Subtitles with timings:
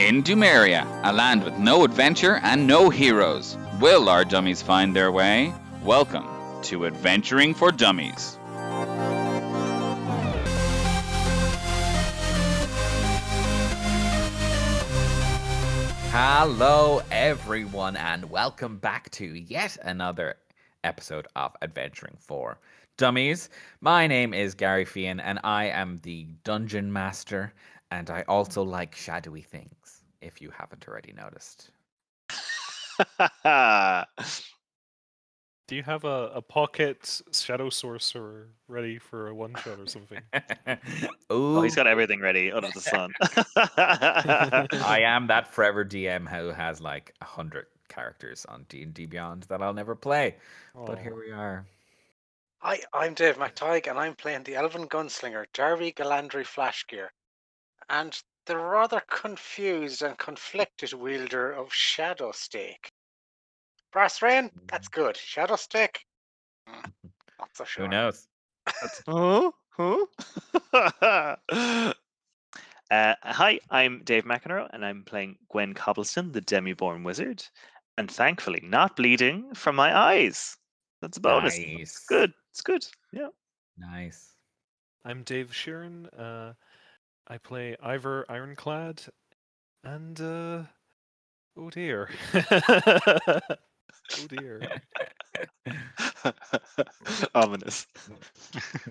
[0.00, 5.12] In Dumeria, a land with no adventure and no heroes, will our dummies find their
[5.12, 5.52] way?
[5.84, 6.26] Welcome
[6.62, 8.38] to Adventuring for Dummies.
[16.08, 20.36] Hello, everyone, and welcome back to yet another
[20.82, 22.58] episode of Adventuring for
[22.96, 23.50] Dummies.
[23.82, 27.52] My name is Gary Fian, and I am the Dungeon Master,
[27.90, 29.74] and I also like shadowy things,
[30.20, 31.70] if you haven't already noticed.
[35.68, 40.20] Do you have a, a pocket shadow sorcerer ready for a one shot or something?
[41.32, 43.12] Oh, he's got everything ready under the sun.
[44.82, 49.06] I am that forever DM who has like a hundred characters on D and D
[49.06, 50.34] Beyond that I'll never play.
[50.74, 51.64] But here we are.
[52.58, 57.06] Hi, I'm Dave McTighe, and I'm playing the Elven Gunslinger, Darby Galandry Flashgear,
[57.88, 58.20] and
[58.50, 62.90] the rather confused and conflicted wielder of Shadow Stake.
[63.92, 65.16] Brass Rain, that's good.
[65.16, 66.04] Shadow Stake,
[66.68, 66.90] mm,
[67.38, 67.84] not so sure.
[67.86, 68.26] Who knows?
[69.06, 69.52] huh?
[69.76, 70.06] Huh?
[72.90, 77.46] uh, hi, I'm Dave McEnroe, and I'm playing Gwen Cobblestone, the Demiborn Wizard,
[77.98, 80.56] and thankfully not bleeding from my eyes.
[81.02, 81.56] That's a bonus.
[81.56, 81.78] Nice.
[81.78, 82.32] It's good.
[82.50, 82.84] It's good.
[83.12, 83.28] Yeah.
[83.78, 84.34] Nice.
[85.04, 86.08] I'm Dave Sheeran.
[86.18, 86.54] Uh,
[87.30, 89.02] I play Ivor Ironclad,
[89.84, 90.62] and uh,
[91.56, 93.40] oh dear, oh
[94.28, 94.60] dear.
[97.36, 97.86] Ominous.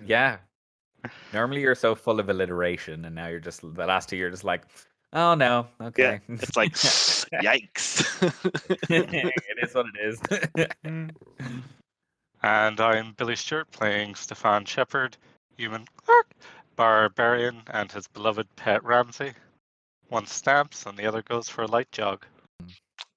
[0.06, 0.38] Yeah.
[1.34, 4.16] Normally you're so full of alliteration, and now you're just the last two.
[4.16, 4.62] You're just like,
[5.12, 6.20] oh no, okay.
[6.28, 6.72] It's like,
[7.42, 8.02] yikes.
[8.88, 10.18] it is what it is.
[10.86, 11.10] Mm,
[12.42, 15.18] And I'm Billy Stewart playing Stefan Shepard,
[15.58, 16.32] human clerk,
[16.80, 19.34] barbarian, and his beloved pet Ramsey.
[20.08, 22.24] One stamps and the other goes for a light jog.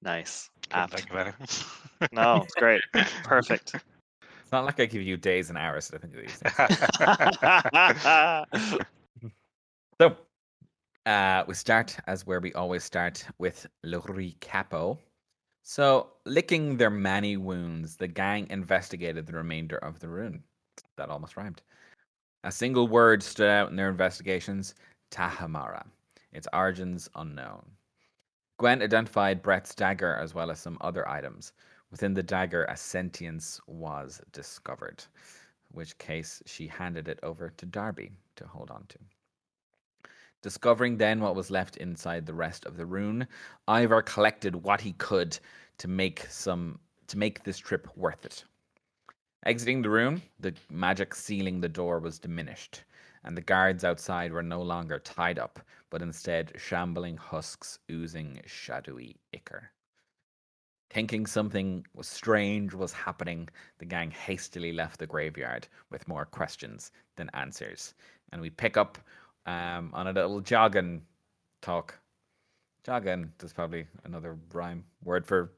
[0.02, 0.50] nice.
[0.64, 0.94] Couldn't Apt.
[0.96, 2.10] think of anything.
[2.12, 2.82] No, it's great.
[3.24, 3.76] Perfect.
[3.76, 6.42] it's not like I give you days and hours to think of these
[8.52, 9.32] things.
[10.02, 10.18] So,
[11.06, 14.02] uh, we start as where we always start with Le
[14.42, 15.00] Capo.
[15.62, 20.44] So, licking their many wounds, the gang investigated the remainder of the rune.
[20.98, 21.62] That almost rhymed.
[22.46, 24.76] A single word stood out in their investigations
[25.12, 25.86] Tahamara.
[26.34, 27.64] Its origins unknown.
[28.58, 31.54] Gwen identified Brett's dagger as well as some other items.
[31.90, 35.06] Within the dagger, a sentience was discovered,
[35.72, 38.98] which case she handed it over to Darby to hold on to.
[40.42, 43.26] Discovering then what was left inside the rest of the rune,
[43.70, 45.40] Ivor collected what he could
[45.78, 48.44] to make some to make this trip worth it.
[49.46, 52.86] Exiting the room, the magic sealing the door was diminished,
[53.26, 55.60] and the guards outside were no longer tied up,
[55.90, 59.70] but instead shambling husks oozing shadowy ichor.
[60.90, 63.50] Thinking something was strange was happening,
[63.80, 67.96] the gang hastily left the graveyard with more questions than answers.
[68.32, 68.98] And we pick up
[69.46, 71.02] um, on a little jogging
[71.62, 72.00] talk.
[72.86, 75.52] Jogging, there's probably another rhyme word for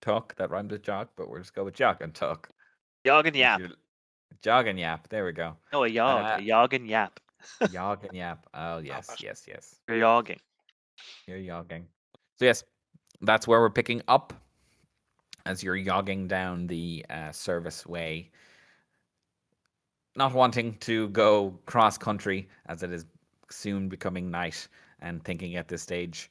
[0.00, 2.50] talk that rhymes with jog, but we'll just go with jog and talk.
[3.04, 3.60] Yog and yap.
[4.42, 5.56] Jog and yap, there we go.
[5.72, 6.24] No, a yog.
[6.24, 7.20] Uh, a yog and yap.
[7.70, 8.46] Yog and yap.
[8.54, 9.76] Oh, yes, but- yes, yes.
[9.88, 10.38] You're yogging.
[11.26, 11.84] You're yogging.
[12.38, 12.64] So yes,
[13.20, 14.32] that's where we're picking up
[15.46, 18.30] as you're yogging down the uh, service way.
[20.14, 23.06] Not wanting to go cross country as it is
[23.50, 24.68] soon becoming night,
[25.00, 26.30] and thinking at this stage,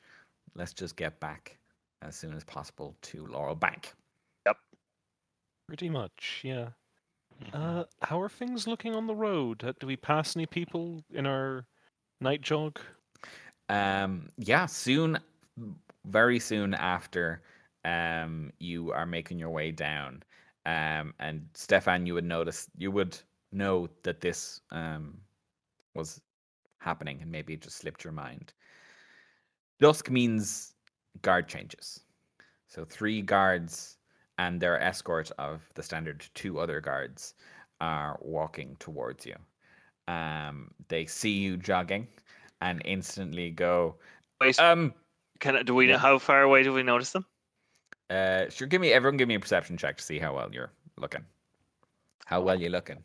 [0.56, 1.58] let's just get back
[2.02, 3.94] as soon as possible to Laurel Bank.
[5.72, 6.72] Pretty much, yeah.
[7.40, 7.54] Mhm.
[7.54, 9.64] Uh, how are things looking on the road?
[9.64, 11.68] Uh, Do we pass any people in our
[12.22, 12.82] night jog?
[13.70, 15.18] Um, yeah, soon,
[16.06, 17.42] very soon after,
[17.86, 20.24] um, you are making your way down.
[20.66, 23.18] Um, and Stefan, you would notice, you would
[23.52, 25.22] know that this um
[25.96, 26.22] was
[26.80, 28.54] happening, and maybe it just slipped your mind.
[29.80, 30.76] Dusk means
[31.22, 32.06] guard changes.
[32.68, 33.98] So three guards
[34.42, 37.36] and their escort of the standard two other guards
[37.80, 39.36] are walking towards you.
[40.08, 42.08] Um, they see you jogging
[42.60, 43.98] and instantly go,
[44.40, 44.94] Wait, um,
[45.40, 45.88] can I, do we?
[45.88, 45.98] yeah.
[46.00, 47.26] How far away do we notice them?
[48.10, 50.72] uh, sure, give me, everyone give me a perception check to see how well you're
[50.98, 51.24] looking.
[52.26, 53.04] How well you're looking.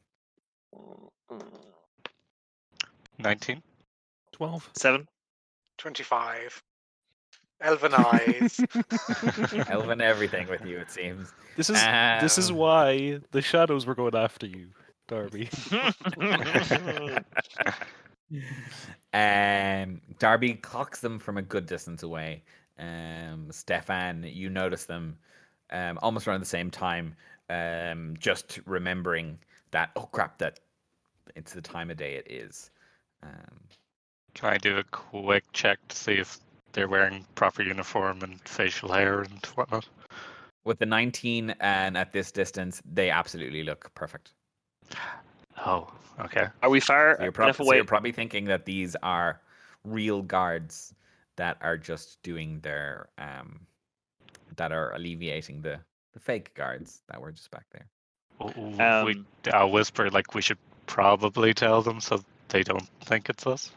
[3.18, 3.62] 19.
[4.32, 4.70] 12?
[4.74, 5.06] Seven.
[5.78, 6.62] 25.
[7.60, 8.60] Elven eyes.
[9.68, 11.32] Elven everything with you, it seems.
[11.56, 11.82] This is
[12.20, 14.68] this is Um, why the shadows were going after you,
[15.08, 15.48] Darby.
[19.14, 22.42] Um, Darby clocks them from a good distance away.
[22.78, 25.16] Um, Stefan, you notice them
[25.70, 27.14] um, almost around the same time,
[27.48, 29.38] um, just remembering
[29.70, 30.60] that, oh crap, that
[31.34, 32.70] it's the time of day it is.
[33.22, 33.60] Um,
[34.34, 36.38] Can I do a quick check to see if
[36.76, 39.88] they're wearing proper uniform and facial hair and whatnot?
[40.64, 44.32] with the 19 and at this distance, they absolutely look perfect.
[45.64, 45.88] Oh,
[46.20, 46.48] okay.
[46.62, 47.76] Are we far So you're, enough prob- so away?
[47.76, 49.40] you're probably thinking that these are
[49.84, 50.92] real guards
[51.36, 53.60] that are just doing their um
[54.56, 55.78] that are alleviating the
[56.14, 57.86] the fake guards that were just back there.
[58.40, 62.88] W- w- Um, we, I'll whisper like we should probably tell them so they don't
[63.04, 63.70] think it's us.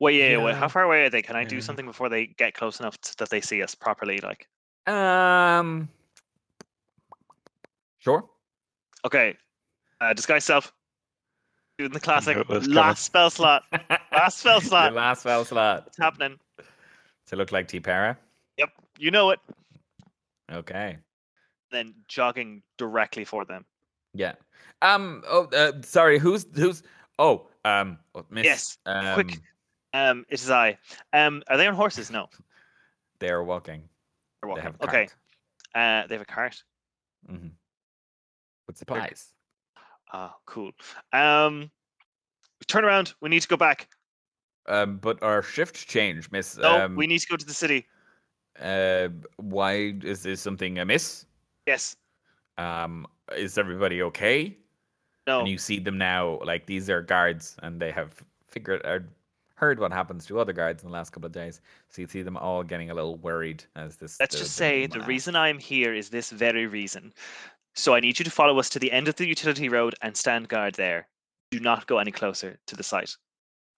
[0.00, 1.22] Wait, yeah, yeah, wait, how far away are they?
[1.22, 4.20] Can I do something before they get close enough t- that they see us properly?
[4.20, 4.48] Like,
[4.92, 5.88] Um
[7.98, 8.24] Sure.
[9.04, 9.36] okay,
[10.00, 10.72] uh, disguise self.
[11.78, 12.74] Doing the classic was coming.
[12.76, 13.62] last spell slot.
[14.12, 14.92] Last spell Your slot.
[14.94, 15.84] last spell slot.
[15.86, 16.38] It's happening?
[17.26, 18.16] To look like Tipera.
[18.58, 19.38] Yep, you know it.
[20.52, 20.98] Okay.
[21.70, 23.64] Then jogging directly for them.
[24.14, 24.32] Yeah.
[24.82, 26.82] Um oh uh, sorry, who's who's
[27.18, 29.38] oh um oh, miss Yes, um, quick.
[29.92, 30.78] Um, it is I.
[31.12, 32.10] Um, are they on horses?
[32.10, 32.28] No,
[33.18, 33.88] they're walking.
[34.42, 35.06] they're They have a okay,
[35.74, 36.04] cart.
[36.04, 36.62] uh, they have a cart.
[37.28, 37.48] hmm
[38.66, 39.34] With supplies.
[40.12, 40.72] Ah, cool.
[41.12, 41.70] Um,
[42.66, 43.14] turn around.
[43.20, 43.88] We need to go back.
[44.66, 46.56] Um, but our shift change, Miss.
[46.56, 47.86] No, um, we need to go to the city.
[48.60, 51.26] Uh, why is there something amiss?
[51.66, 51.96] Yes.
[52.58, 54.56] Um, is everybody okay?
[55.26, 55.40] No.
[55.40, 59.08] And you see them now, like these are guards, and they have figured or
[59.60, 61.60] heard what happens to other guards in the last couple of days.
[61.90, 64.18] So you see them all getting a little worried as this.
[64.18, 67.12] Let's the- just say the reason I'm here is this very reason.
[67.74, 70.16] So I need you to follow us to the end of the utility road and
[70.16, 71.06] stand guard there.
[71.50, 73.14] Do not go any closer to the site.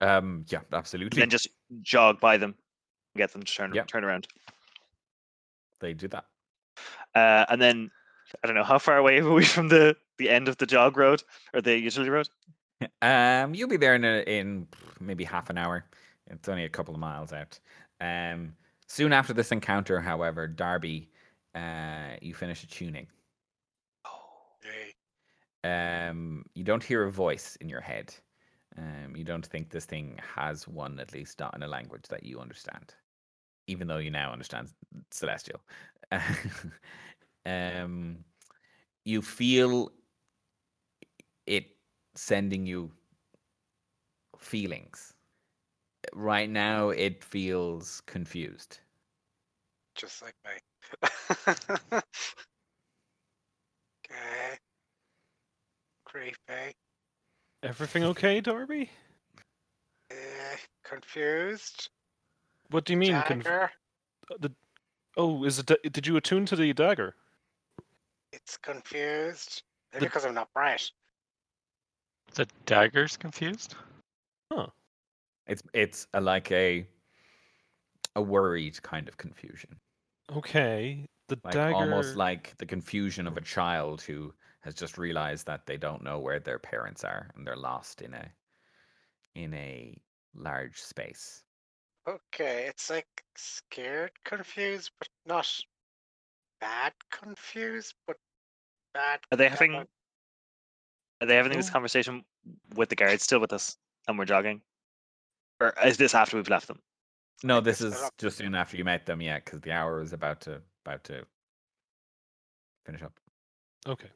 [0.00, 1.18] Um, yeah, absolutely.
[1.20, 1.48] Then just
[1.82, 2.54] jog by them,
[3.14, 3.88] and get them to turn Yep.
[3.88, 4.28] turn around.
[5.80, 6.26] they do that.
[7.14, 7.90] Uh, and then
[8.42, 10.96] I don't know how far away are we from the the end of the jog
[10.96, 12.28] road or the utility road.
[13.00, 14.66] Um, you'll be there in a, in
[15.06, 15.84] maybe half an hour.
[16.28, 17.58] It's only a couple of miles out.
[18.00, 18.54] Um,
[18.88, 21.10] soon after this encounter, however, Darby,
[21.54, 23.06] uh, you finish attuning.
[24.64, 24.94] Yay.
[25.64, 28.14] Um, you don't hear a voice in your head.
[28.78, 32.24] Um, you don't think this thing has one, at least not in a language that
[32.24, 32.94] you understand,
[33.66, 34.68] even though you now understand
[35.10, 35.60] Celestial.
[37.46, 38.24] um,
[39.04, 39.90] you feel
[41.46, 41.66] it
[42.14, 42.90] sending you
[44.42, 45.14] feelings.
[46.12, 48.80] Right now, it feels confused.
[49.94, 51.52] Just like me.
[54.10, 54.58] okay.
[56.04, 56.74] Creepy.
[57.62, 58.90] Everything okay, Darby?
[60.10, 60.14] Eh,
[60.84, 61.88] confused.
[62.70, 63.12] What do you mean?
[63.22, 63.70] conf- Jagger.
[64.30, 64.50] uh, the,
[65.16, 65.66] oh, is it?
[65.66, 67.14] da- Did you attune to the dagger?
[68.32, 69.62] It's confused.
[69.92, 70.90] Maybe The- because I'm not bright.
[72.34, 73.74] The dagger's confused.
[75.46, 76.86] It's it's a, like a
[78.14, 79.80] a worried kind of confusion.
[80.30, 81.74] Okay, the like dagger.
[81.74, 86.18] almost like the confusion of a child who has just realized that they don't know
[86.18, 88.32] where their parents are and they're lost in a
[89.34, 89.96] in a
[90.34, 91.42] large space.
[92.06, 95.48] Okay, it's like scared confused, but not
[96.60, 98.16] bad confused, but
[98.94, 99.20] bad.
[99.30, 102.24] Are they having are they having this conversation
[102.74, 103.76] with the guards still with us
[104.08, 104.60] and we're jogging?
[105.60, 106.80] Or is this after we've left them?
[107.44, 110.40] No, this is just soon after you met them, yeah, because the hour is about
[110.42, 111.24] to about to
[112.84, 113.12] finish up.
[113.88, 114.08] Okay.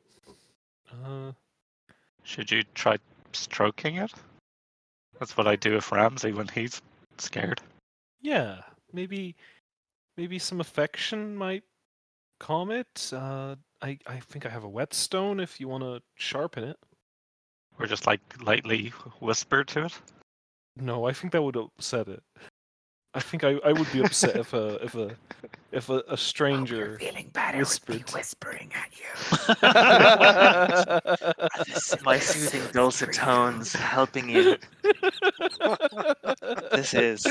[1.04, 1.32] Uh,
[2.22, 2.98] Should you try
[3.32, 4.12] stroking it?
[5.18, 6.80] That's what I do with Ramsey when he's
[7.18, 7.60] scared.
[8.20, 8.58] yeah,
[8.92, 9.34] maybe,
[10.16, 11.64] maybe some affection might
[12.38, 13.10] calm it.
[13.12, 16.78] Uh, I I think I have a whetstone if you want to sharpen it.
[17.78, 20.00] Or just like lightly whisper to it.
[20.76, 22.22] No, I think that would upset it.
[23.14, 25.16] I think I, I would be upset if a if a
[25.72, 28.10] if a, a stranger feeling better whispered.
[28.12, 29.06] whispering at you.
[32.04, 34.58] My soothing dulcet tones helping you.
[36.72, 37.26] This is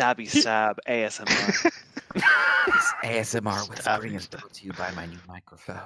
[0.16, 1.72] stabby stab ASMR.
[2.14, 5.76] This ASMR whispering is brought to you by my new microphone.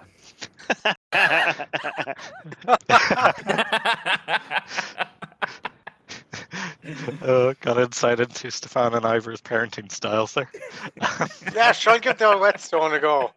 [7.22, 10.50] uh, got insight into Stefan and Ivor's parenting styles there.
[11.52, 13.32] Yeah, sure, I'll give the old whetstone a go.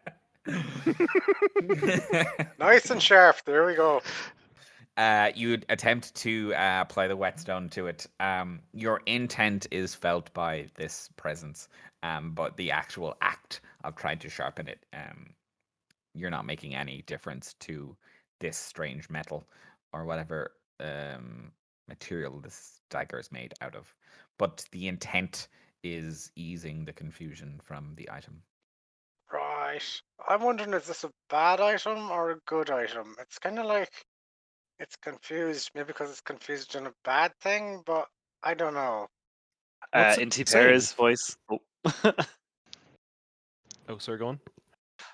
[2.58, 3.44] Nice and sharp.
[3.44, 4.00] There we go.
[4.98, 8.08] Uh, you'd attempt to uh, apply the whetstone to it.
[8.18, 11.68] Um, your intent is felt by this presence,
[12.02, 15.30] um, but the actual act of trying to sharpen it, um,
[16.14, 17.96] you're not making any difference to
[18.40, 19.46] this strange metal
[19.92, 20.50] or whatever
[20.80, 21.52] um,
[21.88, 23.94] material this dagger is made out of.
[24.36, 25.46] But the intent
[25.84, 28.42] is easing the confusion from the item.
[29.32, 30.02] Right.
[30.28, 33.14] I'm wondering is this a bad item or a good item?
[33.20, 33.92] It's kind of like
[34.80, 38.06] it's confused, maybe because it's confused in a bad thing, but
[38.42, 39.08] I don't know.
[39.92, 40.46] Uh, What's it in saying?
[40.46, 41.36] Tipera's voice.
[41.50, 41.60] Oh.
[43.88, 44.38] Oh, sorry, go on.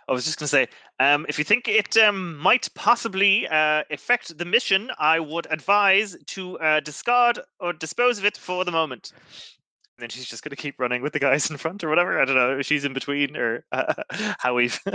[0.09, 0.66] I was just going to say,
[0.99, 6.16] um, if you think it um, might possibly uh, affect the mission, I would advise
[6.28, 9.12] to uh, discard or dispose of it for the moment.
[9.14, 12.21] And then she's just going to keep running with the guys in front or whatever.
[12.21, 12.59] I don't know.
[12.59, 13.94] if She's in between or uh,
[14.38, 14.78] how we've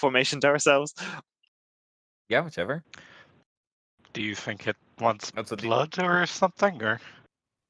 [0.00, 0.94] formationed ourselves.
[2.28, 2.82] Yeah, whichever.
[4.12, 6.82] Do you think it wants That's what the- blood or something?
[6.82, 7.00] Or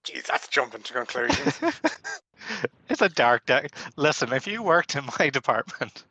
[0.04, 1.60] Jeez, that's jumping to conclusions.
[2.88, 3.70] it's a dark deck.
[3.96, 6.04] Listen, if you worked in my department,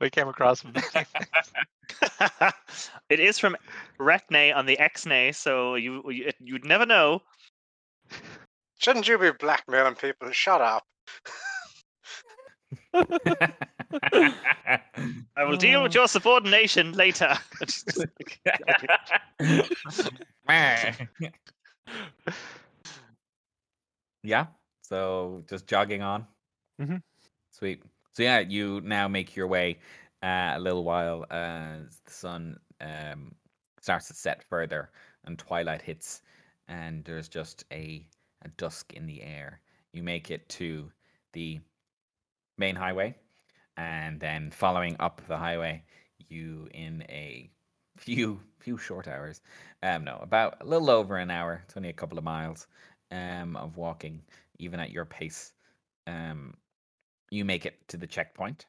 [0.00, 1.08] we came across many things.
[3.10, 3.56] it is from
[3.98, 7.22] Retnay on the Xnay, so you, you you'd never know.
[8.78, 10.30] Shouldn't you be blackmailing people?
[10.30, 10.84] Shut up.
[15.36, 17.34] I will deal with your subordination later.
[24.22, 24.46] yeah.
[24.82, 26.26] So just jogging on.
[26.80, 27.02] Mhm.
[27.50, 27.82] Sweet.
[28.12, 29.78] So yeah, you now make your way
[30.22, 33.34] uh, a little while as the sun um,
[33.80, 34.90] starts to set further
[35.24, 36.22] and twilight hits,
[36.68, 38.06] and there's just a,
[38.42, 39.60] a dusk in the air.
[39.92, 40.90] You make it to
[41.32, 41.60] the
[42.58, 43.16] main highway,
[43.76, 45.82] and then following up the highway,
[46.28, 47.50] you in a
[47.96, 49.40] few few short hours,
[49.82, 51.62] um, no, about a little over an hour.
[51.64, 52.66] It's only a couple of miles,
[53.10, 54.22] um, of walking,
[54.58, 55.52] even at your pace.
[56.06, 56.54] Um,
[57.30, 58.66] you make it to the checkpoint.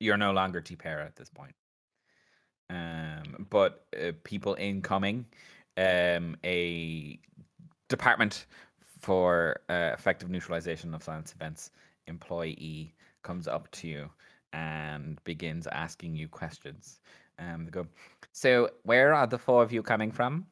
[0.00, 1.54] You're no longer Tipera at this point.
[2.68, 5.26] Um, but uh, people incoming,
[5.76, 7.18] um, a
[7.88, 8.46] department
[9.00, 11.70] for uh, effective neutralization of silence events
[12.06, 14.10] employee comes up to you
[14.52, 17.00] and begins asking you questions.
[17.38, 17.86] Um, they go,
[18.32, 20.46] so where are the four of you coming from?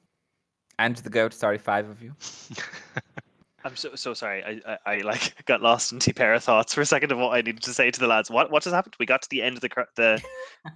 [0.79, 2.15] And the goat, sorry, five of you.
[3.65, 4.45] I'm so so sorry.
[4.45, 7.19] I, I, I like got lost in two pair of thoughts for a second of
[7.19, 8.31] what I needed to say to the lads.
[8.31, 8.95] What what just happened?
[9.01, 10.23] We got to the end of the the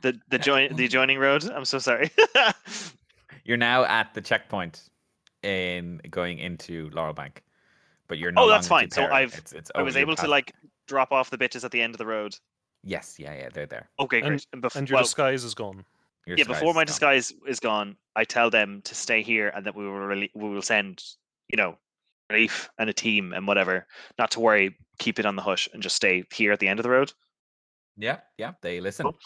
[0.03, 1.45] the the join the adjoining road.
[1.45, 2.11] I'm so sorry.
[3.45, 4.83] You're now at the checkpoint
[5.45, 7.43] in going into Laurel Bank,
[8.09, 8.91] but you're no Oh, that's fine.
[8.91, 10.53] So I've- It's, it's I was able to like
[10.87, 12.37] drop off the bitches at the end of the road.
[12.85, 13.89] Yes, yeah, yeah, they're there.
[14.01, 14.47] Okay, And- great.
[14.53, 15.85] And, bef- And your well, disguise is gone.
[16.27, 16.87] Your yeah, before my is gone.
[16.87, 20.49] disguise is gone, I tell them to stay here and that we will really we
[20.51, 21.03] will send
[21.49, 21.77] you know
[22.31, 23.87] relief and a team and whatever.
[24.19, 26.79] Not to worry, keep it on the hush and just stay here at the end
[26.79, 27.12] of the road.
[27.97, 29.05] Yeah, yeah, they listen.
[29.05, 29.19] Cool.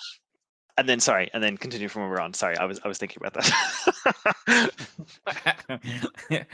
[0.78, 2.34] And then sorry, and then continue from where we're on.
[2.34, 4.70] Sorry, I was I was thinking about that.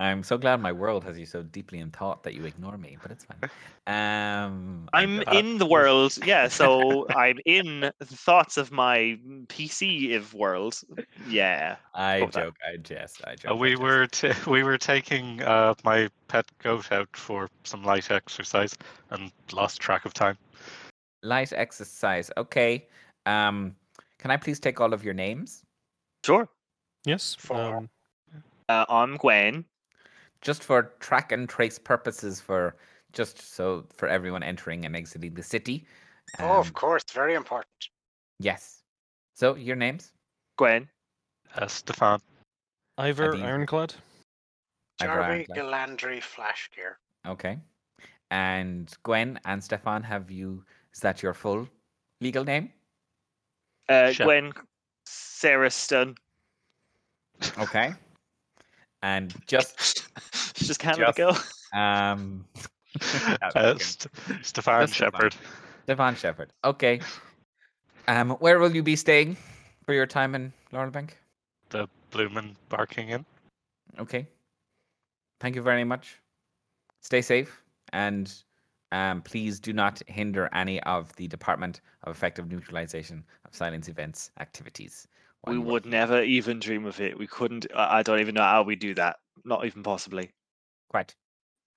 [0.00, 2.98] I'm so glad my world has you so deeply in thought that you ignore me,
[3.02, 3.50] but it's fine.
[3.86, 6.48] Um, I'm uh, in the world, yeah.
[6.48, 9.18] So I'm in the thoughts of my
[9.48, 10.80] PC if world.
[11.26, 11.76] Yeah.
[11.94, 12.44] I Go with that.
[12.44, 13.50] joke, I jest, I joke.
[13.50, 13.82] Uh, I we jest.
[13.82, 18.76] were t- we were taking uh, my pet goat out for some light exercise
[19.10, 20.36] and lost track of time.
[21.22, 22.30] light exercise.
[22.36, 22.86] Okay.
[23.30, 23.76] Um,
[24.18, 25.62] can I please take all of your names?
[26.24, 26.48] Sure.
[27.04, 27.34] Yes.
[27.38, 27.76] Four.
[27.76, 27.88] Um,
[28.68, 29.64] Uh, I'm Gwen.
[30.42, 32.76] just for track and trace purposes for
[33.12, 35.86] just so for everyone entering and exiting the city.
[36.38, 37.88] oh, of Um, course, very important.
[38.38, 38.82] Yes.
[39.34, 40.12] So your names?
[40.56, 40.88] Gwen.
[41.56, 42.20] Uh, Stefan,
[42.98, 43.94] Ivor Adi- Ironclad.
[45.00, 45.58] Ivor Jarvie Ironclad.
[45.58, 46.98] Galandry Flash Gear.
[47.26, 47.58] Okay.
[48.30, 50.64] And Gwen and Stefan, have you?
[50.94, 51.68] Is that your full
[52.20, 52.72] legal name?
[53.88, 54.26] Uh, Shep.
[54.26, 54.52] Gwen
[55.06, 56.14] Sarah Stun.
[57.58, 57.92] Okay.
[59.02, 60.04] and just
[60.56, 61.34] She just can't let it go.
[61.78, 62.44] um,
[63.54, 65.12] uh, St- Stefan That's Stefan.
[65.12, 65.34] Shepherd.
[65.84, 66.50] Stefan Shepherd.
[66.64, 67.00] Okay.
[68.08, 69.36] Um, where will you be staying
[69.84, 71.16] for your time in Laurel Bank?
[71.70, 73.24] the Bloomin' Barking Inn.
[73.98, 74.26] Okay.
[75.38, 76.18] Thank you very much.
[77.00, 78.32] Stay safe and
[78.92, 84.30] um, please do not hinder any of the Department of Effective Neutralization of Silence Events
[84.40, 85.06] activities.
[85.42, 87.18] while We you would never even dream of it.
[87.18, 87.66] We couldn't.
[87.74, 89.16] I I don't even know how we do that.
[89.44, 90.30] Not even possibly.
[90.88, 91.14] Quite.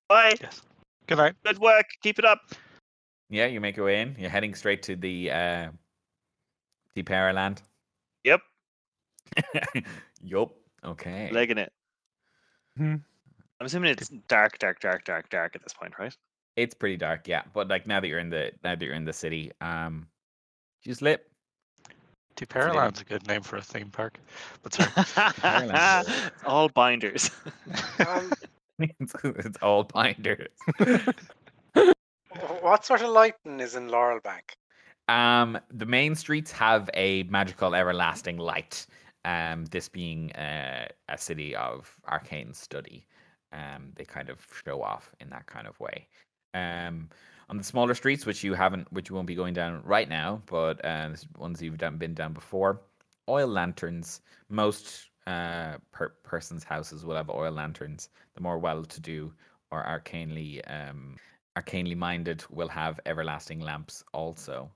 [0.08, 0.34] Bye.
[0.40, 0.62] Yes.
[1.06, 1.34] Good night.
[1.44, 1.86] Good work.
[2.02, 2.40] Keep it up.
[3.30, 4.16] Yeah, you make your way in.
[4.18, 5.68] You're heading straight to the uh,
[6.94, 7.02] the
[7.32, 7.62] Land.
[8.24, 8.40] Yep.
[10.22, 10.54] yup.
[10.84, 11.30] Okay.
[11.32, 11.72] legging it.
[12.76, 12.96] Hmm.
[13.60, 16.14] I'm assuming it's dark, dark, dark, dark, dark at this point, right?
[16.56, 17.42] It's pretty dark, yeah.
[17.52, 20.06] But like now that you're in the now that you're in the city, um,
[20.84, 21.30] you slip.
[22.36, 24.18] Deeparaland's a good name for a theme park.
[24.62, 24.90] But sorry.
[25.42, 26.32] Ireland.
[26.46, 27.30] All binders.
[28.06, 28.32] Um,
[28.80, 30.48] it's, it's all binders.
[32.60, 34.56] what sort of lighting is in Laurel Bank?
[35.08, 38.86] Um, the main streets have a magical everlasting light.
[39.24, 43.06] Um, this being uh, a city of arcane study,
[43.52, 46.08] um, they kind of show off in that kind of way.
[46.54, 47.10] Um,
[47.50, 50.42] on the smaller streets, which you haven't, which you won't be going down right now,
[50.46, 52.80] but is ones you've done, been down before,
[53.28, 54.22] oil lanterns.
[54.48, 58.08] Most uh, per- person's houses will have oil lanterns.
[58.34, 59.32] The more well-to-do
[59.70, 61.16] or arcanely um,
[61.56, 64.70] arcanely minded will have everlasting lamps also.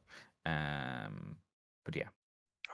[0.46, 1.36] Um,
[1.84, 2.08] but yeah,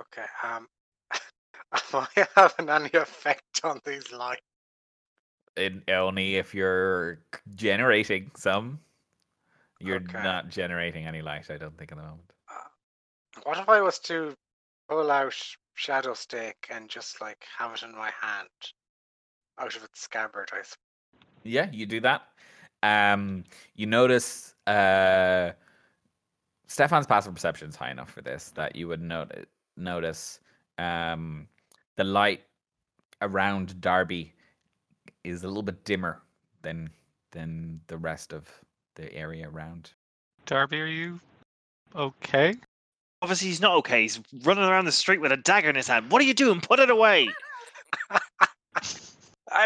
[0.01, 0.27] Okay.
[0.43, 0.69] Um,
[1.95, 4.43] am I having any effect on these lights?
[5.57, 7.21] it, only if you're
[7.55, 8.81] generating some.
[9.85, 10.23] You're Okay.
[10.23, 12.31] not generating any light, I don't think, at the moment.
[13.43, 14.35] What if I was to
[14.89, 15.35] pull out
[15.75, 18.49] Shadow Stake and just like have it in my hand,
[19.59, 20.51] out of its scabbard?
[20.53, 20.77] I s-
[21.43, 22.23] Yeah, you do that.
[22.83, 25.53] Um, you notice uh,
[26.67, 30.41] Stefan's passive perception is high enough for this that you would notice notice
[30.79, 31.49] um,
[31.97, 32.43] the light
[33.21, 34.33] around Darby
[35.25, 36.23] is a little bit dimmer
[36.63, 36.91] than
[37.33, 38.49] than the rest of
[38.95, 39.93] the area around.
[40.47, 41.21] Darby, are you
[41.95, 42.55] okay?
[43.23, 44.03] Obviously, he's not okay.
[44.03, 46.11] He's running around the street with a dagger in his hand.
[46.11, 46.61] What are you doing?
[46.61, 47.29] Put it away.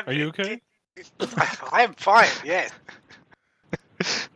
[0.06, 0.60] Are you okay?
[1.72, 2.28] I'm fine.
[2.44, 2.70] Yes.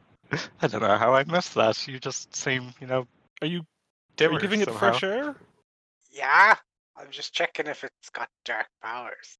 [0.62, 1.86] I don't know how I missed that.
[1.86, 3.06] You just seem, you know,
[3.42, 3.64] Are you, are
[4.16, 4.78] dimmer you giving it somehow.
[4.92, 5.36] fresh air?
[6.10, 6.56] Yeah.
[6.96, 9.38] I'm just checking if it's got dark powers.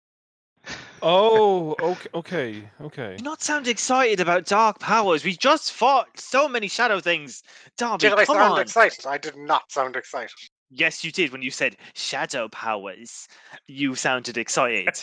[1.03, 3.17] Oh, okay, okay, okay.
[3.17, 5.25] Do not sound excited about dark powers.
[5.25, 7.43] We just fought so many shadow things.
[7.77, 8.61] Darby, Did I come sound on.
[8.61, 9.07] excited?
[9.07, 10.31] I did not sound excited.
[10.71, 13.27] Yes, you did when you said shadow powers.
[13.67, 14.95] You sounded excited.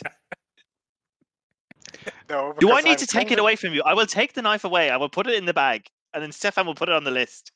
[2.30, 2.54] No.
[2.60, 3.82] Do I need I'm to take kind it away from you?
[3.84, 4.92] I will take the knife away.
[4.92, 7.12] I will put it in the bag, and then Stefan will put it on the
[7.12, 7.52] list.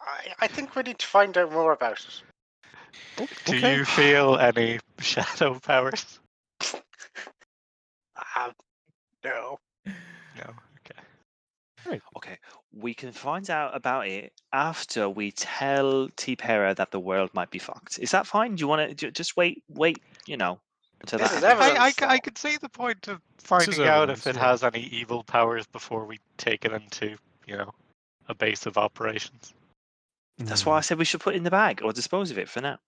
[0.00, 2.22] I, I think we need to find out more about it.
[3.44, 3.76] Do okay.
[3.76, 6.19] you feel any shadow powers?
[8.44, 8.52] Um,
[9.24, 9.58] no.
[9.86, 10.54] No.
[11.86, 12.00] Okay.
[12.16, 12.36] Okay,
[12.74, 17.58] we can find out about it after we tell Tipera that the world might be
[17.58, 17.98] fucked.
[17.98, 18.54] Is that fine?
[18.54, 19.62] Do you want to just wait?
[19.68, 20.60] Wait, you know,
[21.00, 21.36] until This that.
[21.38, 21.62] is happens?
[21.62, 21.80] evidence.
[21.80, 22.20] I, I, c- I though.
[22.20, 24.46] could see the point of finding out evidence, if it yeah.
[24.46, 27.72] has any evil powers before we take it into, you know,
[28.28, 29.54] a base of operations.
[30.38, 32.48] That's why I said we should put it in the bag or dispose of it
[32.48, 32.78] for now.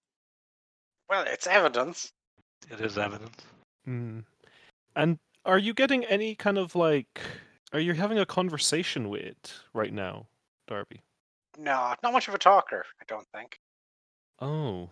[1.10, 2.10] Well, it's evidence.
[2.70, 3.36] It is evidence.
[3.84, 4.20] Hmm.
[4.96, 7.20] And are you getting any kind of like?
[7.72, 10.26] Are you having a conversation with it right now,
[10.68, 11.00] Darby?
[11.58, 13.58] No, not much of a talker, I don't think.
[14.40, 14.90] Oh,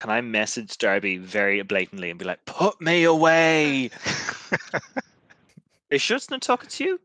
[0.00, 3.90] Can I message Darby very blatantly and be like, "Put me away"?
[5.90, 7.00] Is Schutz not talking to you?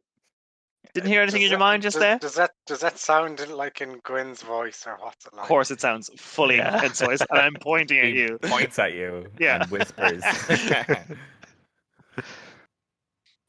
[0.94, 2.20] Didn't hear anything Does in your that- mind just does, there?
[2.20, 5.42] Does that does that sound like in Gwen's voice or what's it like?
[5.44, 6.74] Of course, it sounds fully Yeah.
[6.76, 8.38] in Gwen's voice, and I'm pointing at He you.
[8.44, 9.62] points at you Yeah.
[9.62, 10.24] and whispers.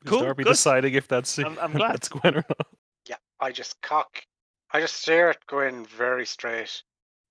[0.05, 0.51] is Cool, Darby good.
[0.51, 1.93] deciding if that's I'm- I'm glad.
[1.95, 2.67] that's Gwen or not?
[3.09, 4.23] Yeah, I just cock.
[4.73, 6.83] I just stare at Gwen very straight,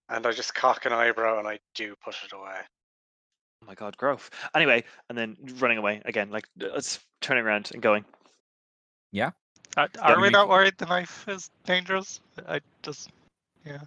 [0.09, 2.59] and I just cock an eyebrow, and I do put it away.
[3.61, 4.29] Oh my god, growth.
[4.55, 8.05] Anyway, and then running away again, like let's turning around and going.
[9.75, 12.19] Uh, are we we- not worried the knife is dangerous?
[12.47, 13.09] I just,
[13.65, 13.79] yeah.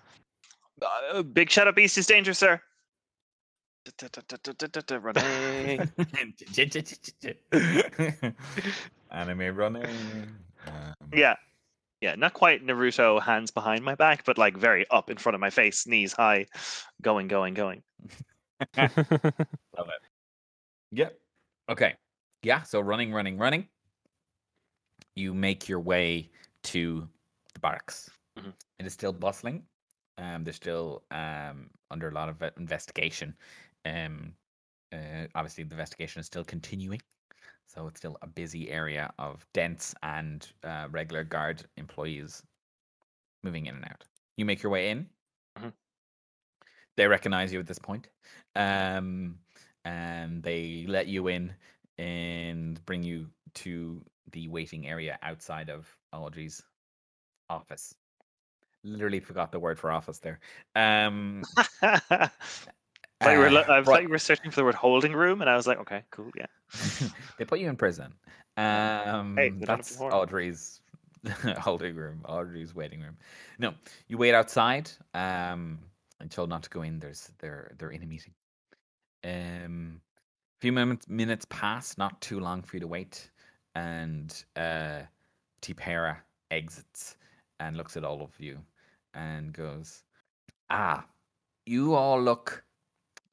[1.13, 2.61] Uh, big shadow beast is dangerous, sir.
[4.91, 5.91] Running.
[9.11, 9.87] Anime running.
[10.67, 11.37] Um, Yeah.
[12.03, 15.41] Yeah, not quite Naruto hands behind my back, but like very up in front of
[15.41, 16.47] my face, knees high,
[17.01, 17.83] going, going, going.
[18.77, 18.93] Love
[19.89, 20.03] it.
[20.93, 21.19] Yep.
[21.71, 21.95] Okay.
[22.43, 22.63] Yeah.
[22.63, 23.67] So running, running, running.
[25.15, 26.31] You make your way
[26.65, 27.09] to
[27.55, 28.11] the barracks.
[28.39, 28.53] Mhm.
[28.79, 29.63] It is still bustling.
[30.19, 33.35] Um, they're still um under a lot of uh, investigation.
[33.87, 34.35] Um,
[34.93, 37.01] uh, obviously the investigation is still continuing,
[37.67, 42.43] so it's still a busy area of dents and uh, regular guard employees
[43.43, 44.05] moving in and out.
[44.37, 45.09] You make your way in.
[45.59, 45.73] Mhm.
[46.97, 48.09] They recognize you at this point,
[48.55, 49.39] um,
[49.85, 51.55] and they let you in
[51.99, 56.63] and bring you to the waiting area outside of Audrey's
[57.51, 57.95] office.
[58.85, 60.41] Literally forgot the word for office there.
[60.77, 61.49] Um,
[63.21, 65.13] I thought, you were, Uh, I bri- thought you were searching for the word holding
[65.13, 66.47] room, and I was like, okay, cool, yeah.
[67.39, 68.13] they put you in prison.
[68.57, 70.01] Um, it that's.
[70.01, 70.81] Audrey's
[71.59, 73.17] holding room, Audrey's waiting room.
[73.59, 73.75] No,
[74.09, 74.91] you wait outside.
[75.15, 75.79] Um,
[76.21, 76.99] and told not to go in.
[76.99, 78.33] There's they're they're in a meeting.
[79.25, 80.01] Um,
[80.59, 83.31] a few moments minutes pass, not too long for you to wait,
[83.75, 85.01] and uh,
[85.63, 86.17] Tipera
[86.51, 87.17] exits
[87.61, 88.59] and looks at all of you
[89.15, 90.05] and goes,
[90.71, 91.05] "Ah,
[91.67, 92.65] you all look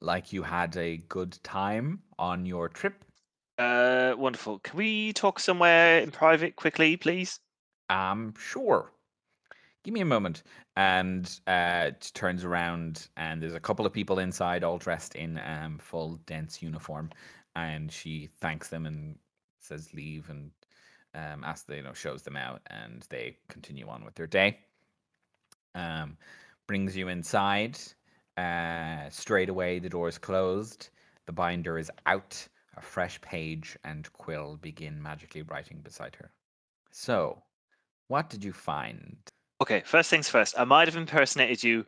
[0.04, 3.04] like you had a good time on your trip."
[3.58, 4.58] Uh, wonderful.
[4.60, 7.40] Can we talk somewhere in private quickly, please?
[7.88, 8.92] Um, sure.
[9.84, 10.42] Give me a moment.
[10.76, 15.78] And uh, turns around, and there's a couple of people inside, all dressed in um
[15.78, 17.10] full dense uniform,
[17.54, 19.18] and she thanks them and
[19.60, 20.50] says leave, and
[21.14, 24.58] um asks you know shows them out, and they continue on with their day.
[25.74, 26.16] Um,
[26.66, 27.78] brings you inside.
[28.36, 30.90] Uh, straight away, the door is closed.
[31.26, 32.48] The binder is out.
[32.76, 36.32] A fresh page and quill begin magically writing beside her.
[36.90, 37.42] So,
[38.08, 39.16] what did you find?
[39.62, 40.54] Okay, first things first.
[40.58, 41.86] I might have impersonated you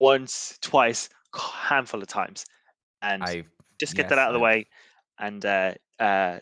[0.00, 2.44] once, twice, handful of times,
[3.02, 3.44] and I
[3.80, 4.66] just get yes, that out of the way.
[5.18, 6.40] And uh, uh,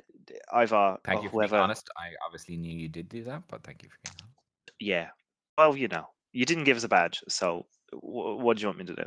[0.53, 1.91] Ivor, Thank or you for whoever, being honest.
[1.97, 4.37] I obviously knew you did do that, but thank you for being honest.
[4.81, 5.11] yeah.
[5.59, 8.79] Well, you know, you didn't give us a badge, so w- what do you want
[8.79, 9.05] me to do?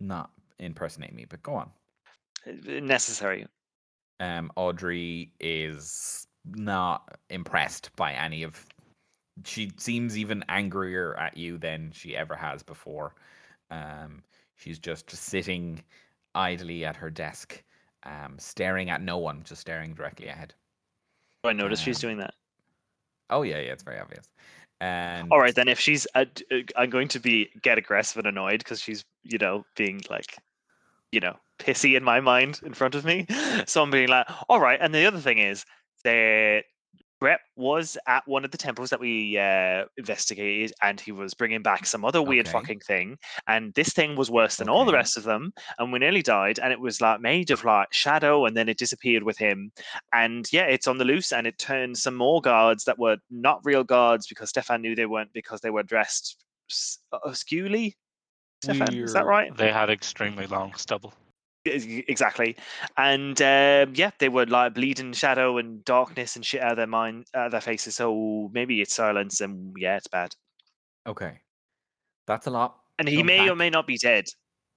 [0.00, 1.70] Not impersonate me, but go on.
[2.46, 3.46] Uh, Necessary.
[4.20, 8.64] Um, Audrey is not impressed by any of.
[9.44, 13.14] She seems even angrier at you than she ever has before.
[13.70, 14.22] Um,
[14.56, 15.82] she's just sitting
[16.36, 17.62] idly at her desk,
[18.04, 20.54] um, staring at no one, just staring directly ahead.
[21.42, 22.34] Do I notice she's Um, doing that?
[23.30, 24.28] Oh yeah, yeah, it's very obvious.
[24.80, 28.26] And All right, then if she's, uh, uh, I'm going to be get aggressive and
[28.26, 30.36] annoyed because she's, you know, being like,
[31.12, 33.26] you know, pissy in my mind in front of me.
[33.66, 34.78] So I'm being like, all right.
[34.80, 35.64] And the other thing is,
[36.02, 36.62] the
[37.24, 41.62] Brett was at one of the temples that we uh, investigated, and he was bringing
[41.62, 42.52] back some other weird Okay.
[42.52, 43.16] fucking thing.
[43.48, 45.54] And this thing was worse than all the rest of them.
[45.78, 46.58] And we nearly died.
[46.58, 49.72] And it was like made of like shadow, and then it disappeared with him.
[50.12, 53.60] And yeah, it's on the loose, and it turned some more guards that were not
[53.64, 57.96] real guards because Stefan knew they weren't because they were dressed s- obscurely.
[58.62, 59.56] Stefan, is that right?
[59.56, 61.14] They had extremely long stubble.
[61.66, 62.56] Ex- Exactly,
[62.96, 66.86] and um, yeah, they were like bleeding shadow and darkness and shit out of their
[66.86, 67.96] mind, out of their faces.
[67.96, 70.34] So maybe it's silence, and yeah, it's bad.
[71.06, 71.40] okay,
[72.26, 72.82] that's a lot.
[72.98, 74.24] And he may or may not be dead,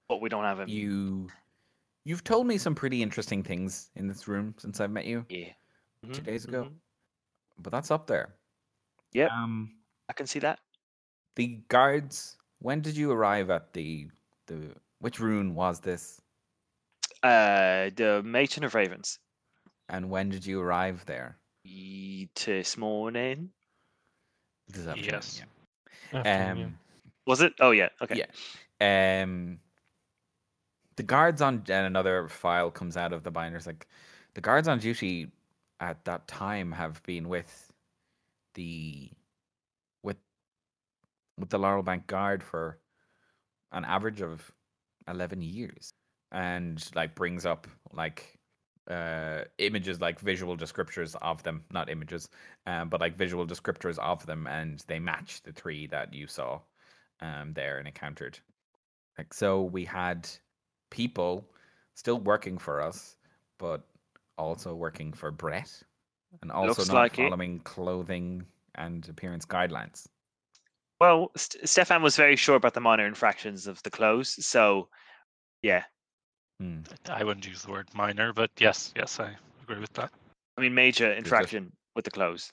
[0.08, 0.72] but we don't have him.
[0.72, 1.28] You,
[2.04, 5.54] you've told me some pretty interesting things in this room since I've met you, Yeah,
[6.12, 6.68] two Mhm, days ago.
[6.68, 6.80] mhm.
[7.58, 8.38] but that's up there.
[9.12, 10.60] Yeah, Um, I can see that.
[11.36, 12.36] the guards.
[12.58, 14.10] When did you arrive at the
[14.46, 16.20] the which rune was this?
[17.22, 19.18] Uh, the Matron of Ravens.
[19.88, 21.38] And when did you arrive there?
[22.34, 23.50] This morning
[24.68, 25.42] This afternoon, Yes.
[26.12, 26.18] yeah.
[26.18, 26.64] Afternoon, yeah.
[26.64, 26.78] Um,
[27.26, 27.52] was it?
[27.60, 27.88] Oh yeah.
[28.00, 28.22] Okay.
[28.80, 29.22] Yeah.
[29.22, 29.58] Um,
[30.96, 33.66] the guards on and another file comes out of the binders.
[33.66, 33.86] Like
[34.34, 35.30] the guards on duty
[35.80, 37.72] at that time have been with
[38.54, 39.10] the
[40.02, 40.16] with
[41.38, 42.78] with the Laurel Bank Guard for
[43.72, 44.50] an average of
[45.06, 45.92] eleven years,
[46.32, 48.38] and like brings up like
[48.90, 52.28] uh images like visual descriptors of them not images
[52.66, 56.60] um but like visual descriptors of them and they match the three that you saw
[57.20, 58.38] um there and encountered
[59.18, 60.28] like so we had
[60.90, 61.44] people
[61.94, 63.16] still working for us
[63.58, 63.82] but
[64.38, 65.70] also working for brett
[66.42, 67.30] and also Looks not like it.
[67.30, 70.06] following clothing and appearance guidelines
[71.00, 74.88] Well, St- Stefan was very sure about the minor infractions of the clothes, so
[75.62, 75.84] yeah.
[76.60, 76.80] Hmm.
[77.08, 80.10] I wouldn't use the word minor, but yes, yes, I agree with that.
[80.56, 82.52] I mean, major it- infraction with the clothes,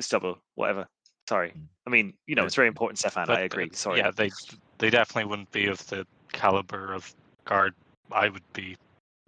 [0.00, 0.88] stubble, whatever.
[1.28, 1.50] Sorry.
[1.50, 1.66] Mm.
[1.86, 2.46] I mean, you know, Yeah.
[2.46, 3.26] it's very important, Stefan.
[3.26, 3.70] But, I uh, agree.
[3.72, 3.98] Sorry.
[3.98, 4.30] Yeah, they
[4.78, 7.14] they definitely wouldn't be of the caliber of
[7.44, 7.74] guard
[8.10, 8.76] I would be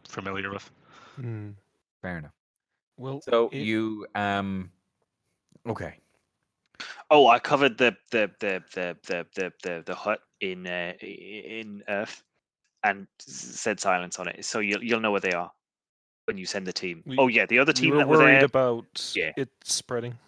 [0.08, 0.70] familiar with.
[1.16, 1.50] Hmm.
[2.02, 2.32] fair enough
[2.98, 4.70] Well, so it- you um
[5.66, 5.98] okay
[7.10, 11.82] Oh, I covered the the the the the the the, the hut in uh, in
[11.88, 12.22] Earth
[12.84, 15.50] and said silence on it, so you'll you'll know where they are
[16.26, 17.02] when you send the team.
[17.06, 19.32] We- oh yeah, the other we team were that were worried there, about Yeah.
[19.36, 20.18] it spreading.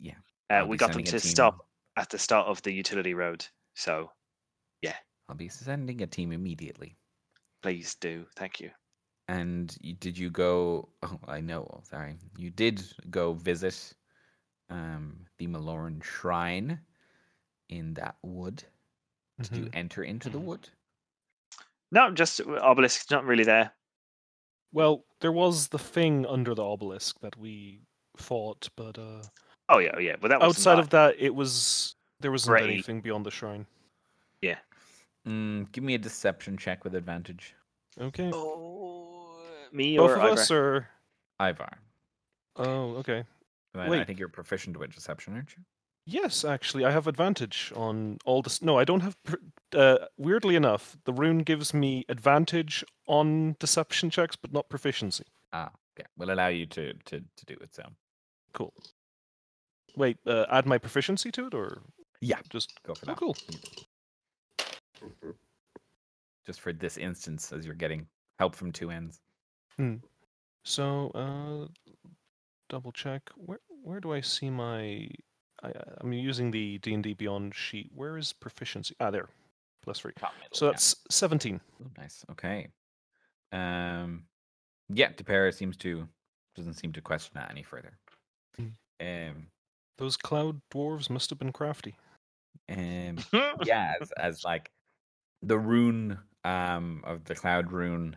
[0.00, 0.14] Yeah,
[0.50, 1.66] uh, we got them to stop
[1.96, 3.46] at the start of the utility road.
[3.74, 4.10] So
[4.82, 4.94] yeah.
[5.28, 6.96] i'll be sending a team immediately
[7.62, 8.70] please do, thank you.
[9.28, 10.90] And you, did you go?
[11.02, 11.80] Oh, I know.
[11.84, 13.94] Sorry, you did go visit
[14.68, 16.78] um, the Maloran Shrine
[17.70, 18.62] in that wood.
[19.40, 19.70] Did you Mhm.
[19.72, 20.44] enter into the Mhm.
[20.44, 20.68] wood?
[21.94, 23.70] No, just uh, obelisk's not really there.
[24.72, 27.80] Well, there was the thing under the obelisk that we
[28.16, 29.22] fought, but uh,
[29.68, 30.16] Oh yeah, oh, yeah.
[30.20, 32.70] But that was outside of that, it was there wasn't Great.
[32.70, 33.64] anything beyond the shrine.
[34.42, 34.58] Yeah.
[35.26, 37.54] Mm, give me a deception check with advantage.
[38.00, 39.38] Okay, Oh,
[39.72, 40.32] me both or of Ivor?
[40.32, 40.88] us, or
[41.38, 41.70] Ivor.
[42.56, 43.22] oh, okay.
[43.76, 45.62] I, I think you're proficient with deception, aren't you?
[46.06, 48.60] Yes, actually, I have advantage on all this.
[48.60, 49.16] No, I don't have.
[49.22, 49.36] pr-
[49.74, 55.24] Uh, weirdly enough, the rune gives me advantage on deception checks, but not proficiency.
[55.52, 56.06] Ah, okay.
[56.16, 57.74] Will allow you to to to do it.
[57.74, 57.82] So
[58.52, 58.72] Cool.
[59.96, 61.82] Wait, uh, add my proficiency to it, or
[62.20, 63.16] yeah, just go for oh, that.
[63.16, 63.36] cool.
[66.46, 68.06] Just for this instance, as you're getting
[68.38, 69.20] help from two ends.
[70.64, 71.66] So, uh,
[72.68, 73.22] double check.
[73.36, 75.08] Where where do I see my?
[75.64, 77.90] I, uh, I'm using the D and D Beyond sheet.
[77.94, 78.94] Where is proficiency?
[79.00, 79.28] Ah, there,
[79.82, 80.12] plus three.
[80.16, 80.72] Middle, So yeah.
[80.72, 81.60] that's seventeen.
[81.80, 82.24] Ooh, nice.
[82.30, 82.68] Okay.
[83.52, 84.24] Um,
[84.88, 86.06] yeah, Tipera seems to
[86.56, 87.98] doesn't seem to question that any further.
[89.00, 89.46] Um,
[89.98, 91.96] Those cloud dwarves must have been crafty.
[92.70, 93.18] um,
[93.64, 94.70] yeah, as, as like
[95.42, 98.16] the rune um of the cloud rune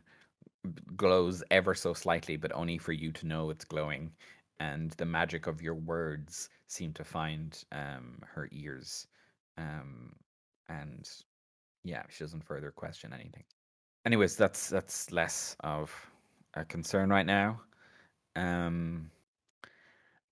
[0.96, 4.12] glows ever so slightly, but only for you to know it's glowing,
[4.60, 9.08] and the magic of your words seem to find um her ears,
[9.58, 10.14] um,
[10.70, 11.10] and
[11.84, 13.44] yeah, she doesn't further question anything.
[14.06, 15.92] Anyways, that's that's less of
[16.54, 17.62] a concern right now.
[18.36, 19.10] Um,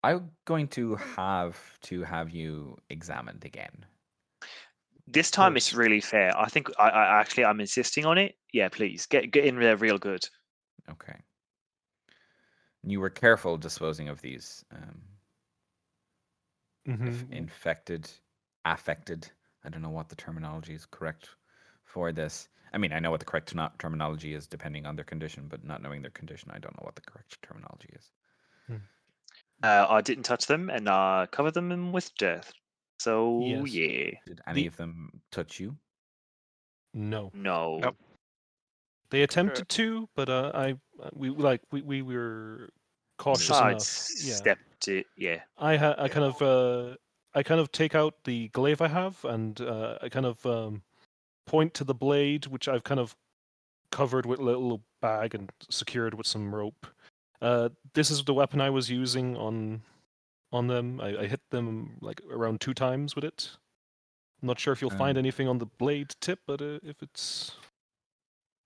[0.03, 3.85] I'm going to have to have you examined again.
[5.07, 6.37] This time it's really fair.
[6.37, 8.35] I think I, I actually I'm insisting on it.
[8.53, 10.23] Yeah, please get get in there real good.
[10.89, 11.15] Okay.
[12.85, 15.01] You were careful disposing of these um,
[16.87, 17.33] Mm-hmm.
[17.33, 18.09] infected,
[18.65, 19.31] affected.
[19.63, 21.29] I don't know what the terminology is correct
[21.83, 22.49] for this.
[22.73, 25.63] I mean, I know what the correct terno- terminology is depending on their condition, but
[25.63, 28.11] not knowing their condition, I don't know what the correct terminology is.
[29.63, 32.53] Uh, I didn't touch them and uh, covered them in with death.
[32.99, 33.65] So Yes.
[33.65, 35.77] yeah, Did any The- of them touch you?
[36.95, 37.79] No, no.
[37.81, 37.95] Nope.
[39.15, 42.69] They attempted to, but uh, I uh, we like we, we were
[43.17, 43.61] cautious enough.
[43.63, 45.05] Yeah, Sidestepped it.
[45.15, 45.39] Yeah.
[45.57, 46.95] I ha- I kind of uh,
[47.33, 50.81] I kind of take out the glaive I have, and uh, I kind of um,
[51.45, 53.15] point to the blade, which I've kind of
[53.89, 56.85] covered with a little bag and secured with some rope.
[57.41, 59.81] Uh, this is the weapon I was using on
[60.51, 60.99] on them.
[60.99, 63.51] I, I hit them like around two times with it.
[64.41, 67.01] I'm not sure if you'll find Um, anything on the blade tip, but uh, if
[67.01, 67.55] it's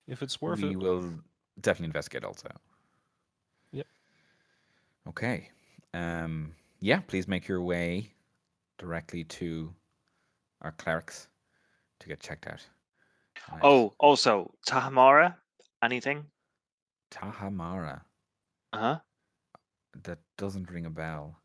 [0.09, 1.13] if it's worth we it, We will
[1.61, 2.49] definitely investigate also.
[3.71, 3.87] Yep.
[5.07, 5.49] Okay.
[5.93, 8.11] Um, yeah, please make your way
[8.77, 9.73] directly to
[10.61, 11.27] our clerics
[11.99, 12.65] to get checked out.
[13.51, 13.61] Right.
[13.63, 15.35] Oh, also Tahamara.
[15.83, 16.25] Anything?
[17.11, 18.01] Tahamara.
[18.73, 18.99] Uh huh.
[20.03, 21.35] That doesn't ring a bell.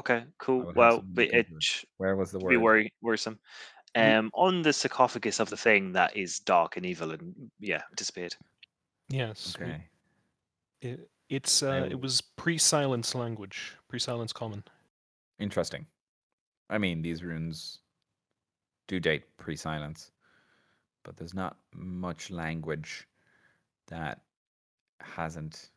[0.00, 0.24] Okay.
[0.38, 0.72] Cool.
[0.74, 1.62] Well, but it into it.
[1.62, 2.62] sh- Where was the be word?
[2.62, 3.38] worry worrisome.
[3.94, 7.82] Ye- Um, on the sarcophagus of the thing that is dark and evil and yeah,
[7.96, 8.34] disappeared.
[9.08, 9.84] yes, Okay.
[10.80, 14.64] it, it's uh, it was pre-silence language, pre-silence common.
[15.38, 15.86] Interesting.
[16.70, 17.80] I mean, these runes
[18.88, 20.10] do date pre silence,
[21.04, 23.06] but there's not much language
[23.88, 24.20] that
[25.00, 25.70] hasn't,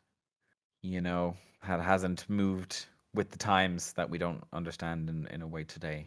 [0.82, 5.46] you know, that hasn't moved with the times that we don't understand in, in a
[5.46, 6.06] way today.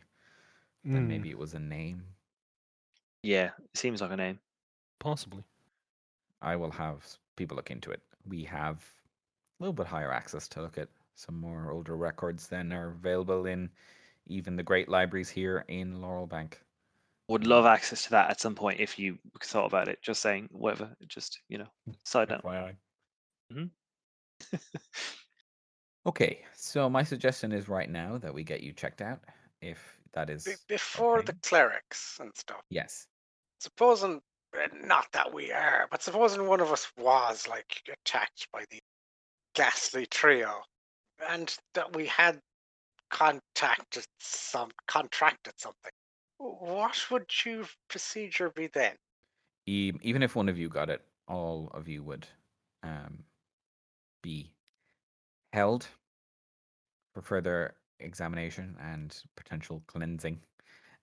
[0.84, 2.16] Then Mm, maybe it was a name.
[3.24, 4.40] Yeah, it seems like a name.
[5.00, 5.44] possibly.
[6.42, 8.04] I will have s- people look into it.
[8.26, 8.96] We have
[9.60, 13.46] a little bit higher access to look at some more older records than are available
[13.48, 13.72] in
[14.28, 16.66] even the great libraries here in Laurel Bank.
[17.30, 20.02] Would love access to that at some point if you thought about it.
[20.02, 20.96] Just saying, whatever.
[21.08, 21.70] Just you know,
[22.04, 22.44] side note.
[22.44, 22.78] FYI.
[23.52, 23.72] Mhm.
[26.06, 29.24] Okay, so my suggestion is right now that we get you checked out,
[29.62, 32.62] if that is Be- before the clerics and stuff.
[32.70, 33.08] yes.
[33.60, 34.22] Supposing,
[34.58, 38.80] uh, not that we are, but supposing one of us was like attacked by the
[39.54, 40.62] ghastly trio,
[41.30, 42.40] and that we had
[43.10, 45.92] contacted some, contracted something.
[46.38, 48.96] What would your procedure be then?
[49.66, 52.26] Even if one of you got it, all of you would
[52.82, 53.26] um,
[54.24, 54.52] be
[55.52, 55.86] held
[57.14, 60.40] for further examination and potential cleansing.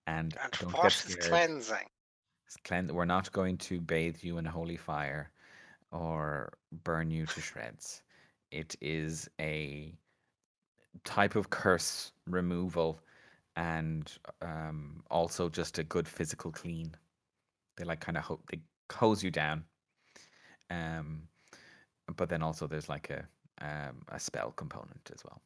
[0.07, 1.89] And, And don't what get is cleansing?
[2.65, 5.31] Clean- We're not going to bathe you in holy fire
[5.91, 6.53] or
[6.85, 8.03] burn you to shreds.
[8.51, 9.93] It is a
[11.05, 13.01] type of curse removal
[13.57, 16.95] and um, also just a good physical clean.
[17.77, 18.61] They like kind of ho- they
[18.93, 19.65] hose you down
[20.71, 21.29] Um,
[22.17, 23.27] but then also there's like a
[23.61, 25.41] um, a spell component as well.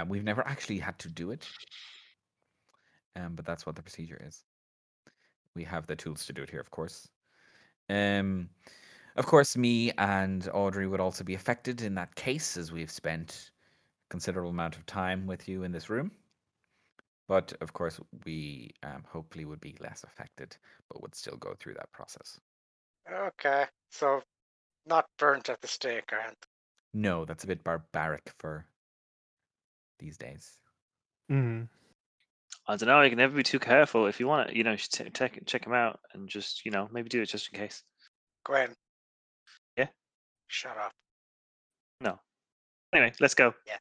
[0.00, 1.46] And we've never actually had to do it,
[3.16, 4.44] um, but that's what the procedure is.
[5.54, 7.08] We have the tools to do it here, of course.
[7.90, 8.48] Um,
[9.16, 13.50] of course, me and Audrey would also be affected in that case, as we've spent
[14.06, 16.12] a considerable amount of time with you in this room.
[17.26, 20.56] But of course, we um, hopefully would be less affected,
[20.88, 22.38] but would still go through that process.
[23.12, 24.22] Okay, so
[24.86, 26.46] not burnt at the stake, aren't
[26.94, 28.64] No, that's a bit barbaric for
[29.98, 30.58] these days.
[31.30, 31.64] Mm-hmm.
[32.66, 33.00] I don't know.
[33.00, 34.06] You can never be too careful.
[34.06, 36.70] If you want to, you know, sh- t- check check him out and just, you
[36.70, 37.82] know, maybe do it just in case.
[38.44, 38.74] Gwen?
[39.76, 39.88] Yeah?
[40.48, 40.92] Shut up.
[42.00, 42.18] No.
[42.92, 43.54] Anyway, let's go.
[43.66, 43.78] Yeah.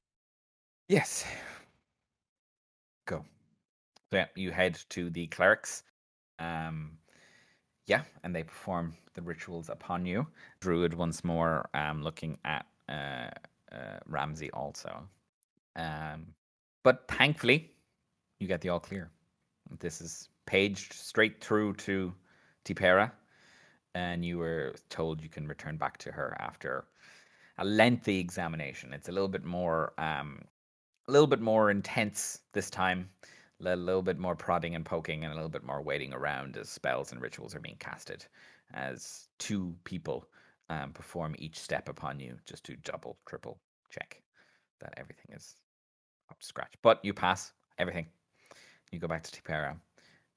[0.87, 1.25] Yes.
[3.05, 3.25] Go.
[4.09, 5.83] So yeah, you head to the clerics.
[6.39, 6.97] Um,
[7.87, 10.27] yeah, and they perform the rituals upon you.
[10.59, 13.29] Druid once more, um, looking at uh,
[13.71, 15.07] uh, Ramsey also.
[15.77, 16.27] Um,
[16.83, 17.71] but thankfully,
[18.39, 19.09] you get the all clear.
[19.79, 22.13] This is paged straight through to
[22.65, 23.11] Tipera,
[23.93, 26.85] and you were told you can return back to her after
[27.59, 28.93] a lengthy examination.
[28.93, 30.41] It's a little bit more um,
[31.07, 33.09] a little bit more intense this time,
[33.63, 36.69] a little bit more prodding and poking, and a little bit more waiting around as
[36.69, 38.25] spells and rituals are being casted,
[38.73, 40.27] as two people
[40.69, 43.57] um, perform each step upon you just to double, triple
[43.89, 44.21] check
[44.79, 45.55] that everything is
[46.29, 46.73] up to scratch.
[46.81, 48.07] But you pass everything.
[48.91, 49.75] You go back to Tipera,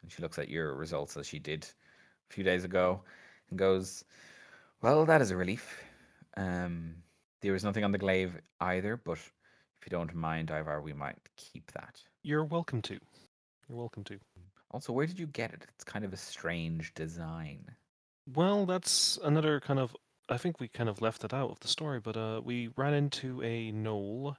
[0.03, 1.65] and she looks at your results as she did
[2.31, 3.03] a few days ago,
[3.49, 4.05] and goes,
[4.83, 5.83] "Well, that is a relief.
[6.37, 6.97] Um,
[7.41, 9.19] there was nothing on the glaive either, but."
[9.81, 12.03] If you don't mind, Ivor, we might keep that.
[12.23, 12.99] You're welcome to.
[13.67, 14.21] You're welcome to.
[14.73, 15.67] Also, where did you get it?
[15.75, 17.65] It's kind of a strange design.
[18.35, 19.97] Well, that's another kind of.
[20.29, 22.93] I think we kind of left it out of the story, but uh, we ran
[22.93, 24.37] into a gnoll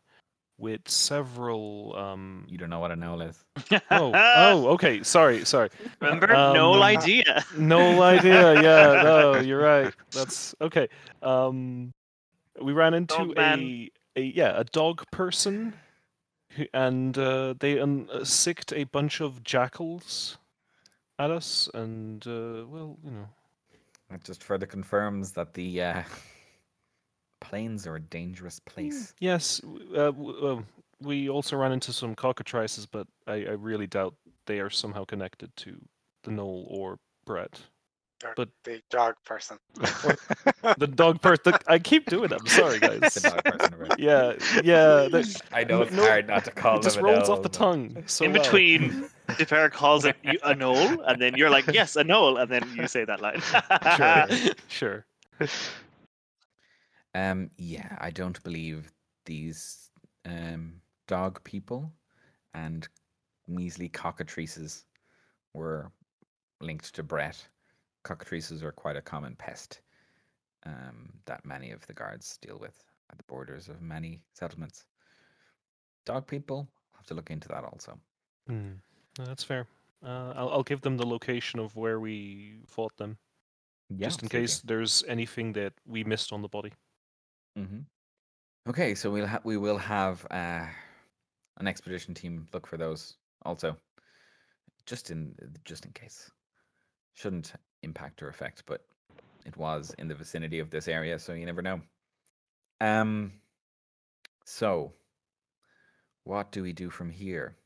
[0.61, 1.95] with several.
[1.97, 2.45] Um...
[2.47, 3.43] You don't know what a gnoll is.
[3.89, 5.03] Oh, oh, okay.
[5.03, 5.69] Sorry, sorry.
[5.99, 6.27] Remember?
[6.27, 7.43] no Um, idea.
[7.57, 8.61] No idea.
[8.61, 9.93] Yeah, no, you're right.
[10.11, 10.87] That's okay.
[11.21, 11.91] Um,
[12.61, 15.73] we ran into a, a yeah a dog person,
[16.55, 20.37] who, and uh, they un- uh, sicked a bunch of jackals
[21.17, 23.27] at us, and uh, well, you know,
[24.11, 26.03] That just further confirms that the uh,
[27.41, 29.13] plains are a dangerous place.
[29.19, 29.61] yes.
[29.93, 30.63] Uh, w-
[31.01, 34.13] we also ran into some cockatrices, but I, I really doubt
[34.45, 35.75] they are somehow connected to
[36.23, 37.59] the gnoll or Brett.
[38.23, 39.57] Or But- the dog person.
[40.77, 41.53] The dog person.
[41.67, 42.41] I keep doing that.
[42.41, 43.15] I'm sorry, guys.
[43.15, 43.99] The dog person, right?
[43.99, 45.07] Yeah, yeah.
[45.09, 47.41] the- I know it's No, hard not to call it just them a rolls off
[47.41, 48.03] the tongue.
[48.05, 48.43] So In well.
[48.43, 52.63] between, Tipera calls it a gnoll, and then you're like, yes, a gnoll, and then
[52.75, 53.41] you say that line.
[54.67, 55.05] Sure,
[55.39, 55.47] sure.
[57.13, 58.91] Um, yeah, I don't believe
[59.25, 59.89] these
[60.25, 60.73] um,
[61.07, 61.91] dog people
[62.53, 62.87] and
[63.47, 64.85] measly cockatrices
[65.53, 65.91] were
[66.61, 67.45] linked to Brett.
[68.03, 69.81] Cockatrices are quite a common pest
[70.65, 74.85] um, that many of the guards deal with at the borders of many settlements.
[76.05, 77.99] Dog people, I'll have to look into that also.
[79.19, 79.67] No, that's fair.
[80.03, 83.17] Uh, I'll, I'll give them the location of where we fought them,
[83.89, 86.71] Yeah, just in case there's anything that we missed on the body.
[87.55, 87.79] Hmm
[88.69, 90.67] Okay, so we'll ha- we will have uh,
[91.57, 93.75] an expedition team look for those also,
[94.85, 95.35] just in
[95.65, 96.29] just in case.
[97.13, 98.85] Shouldn't impact or affect, but
[99.45, 101.81] it was in the vicinity of this area, so you never know.
[102.79, 103.33] Um.
[104.45, 104.93] So,
[106.23, 107.57] what do we do from here?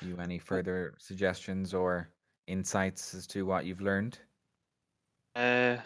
[0.00, 2.08] You any further suggestions or
[2.46, 4.18] insights as to what you've learned?
[5.34, 5.78] Uh,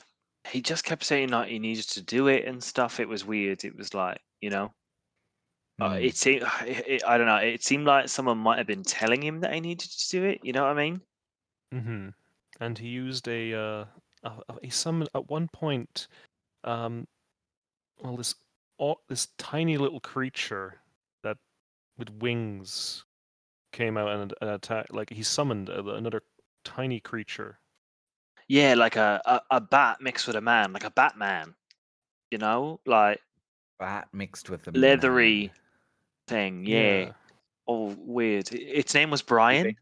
[0.49, 3.01] he just kept saying that he needed to do it and stuff.
[3.01, 3.65] It was weird.
[3.65, 4.75] It was like, you know,
[5.81, 6.01] uh, Hmm.
[6.01, 6.45] it seemed.
[6.67, 7.37] It, I don't know.
[7.37, 10.45] It seemed like someone might have been telling him that he needed to do it.
[10.45, 11.03] You know what I mean?
[11.73, 12.09] hmm
[12.61, 13.85] And he used a uh,
[14.25, 14.33] a,
[14.63, 16.09] a- summon at one point.
[16.65, 17.07] Um,
[18.03, 18.35] well, this
[18.81, 20.81] au- this tiny little creature
[21.23, 21.39] that
[21.99, 23.05] with wings
[23.73, 24.93] came out and, and attacked.
[24.95, 26.23] Like he summoned another
[26.65, 27.61] tiny creature.
[28.49, 31.55] Yeah, like a, a a bat mixed with a man, like a Batman.
[32.31, 33.21] You know, like
[33.79, 35.51] Bat mixed with the leathery man.
[36.27, 36.67] thing.
[36.67, 37.13] Yeah.
[37.67, 38.53] Oh, weird.
[38.53, 39.77] Its name was Brian.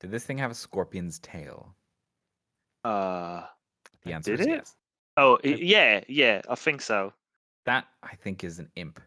[0.00, 1.74] Did this thing have a scorpion's tail?
[2.84, 3.42] Uh.
[4.02, 4.50] The answer Did is it?
[4.50, 4.76] yes.
[5.16, 6.40] Oh, i- yeah, yeah.
[6.48, 7.12] I think so.
[7.66, 9.00] That I think is an imp.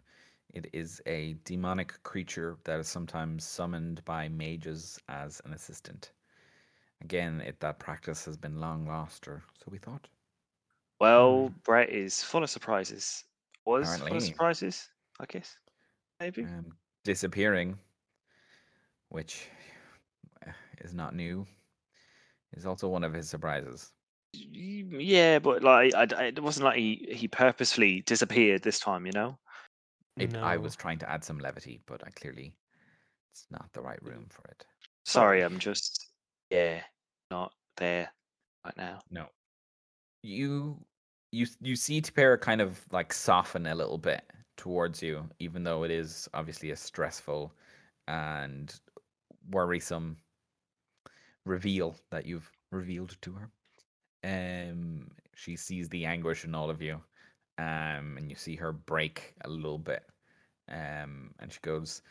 [0.54, 6.12] It is a demonic creature that is sometimes summoned by mages as an assistant.
[7.04, 10.08] Again, it, that practice has been long lost, or so we thought.
[11.00, 11.54] Well, Hmm.
[11.66, 13.24] Brett is full of surprises.
[13.66, 14.90] Was full of surprises,
[15.20, 15.58] I guess.
[16.20, 16.44] Maybe.
[16.44, 16.74] Um,
[17.04, 17.78] disappearing,
[19.10, 19.48] which
[20.46, 20.52] uh,
[20.82, 21.46] is not new,
[22.54, 23.92] is also one of his surprises.
[24.34, 29.12] Yeah, but like, I, I- it wasn't like he, he purposefully disappeared this time, you
[29.12, 29.38] know?
[30.18, 32.54] It, I was trying to add some levity, but I clearly
[33.32, 34.66] it's not the right room for it.
[35.06, 36.03] Sorry, I'm just,
[36.54, 36.82] yeah,
[37.32, 38.14] not there
[38.64, 39.00] right now.
[39.10, 39.28] No.
[40.24, 40.86] You
[41.32, 44.24] you you see Tipera kind of like soften a little bit
[44.58, 47.52] towards you, even though it is obviously a stressful
[48.08, 48.80] and
[49.50, 50.18] worrisome
[51.46, 53.50] reveal that you've revealed to her.
[54.24, 57.02] Um she sees the anguish in all of you.
[57.58, 60.04] Um and you see her break a little bit.
[60.70, 62.02] Um and she goes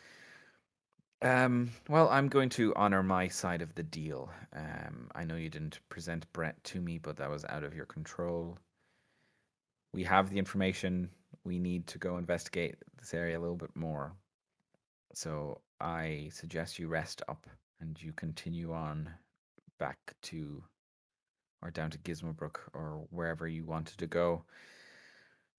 [1.23, 4.31] um, well, I'm going to honor my side of the deal.
[4.55, 7.87] Um, I know you didn't present Brett to me, but that was out of your
[7.87, 8.59] control.
[9.93, 11.09] We have the information.
[11.45, 14.13] We need to go investigate this area a little bit more.
[15.15, 17.47] So I suggest you rest up
[17.81, 19.09] and you continue on
[19.79, 20.63] back to
[21.63, 24.43] or down to Gizmobrook or wherever you wanted to go.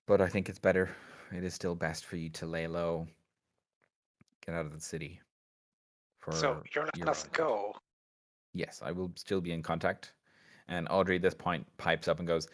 [0.05, 0.89] But I think it's better.
[1.31, 3.07] It is still best for you to lay low,
[4.45, 5.21] get out of the city.
[6.23, 7.75] For So you're letting your us own go.
[8.53, 10.13] Yes, I will still be in contact.
[10.69, 12.47] And Audrey at this point pipes up and goes,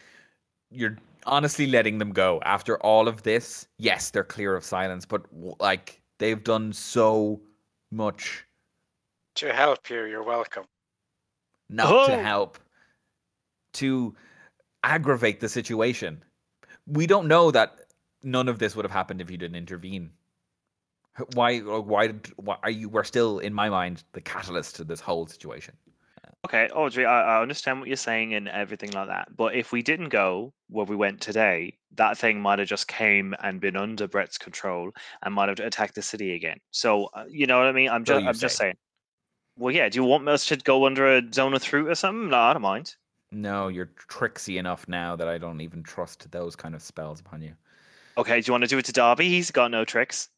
[0.70, 0.96] You're
[1.26, 3.68] honestly letting them go after all of this?
[3.78, 5.22] Yes, they're clear of silence, but
[5.60, 7.40] like they've done so
[7.92, 8.44] much
[9.36, 10.64] To help you, you're welcome.
[11.68, 12.22] not to Oh!
[12.22, 12.58] help,
[13.74, 14.16] to
[14.82, 16.24] aggravate the situation.
[16.86, 17.78] We don't know that
[18.24, 20.10] none of this would have happened if you didn't intervene.
[21.34, 21.58] Why?
[21.58, 22.08] Why?
[22.36, 22.88] Why are you?
[22.88, 25.74] We're still, in my mind, the catalyst to this whole situation.
[26.46, 29.36] Okay, Audrey, I, I understand what you're saying and everything like that.
[29.36, 33.34] But if we didn't go where we went today, that thing might have just came
[33.42, 34.90] and been under Brett's control
[35.22, 36.58] and might have attacked the city again.
[36.70, 37.90] So uh, you know what I mean?
[37.90, 38.76] I'm just I'm just saying.
[39.58, 39.90] Well, yeah.
[39.90, 42.30] Do you want us to go under a zone of truth or something?
[42.30, 42.94] No, I don't mind.
[43.32, 47.42] No, you're tricksy enough now that I don't even trust those kind of spells upon
[47.42, 47.52] you.
[48.16, 49.28] Okay, do you want to do it to Darby?
[49.28, 50.30] He's got no tricks.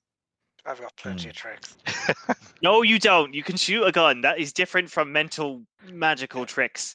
[0.64, 1.30] I've got plenty Hmm.
[1.30, 1.76] of tricks.
[2.62, 3.34] No, you don't.
[3.34, 4.20] You can shoot a gun.
[4.20, 6.94] That is different from mental magical tricks.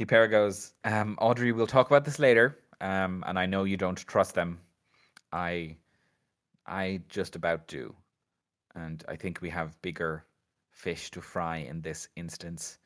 [0.00, 2.58] Tipera goes, um, Audrey, we'll talk about this later.
[2.80, 4.58] Um, and I know you don't trust them.
[5.32, 5.76] I,
[6.66, 7.94] I just about do,
[8.74, 10.24] and I think we have bigger
[10.72, 12.78] fish to fry in this instance,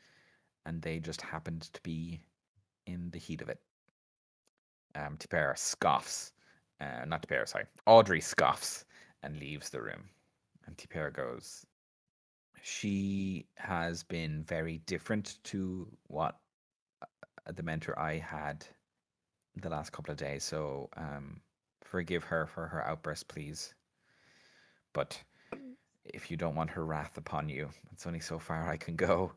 [0.67, 2.21] and they just happened to be
[2.87, 3.61] in the heat of it.
[4.95, 6.33] Um, Tipera scoffs,
[6.83, 8.85] uh, not Tipera, sorry, Audrey scoffs
[9.23, 10.09] and leaves the room,
[10.67, 11.67] and Tipera goes.
[12.63, 16.37] She has been very different to what
[17.03, 18.67] uh, the mentor I had
[19.57, 20.45] the last couple of days.
[20.45, 21.41] So um,
[21.83, 23.75] forgive her for her outburst, please.
[24.93, 25.21] But
[26.05, 29.33] if you don't want her wrath upon you, it's only so far I can go.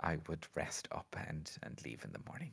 [0.00, 2.52] I would rest up and and leave in the morning.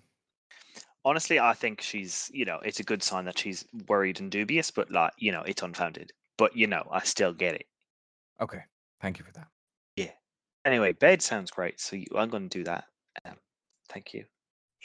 [1.04, 4.72] Honestly, I think she's, you know, it's a good sign that she's worried and dubious,
[4.72, 6.12] but like, you know, it's unfounded.
[6.38, 7.66] But you know, I still get it.
[8.42, 8.62] Okay,
[9.02, 9.48] thank you for that.
[9.96, 10.12] Yeah.
[10.66, 12.86] Anyway, bed sounds great, so you, I'm going to do that.
[13.24, 13.36] Um,
[13.90, 14.26] thank you.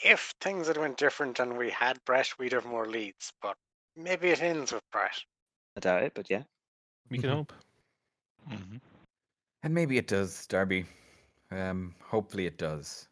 [0.05, 3.33] If things had went different and we had Brett, we'd have more leads.
[3.43, 3.57] But
[3.97, 5.19] maybe it ends with Brett.
[5.77, 6.45] I doubt it, but yeah.
[7.11, 7.35] We can Mhm.
[7.35, 7.53] hope.
[8.49, 8.77] hmm
[9.63, 10.87] And maybe it does, Darby.
[11.51, 13.09] Um, hopefully it does.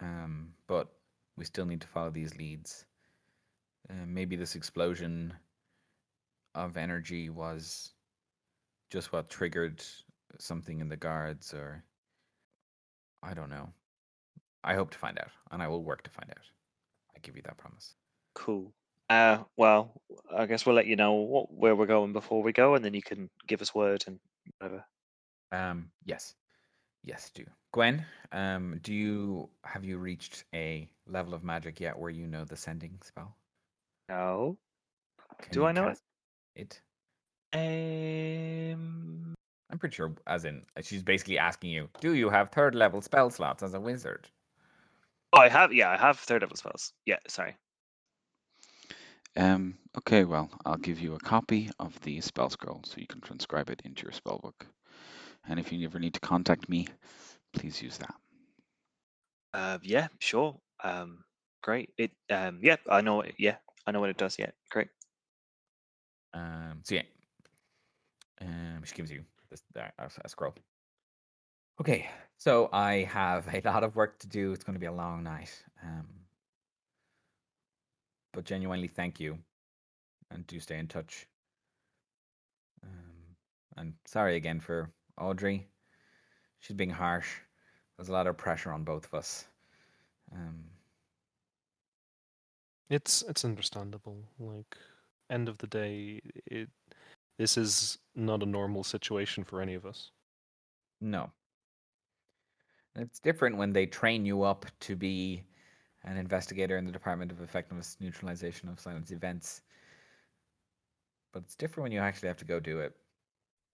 [0.00, 0.88] Um, but
[1.36, 2.86] we still need to follow these leads.
[3.90, 5.34] Uh, maybe this explosion
[6.54, 7.92] of energy was
[8.90, 9.82] just what triggered
[10.38, 11.82] something in the guards, or
[13.22, 13.68] I don't know.
[14.62, 16.44] I hope to find out, and I will work to find out.
[17.14, 17.94] I give you that promise.
[18.34, 18.72] Cool.
[19.10, 20.00] Uh, well,
[20.34, 22.94] I guess we'll let you know what, where we're going before we go, and then
[22.94, 24.18] you can give us word and
[24.58, 24.84] whatever.
[25.52, 26.34] Um, yes,
[27.02, 27.44] yes, do.
[27.72, 32.44] Gwen, um, do you have you reached a level of magic yet where you know
[32.44, 33.36] the sending spell?
[34.08, 34.56] No.
[35.42, 35.88] Can Do I know it?
[35.88, 36.02] cast
[36.54, 36.80] It.
[37.52, 39.34] Um.
[39.70, 43.30] I'm pretty sure, as in, she's basically asking you, do you have third level spell
[43.30, 44.28] slots as a wizard?
[45.32, 45.72] Oh, I have.
[45.72, 46.92] Yeah, I have third level spells.
[47.06, 47.56] Yeah, sorry.
[49.36, 53.20] Um, okay, well, I'll give you a copy of the spell scroll so you can
[53.20, 54.66] transcribe it into your spell book.
[55.48, 56.86] And if you ever need to contact me,
[57.52, 58.14] please use that.
[59.52, 60.56] Uh, yeah, sure.
[60.84, 61.24] Um,
[61.62, 61.90] great.
[61.98, 62.12] It.
[62.30, 63.22] Um, yeah, I know.
[63.22, 64.38] It, yeah, I know what it does.
[64.38, 64.88] Yeah, great.
[66.34, 67.02] Um, so yeah,
[68.40, 70.54] um, she gives you this uh, a scroll.
[71.80, 74.52] Okay, so I have a lot of work to do.
[74.52, 75.64] It's going to be a long night.
[75.82, 76.06] Um,
[78.32, 79.38] but genuinely thank you,
[80.30, 81.26] and do stay in touch.
[82.82, 83.36] Um,
[83.76, 85.66] and sorry again for Audrey.
[86.60, 87.28] She's being harsh.
[87.96, 89.46] There's a lot of pressure on both of us.
[90.32, 90.64] Um,
[92.90, 94.24] It's it's understandable.
[94.38, 94.76] Like
[95.30, 96.68] end of the day, it
[97.38, 100.10] this is not a normal situation for any of us.
[101.00, 101.30] no.
[102.96, 105.42] It's different when they train you up to be
[106.04, 109.62] an investigator in the Department of Effectiveness Neutralization of Silence Events.
[111.32, 112.94] But it's different when you actually have to go do it.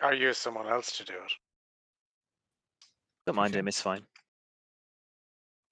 [0.02, 1.32] Or use someone else to do it.
[3.26, 3.60] Don't mind Touche.
[3.60, 4.00] him, it's fine.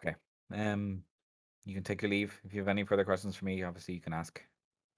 [0.05, 0.15] Okay.
[0.53, 1.03] Um,
[1.65, 2.39] you can take your leave.
[2.45, 4.43] If you have any further questions for me, obviously you can ask.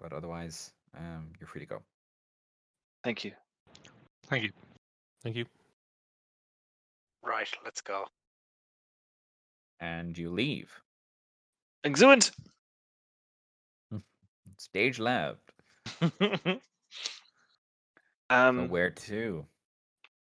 [0.00, 1.82] But otherwise, um, you're free to go.
[3.04, 3.32] Thank you.
[4.26, 4.50] Thank you.
[5.22, 5.44] Thank you.
[7.22, 8.06] Right, let's go.
[9.80, 10.70] And you leave.
[11.84, 12.30] Excellent.
[14.58, 15.52] Stage left.
[16.00, 16.10] So
[18.30, 19.44] um, where to?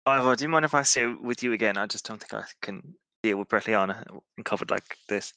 [0.05, 1.77] Ivor, do you mind if I stay with you again?
[1.77, 4.03] I just don't think I can deal with Bretliana
[4.38, 5.34] and covered like this.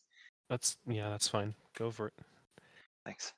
[0.48, 1.54] That's yeah, that's fine.
[1.76, 2.14] Go for it.
[3.04, 3.32] Thanks.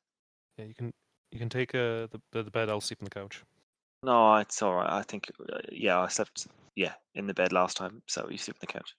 [0.58, 0.92] Yeah, you can
[1.30, 2.68] you can take uh, the the the bed.
[2.68, 3.42] I'll sleep on the couch.
[4.04, 4.90] No, it's all right.
[4.90, 6.46] I think, uh, yeah, I slept,
[6.76, 8.94] yeah, in the bed last time, so you sleep on the couch.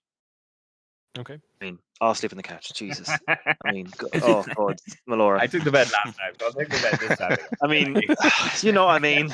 [1.19, 1.35] Okay.
[1.61, 2.73] I mean, I'll sleep on the couch.
[2.73, 3.15] Jesus.
[3.63, 5.39] I mean, go- oh God, Melora.
[5.39, 7.37] I took the bed last time, so I'll take the bed this time.
[7.61, 8.01] I mean,
[8.61, 9.31] you know what I mean.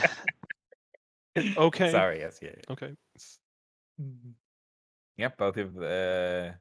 [1.57, 1.91] Okay.
[1.91, 2.49] Sorry, yes, yeah.
[2.49, 2.73] yeah.
[2.73, 2.93] Okay.
[5.17, 6.51] Yep, both of uh,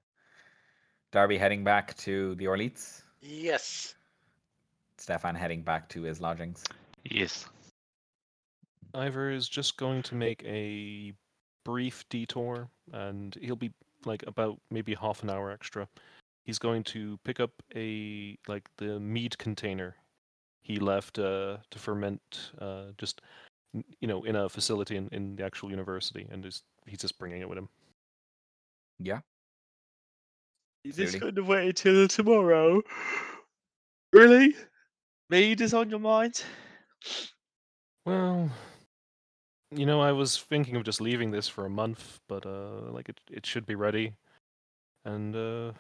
[1.11, 3.95] Darby heading back to the Orleats, Yes.
[5.01, 6.63] Stefan heading back to his lodgings.
[7.05, 7.47] Yes.
[8.95, 11.13] Ivor is just going to make a
[11.65, 13.73] brief detour, and he'll be
[14.05, 15.89] like about maybe half an hour extra.
[16.45, 19.97] He's going to pick up a like the mead container
[20.63, 23.23] he left uh, to ferment, uh, just
[24.01, 27.41] you know, in a facility in, in the actual university, and is he's just bringing
[27.41, 27.69] it with him.
[28.99, 29.21] Yeah,
[30.85, 32.83] You just just going to wait till tomorrow.
[34.13, 34.57] Really?
[35.31, 36.43] Mead is on your mind?
[38.05, 38.51] Well,
[39.71, 43.09] you know, I was thinking of just leaving this for a month, but uh, like
[43.09, 44.15] it it should be ready,
[45.05, 45.73] and uh,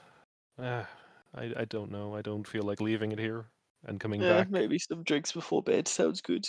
[0.61, 0.88] ah,
[1.34, 2.14] I I don't know.
[2.14, 3.46] I don't feel like leaving it here
[3.86, 4.51] and coming back.
[4.51, 6.48] maybe some drinks before bed sounds good.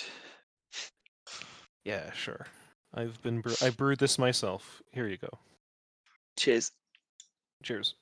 [1.84, 2.46] Yeah, sure.
[2.94, 4.84] I've been bre- I brewed this myself.
[4.92, 5.40] Here you go.
[6.38, 6.72] Cheers.
[7.64, 7.96] Cheers.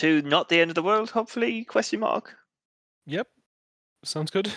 [0.00, 1.64] To not the end of the world, hopefully?
[1.64, 2.36] Question mark.
[3.06, 3.28] Yep.
[4.04, 4.52] Sounds good.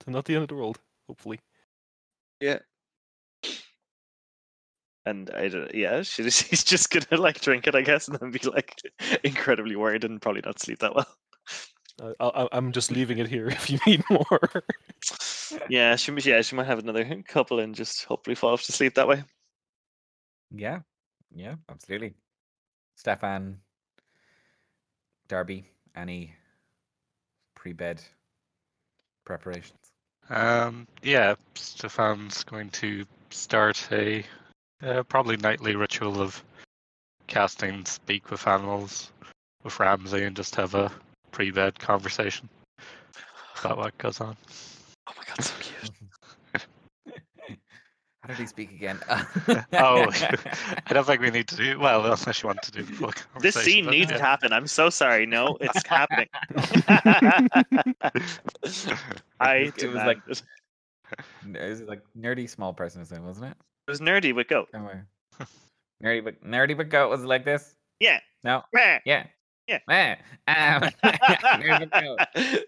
[0.00, 1.40] To not the end of the world, hopefully.
[2.40, 2.58] Yeah.
[5.06, 8.30] And I don't, yeah, she, she's just gonna like drink it, I guess, and then
[8.30, 8.80] be like
[9.24, 11.06] incredibly worried and probably not sleep that well.
[12.00, 14.64] Uh, I, I'm just leaving it here if you need more.
[15.68, 18.94] yeah, she yeah she might have another couple and just hopefully fall off to sleep
[18.94, 19.22] that way.
[20.50, 20.80] yeah,
[21.34, 22.14] yeah, absolutely.
[22.96, 23.60] Stefan,
[25.28, 26.34] Darby, any
[27.64, 27.98] pre-bed
[29.24, 29.72] preparations?
[30.28, 34.22] Um, yeah, Stefan's going to start a
[34.82, 36.44] uh, probably nightly ritual of
[37.26, 39.10] casting speak with animals
[39.62, 40.92] with Ramsey and just have a
[41.30, 42.50] pre-bed conversation
[43.60, 44.36] about what goes on.
[45.06, 45.63] Oh my god, so cute.
[48.24, 48.98] How did he speak again?
[49.74, 50.10] oh,
[50.86, 53.12] I don't think we need to do well unless you want to do the full
[53.38, 54.50] This scene but needs to happen.
[54.50, 55.26] I'm so sorry.
[55.26, 56.28] No, it's happening.
[59.40, 60.42] I It was like- demand it.
[61.54, 63.56] It was like nerdy small person or something, wasn't it?
[63.86, 64.68] It was nerdy, but goat.
[64.72, 65.06] Somewhere.
[66.02, 67.74] nerdy but nerdy but goat was it like this?
[68.00, 68.20] Yeah.
[68.42, 68.62] No.
[68.72, 69.00] Meh.
[69.04, 69.26] Yeah.
[69.66, 69.78] Yeah.
[69.90, 70.14] Eh,
[70.48, 70.82] um,
[71.60, 72.64] nerdy but goat.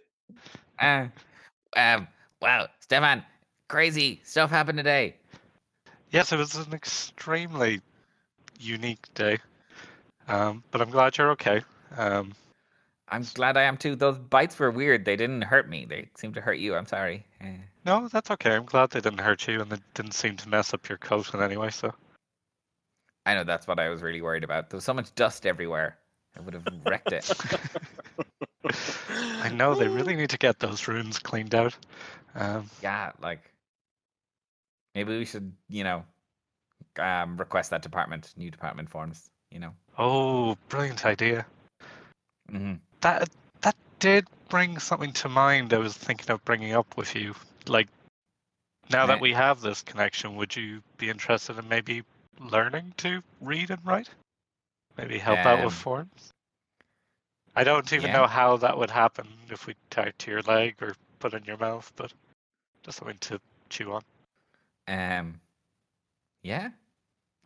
[0.79, 1.07] Uh,
[1.79, 2.07] um,
[2.43, 3.25] wow, Stefan,
[3.71, 5.17] crazy stuff happened today.
[6.11, 7.81] Yes, it was an extremely
[8.59, 9.39] unique day.
[10.29, 11.63] Um, but I'm glad you're okay.
[11.97, 12.33] Um,
[13.09, 13.95] I'm glad I am too.
[13.95, 15.05] Those bites were weird.
[15.05, 15.85] They didn't hurt me.
[15.89, 16.75] They seemed to hurt you.
[16.75, 17.25] I'm sorry.
[17.85, 18.57] No, that's okay.
[18.57, 21.33] I'm glad they didn't hurt you and they didn't seem to mess up your coat
[21.33, 21.71] in any way.
[21.71, 21.95] So
[23.25, 24.71] I know that's what I was really worried about.
[24.71, 25.99] There was so much dust everywhere.
[26.37, 27.31] I would have wrecked it.
[29.43, 31.77] I know they really need to get those runes cleaned out.
[32.35, 33.53] Um, yeah, like
[34.97, 36.05] maybe we should, you know,
[36.99, 39.30] um, request that department, new department forms.
[39.51, 39.72] You know.
[39.99, 41.47] oh, brilliant idea.
[42.51, 43.28] hmm That
[43.61, 45.72] that did bring something to mind.
[45.72, 47.34] I was thinking of bringing up with you.
[47.68, 47.88] Like
[48.90, 52.03] now that we have this connection, would you be interested in maybe
[52.40, 54.09] learning to read and write?
[54.97, 56.32] Maybe help out Um, with forms.
[57.55, 58.12] I don't even Yeah.
[58.20, 61.44] know how that would happen if we tied to your leg or put it in
[61.44, 62.12] your mouth, but
[62.82, 64.03] just something to chew on.
[64.89, 65.41] Um,
[66.43, 66.70] yeah,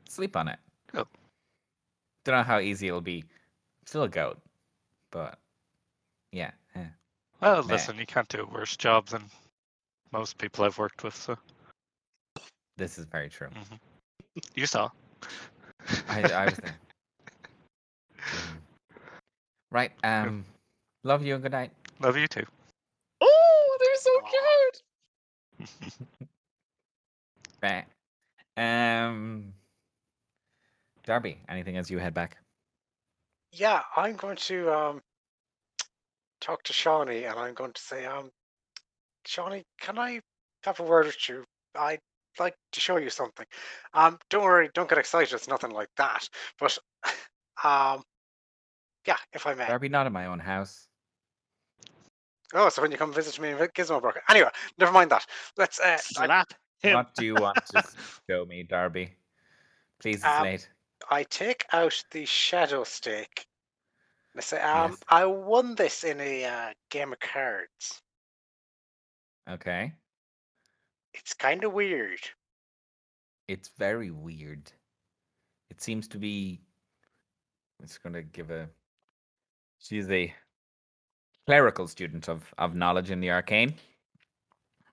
[0.08, 0.58] sleep on it.
[0.92, 1.06] Cool.
[2.24, 3.24] Don't know how easy it'll be.
[3.86, 4.38] Still a goat,
[5.10, 5.38] but
[6.32, 6.50] yeah.
[6.74, 6.84] eh.
[7.40, 7.72] Well, Meh.
[7.72, 9.24] listen, you can't do a worse job than
[10.12, 11.36] most people I've worked with, so
[12.76, 13.48] This is very true.
[13.48, 13.78] mhm.
[14.54, 14.90] you saw.
[16.08, 16.74] I, I was there.
[18.20, 18.58] Mhm.
[19.72, 19.92] Right.
[20.04, 20.44] Um,
[21.04, 21.72] love you and good night.
[22.00, 22.44] Love you too.
[23.22, 26.28] Oh, they're so cute.
[27.62, 27.84] Right.
[28.56, 29.52] Um,
[31.04, 32.36] Darby, anything as you head back?
[33.52, 35.02] Yeah, I'm going to um
[36.40, 38.30] talk to Shawnee and I'm going to say, um,
[39.26, 40.20] Shawnee, can I
[40.64, 41.44] have a word with you?
[41.78, 42.00] I'd
[42.38, 43.46] like to show you something.
[43.94, 45.34] Um, don't worry, don't get excited.
[45.34, 46.28] It's nothing like that.
[46.58, 46.78] But
[47.64, 48.02] um,
[49.06, 49.66] yeah, if I may.
[49.66, 50.88] Darby, not in my own house.
[52.52, 54.22] Oh, so when you come visit me in Gizmo Broker.
[54.28, 54.48] Anyway,
[54.78, 55.24] never mind that.
[55.56, 55.78] Let's.
[55.78, 56.52] Uh, I, Slap
[56.82, 56.94] him.
[56.94, 57.82] What do you want to
[58.30, 59.12] show me, Darby?
[60.00, 60.68] Please, it's Um, late.
[61.10, 63.46] I take out the shadow stick.
[64.32, 65.00] And I say, um, Yes.
[65.08, 68.02] I won this in a uh, game of cards.
[69.48, 69.92] Okay.
[71.14, 72.20] It's kind of weird.
[73.48, 74.70] It's very weird.
[75.70, 76.60] It seems to be.
[77.82, 78.68] It's going to give a.
[79.80, 80.32] She's a
[81.46, 83.74] clerical student of of knowledge in the arcane.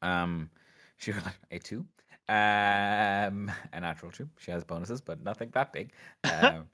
[0.01, 0.49] Um,
[0.97, 1.21] she will
[1.51, 1.85] a two,
[2.29, 4.29] um, a natural two.
[4.39, 5.91] She has bonuses, but nothing that big.
[6.23, 6.65] Um,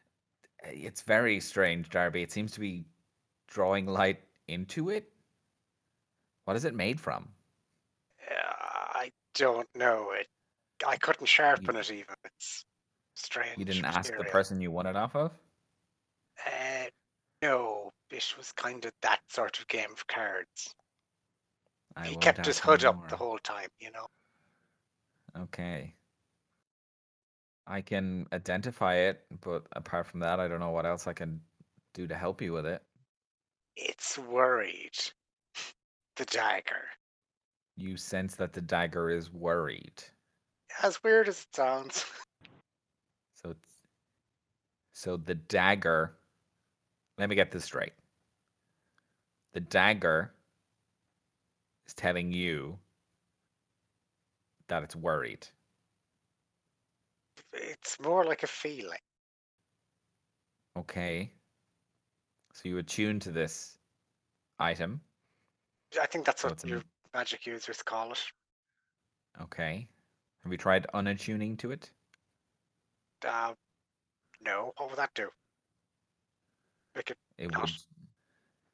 [0.64, 2.22] it's very strange, Darby.
[2.22, 2.84] It seems to be
[3.46, 5.10] drawing light into it.
[6.44, 7.28] What is it made from?
[8.28, 8.34] Uh,
[8.94, 10.12] I don't know.
[10.18, 10.26] It.
[10.86, 12.14] I couldn't sharpen it even.
[12.24, 12.64] It's
[13.14, 13.58] strange.
[13.58, 15.32] You didn't ask the person you won it off of.
[16.46, 16.86] Uh,
[17.42, 20.74] no, it was kind of that sort of game of cards.
[21.98, 24.06] I he kept his hood up the whole time, you know.
[25.36, 25.94] Okay.
[27.66, 31.40] I can identify it, but apart from that, I don't know what else I can
[31.94, 32.82] do to help you with it.
[33.76, 34.96] It's worried.
[36.16, 36.84] The dagger.
[37.76, 40.02] You sense that the dagger is worried.
[40.82, 42.04] As weird as it sounds.
[43.34, 43.54] So
[44.92, 46.16] so the dagger
[47.18, 47.92] let me get this straight.
[49.52, 50.32] The dagger
[51.88, 52.78] is telling you
[54.68, 55.46] that it's worried.
[57.52, 58.98] It's more like a feeling.
[60.76, 61.32] Okay.
[62.52, 63.78] So you attune to this
[64.58, 65.00] item.
[66.00, 66.82] I think that's So what it's a- your
[67.14, 68.22] magic users call it.
[69.40, 69.88] Okay.
[70.42, 71.90] Have you tried unattuning to it?
[73.24, 73.54] Uh,
[74.40, 75.28] no, what would that do?
[76.94, 77.62] Make it It Not.
[77.62, 77.70] would.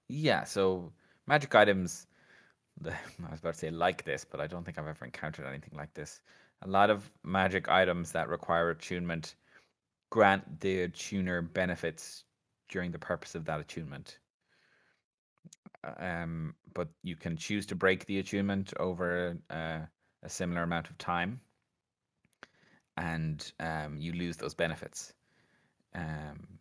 [0.09, 0.93] Yeah, so
[1.27, 2.07] magic items.
[2.87, 5.77] I was about to say like this, but I don't think I've ever encountered anything
[5.77, 6.21] like this.
[6.63, 9.35] A lot of magic items that require attunement
[10.11, 12.25] grant the tuner benefits
[12.69, 14.19] during the purpose of that attunement.
[15.99, 19.81] Um, but you can choose to break the attunement over uh,
[20.23, 21.41] a similar amount of time,
[22.97, 25.13] and um, you lose those benefits.
[25.95, 26.59] Um,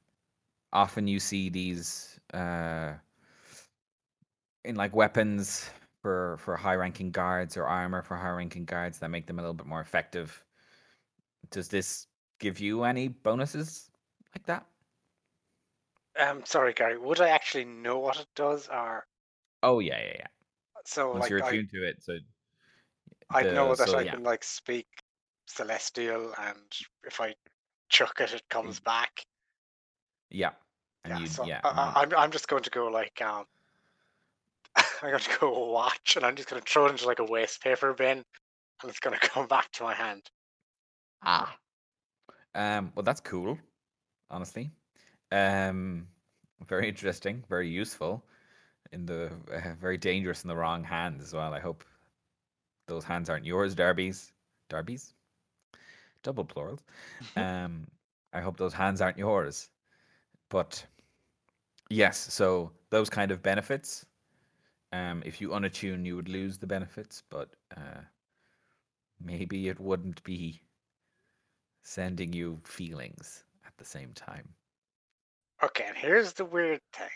[0.73, 2.93] often you see these uh,
[4.65, 5.69] in like weapons
[6.03, 9.41] for for high ranking guards or armor for high ranking guards that make them a
[9.41, 10.45] little bit more effective.
[11.49, 12.07] Does this
[12.39, 13.89] give you any bonuses
[14.35, 14.67] like that?
[16.19, 16.97] Um, sorry, Gary.
[16.97, 19.07] Would I actually know what it does, or
[19.63, 20.27] Oh yeah, yeah, yeah.
[20.85, 22.19] so Once like you're I, attuned to it, so
[23.29, 24.11] I know that so, I yeah.
[24.15, 24.87] can like speak
[25.47, 26.71] celestial, and
[27.05, 27.35] if I
[27.89, 29.25] chuck it, it comes back.
[30.29, 30.51] yeah,
[31.03, 33.45] and Yeah, you so yeah, I, I, I'm I'm just going to go like um,
[35.03, 37.25] I'm going to go watch, and I'm just going to throw it into like a
[37.25, 38.23] waste paper bin,
[38.81, 40.21] and it's going to come back to my hand.
[41.21, 41.57] Ah.
[42.55, 43.57] Um, well, that's cool,
[44.29, 44.71] honestly.
[45.31, 46.07] Um,
[46.67, 48.23] very interesting, very useful,
[48.93, 51.53] in the uh, very dangerous in the wrong hands as well.
[51.53, 51.83] I hope
[52.87, 54.31] those hands aren't yours, Darby's.
[54.69, 55.13] Darby's?
[56.21, 56.79] Double plurals.
[57.35, 57.87] um,
[58.31, 59.67] I hope those hands aren't yours.
[60.49, 60.85] But
[61.89, 64.05] yes, so those kind of benefits.
[64.93, 68.01] Um, if you unattune, you would lose the benefits, but uh,
[69.19, 70.61] maybe it wouldn't be
[71.81, 74.47] sending you feelings at the same time.
[75.63, 77.09] Okay, and here's the weird thing.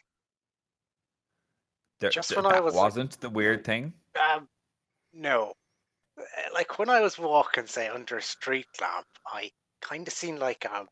[2.00, 3.94] There, Just when I was wasn't the weird thing.
[4.20, 4.50] Um,
[5.14, 5.54] no,
[6.18, 6.24] Uh,
[6.54, 9.52] like when I was walking, say under a street lamp, I
[9.82, 10.88] kind of seen like a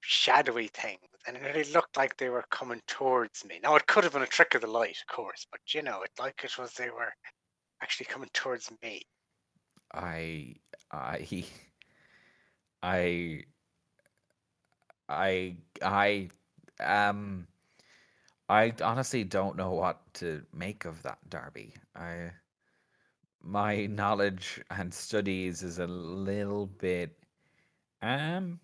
[0.00, 3.60] shadowy thing and it really looked like they were coming towards me.
[3.62, 6.02] Now it could have been a trick of the light, of course, but you know,
[6.02, 7.12] it like it was they were
[7.82, 9.02] actually coming towards me.
[9.92, 10.56] I
[10.90, 11.44] I
[12.82, 13.44] I
[15.08, 16.28] I I
[16.80, 17.46] um
[18.48, 21.74] I honestly don't know what to make of that Darby.
[21.94, 22.30] I
[23.42, 27.16] my knowledge and studies is a little bit
[28.02, 28.58] um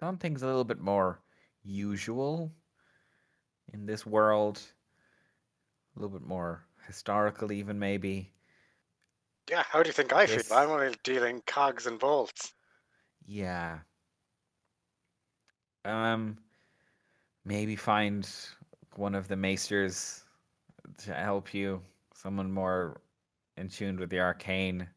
[0.00, 1.20] some things a little bit more
[1.62, 2.52] usual
[3.72, 4.60] in this world.
[5.96, 8.32] A little bit more historical even maybe.
[9.50, 10.56] Yeah, how do you think I This- feel?
[10.56, 12.52] I'm only dealing cogs and bolts.
[13.26, 13.80] Yeah.
[15.84, 16.38] Um,
[17.44, 18.28] maybe find
[18.96, 20.24] one of the maesters
[20.98, 21.82] to help you,
[22.14, 23.00] someone more
[23.56, 24.88] in tune with the arcane.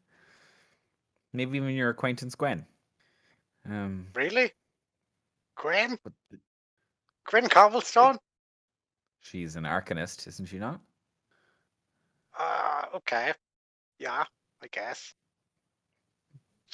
[1.32, 2.66] Maybe even your acquaintance Gwen.
[3.64, 4.52] Um, Really?
[5.56, 5.98] Gwen?
[7.28, 8.18] Gwen Cobblestone?
[9.20, 10.80] she's an arcanist, isn't she not?
[12.38, 13.32] Uh, okay.
[13.98, 14.24] Yeah,
[14.62, 15.14] I guess.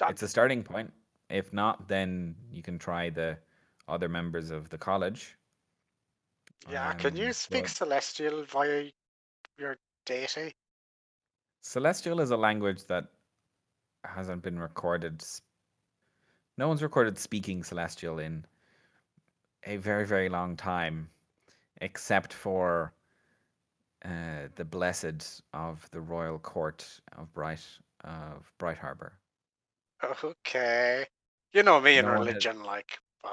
[0.09, 0.92] It's a starting point.
[1.28, 3.36] If not, then you can try the
[3.86, 5.36] other members of the college.
[6.70, 8.90] yeah, can you Um, speak but- Celestial via
[9.59, 9.76] your
[10.07, 10.55] deity?
[11.62, 13.09] Celestial is a language that
[14.05, 15.22] hasn't been recorded.
[16.57, 18.46] No one's recorded speaking Celestial in
[19.64, 21.09] a very, very long time,
[21.80, 22.92] except for
[24.04, 26.86] uh, the blessed of the royal court
[27.16, 27.64] of Bright
[28.04, 29.12] of Bright Harbor.
[30.24, 31.04] Okay.
[31.52, 33.30] You know me and No had- religion, like, uh,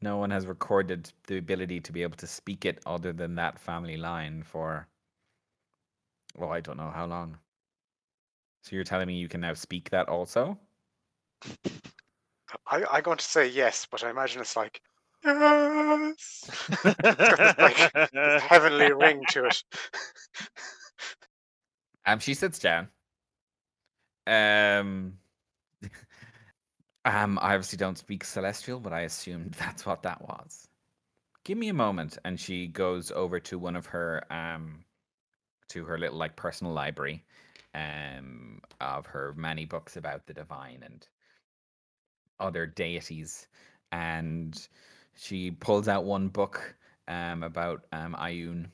[0.00, 3.58] No one has recorded the ability to be able to speak it other than that
[3.58, 4.88] family line for.
[6.36, 7.36] Well, I don't know how long.
[8.62, 10.58] So you're telling me you can now speak that also?
[12.66, 14.80] I, I'm going to say yes, but I imagine it's like,
[15.24, 16.50] yes.
[17.58, 19.62] like, heavenly ring to it.
[22.06, 22.88] Um, she sits down.
[24.26, 25.14] Um,
[27.04, 30.68] um, I obviously don't speak celestial, but I assumed that's what that was.
[31.44, 34.84] Give me a moment, and she goes over to one of her um,
[35.68, 37.24] to her little like personal library,
[37.74, 41.06] um, of her many books about the divine and
[42.40, 43.46] other deities,
[43.92, 44.68] and
[45.14, 46.76] she pulls out one book
[47.08, 48.68] um about um Ioun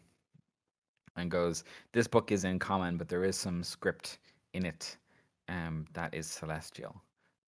[1.17, 4.19] and goes, This book is in common, but there is some script
[4.53, 4.97] in it
[5.49, 6.95] um, that is celestial.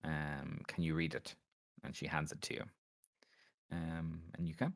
[0.04, 1.34] Um, can you read it?
[1.84, 2.64] And she hands it to you.
[3.72, 4.72] Um, and you can.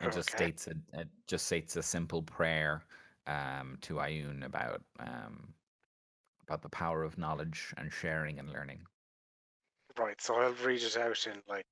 [0.00, 2.82] It just states a, it just states a simple prayer
[3.28, 5.54] um, to Ioun about um,
[6.48, 8.80] about the power of knowledge and sharing and learning.
[9.98, 11.66] Right, so I'll read it out in, like,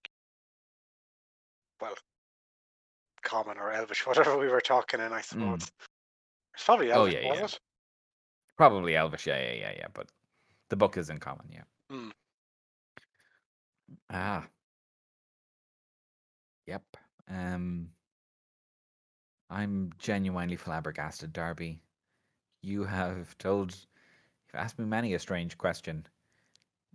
[1.81, 1.95] well,
[3.23, 5.71] common or elvish, whatever we were talking in, I suppose.
[6.55, 6.95] It's probably Mm.
[6.97, 7.45] Oh, elvish, yeah, was yeah.
[7.47, 7.61] it?
[8.57, 9.87] Probably Elvish, yeah, yeah, yeah, yeah.
[9.95, 10.11] But
[10.69, 11.63] the book is in common, yeah.
[11.91, 12.13] Mm.
[14.11, 14.47] Ah.
[16.67, 16.83] Yep.
[17.31, 17.89] Um
[19.49, 21.81] I'm genuinely flabbergasted, Darby.
[22.63, 26.07] You have told you've asked me many a strange question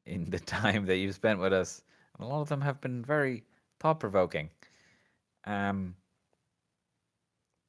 [0.05, 1.81] in the time that you've spent with us.
[2.17, 3.43] And a lot of them have been very
[3.79, 4.49] thought provoking.
[5.45, 5.95] Um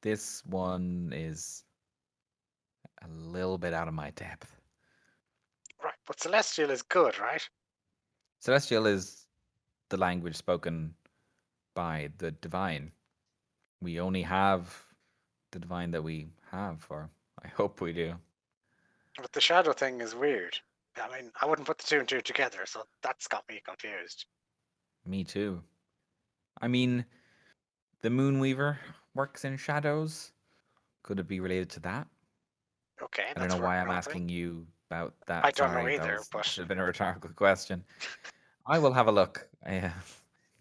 [0.01, 1.63] this one is
[3.03, 4.55] a little bit out of my depth.
[5.83, 7.47] Right, but Celestial is good, right?
[8.39, 9.25] Celestial is
[9.89, 10.93] the language spoken
[11.73, 12.91] by the divine.
[13.81, 14.85] We only have
[15.51, 17.09] the divine that we have, or
[17.43, 18.15] I hope we do.
[19.21, 20.59] But the shadow thing is weird.
[21.01, 24.25] I mean, I wouldn't put the two and two together, so that's got me confused.
[25.05, 25.61] Me too.
[26.61, 27.05] I mean,
[28.01, 28.77] the Moonweaver
[29.13, 30.31] works in shadows.
[31.03, 32.07] Could it be related to that?
[33.01, 35.45] Okay, I don't that's know why I'm asking you about that.
[35.45, 37.83] I don't know Sorry, that either, was- but- should have been a rhetorical question.
[38.65, 39.47] I will have a look.
[39.67, 39.91] Yeah,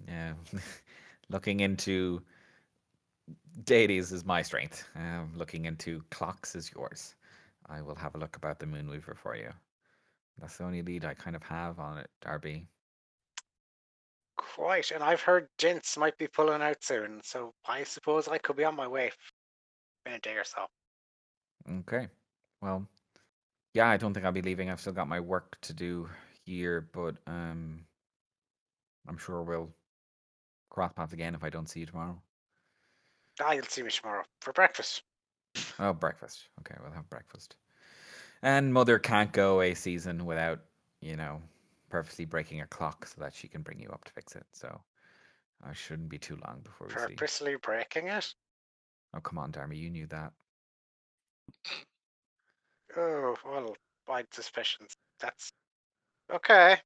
[0.08, 0.32] yeah.
[1.28, 2.22] looking into
[3.64, 4.84] deities is my strength.
[4.96, 7.14] Um, looking into clocks is yours.
[7.68, 9.50] I will have a look about the Moonweaver for you.
[10.40, 12.66] That's the only lead I kind of have on it, Darby.
[14.36, 18.56] Quite, and I've heard Gents might be pulling out soon, so I suppose I could
[18.56, 19.10] be on my way
[20.04, 20.66] in a day or so.
[21.80, 22.08] Okay.
[22.60, 22.86] Well,
[23.74, 24.70] yeah, I don't think I'll be leaving.
[24.70, 26.08] I've still got my work to do
[26.44, 27.86] here, but um,
[29.08, 29.70] I'm sure we'll
[30.70, 32.20] cross paths again if I don't see you tomorrow.
[33.40, 35.02] Ah, you'll see me tomorrow for breakfast.
[35.78, 36.48] Oh, breakfast.
[36.60, 37.56] Okay, we'll have breakfast.
[38.42, 40.60] And mother can't go a season without,
[41.00, 41.40] you know,
[41.88, 44.46] purposely breaking a clock so that she can bring you up to fix it.
[44.52, 44.80] So
[45.64, 47.14] I shouldn't be too long before we see.
[47.14, 48.34] Purposely breaking it?
[49.14, 50.32] Oh, come on, Darby, you knew that.
[52.96, 53.76] Oh, well,
[54.08, 54.96] my suspicions.
[55.20, 55.50] That's
[56.32, 56.78] okay.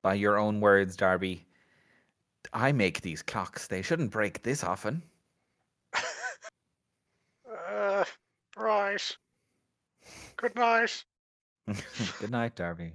[0.00, 1.44] By your own words, Darby,
[2.52, 3.66] I make these clocks.
[3.66, 5.02] They shouldn't break this often.
[7.68, 8.04] Uh,
[8.56, 9.16] right.
[10.38, 11.04] Good night.
[12.20, 12.92] Good night, Darby.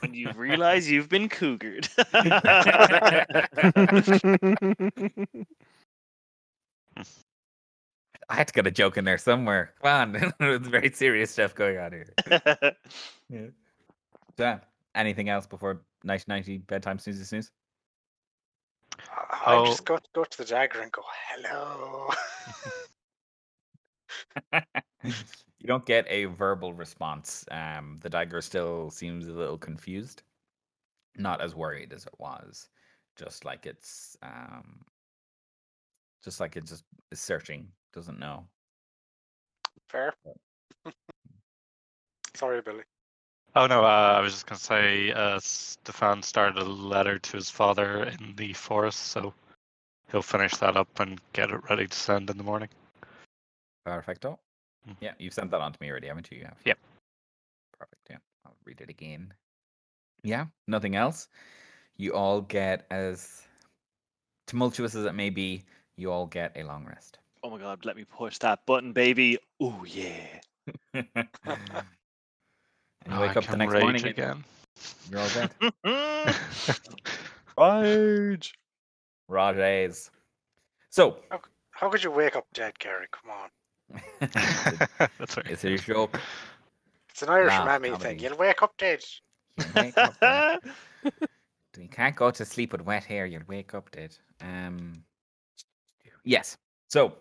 [0.00, 1.88] when you realize you've been cougared.
[8.28, 9.74] I had to get a joke in there somewhere.
[9.82, 12.14] Come on, it's very serious stuff going on here.
[13.28, 13.46] Yeah.
[14.36, 14.60] So,
[14.94, 17.50] anything else before night nighty bedtime snoozy snooze?
[19.00, 19.04] I
[19.46, 19.66] I oh.
[19.66, 19.96] just Oh.
[19.96, 22.10] go go to the dagger and go hello.
[25.04, 27.44] you don't get a verbal response.
[27.50, 30.22] Um, the dagger still seems a little confused,
[31.16, 32.68] not as worried as it was.
[33.16, 34.80] Just like it's, um,
[36.22, 38.46] just like it just is searching, doesn't know.
[39.88, 40.14] Fair.
[42.34, 42.84] Sorry, Billy.
[43.56, 47.50] Oh no, uh, I was just gonna say, uh, Stefan started a letter to his
[47.50, 49.34] father in the forest, so
[50.10, 52.68] he'll finish that up and get it ready to send in the morning.
[53.84, 54.38] Perfecto.
[54.88, 54.96] Mhm.
[55.00, 56.38] Yeah, you've sent that on to me already, haven't you?
[56.38, 56.58] You have.
[56.64, 56.78] Yep.
[57.78, 58.06] Perfect.
[58.10, 59.32] Yeah, I'll read it again.
[60.22, 61.28] Yeah, nothing else.
[61.96, 63.42] You all get as
[64.46, 65.64] tumultuous as it may be.
[65.96, 67.18] You all get a long rest.
[67.42, 69.38] oh my god, let me push that button, baby.
[69.60, 70.40] Oh yeah.
[70.94, 71.04] and
[73.06, 74.02] you wake I up the next rage morning.
[74.02, 74.44] and again.
[75.10, 75.50] You're all dead.
[77.58, 78.54] Rage.
[79.28, 80.10] Raj's.
[80.90, 81.18] So,
[81.72, 83.06] How could you wake up dead, Gary?
[83.10, 83.48] Come on.
[84.20, 85.46] That's right.
[85.50, 86.20] it's a joke.
[87.10, 88.04] It's an Irish Laugh mammy comedy.
[88.10, 88.18] thing.
[88.20, 89.00] You'll wake up dead.
[89.58, 90.58] You wake up dead.
[91.78, 93.24] You can't go to sleep with wet hair.
[93.24, 94.14] You'll wake up dead.
[94.42, 95.02] Um.
[96.24, 96.58] Yes.
[96.88, 97.14] So,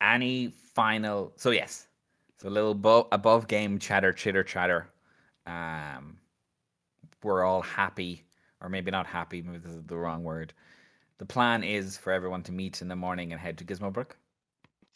[0.00, 1.32] any final?
[1.36, 1.86] So yes.
[2.40, 4.88] So a little bo- above game chatter, chitter chatter.
[5.46, 6.16] Um,
[7.22, 8.24] we're all happy,
[8.60, 9.40] or maybe not happy.
[9.42, 10.52] Maybe this is the wrong word.
[11.18, 14.12] The plan is for everyone to meet in the morning and head to Gizmobrook.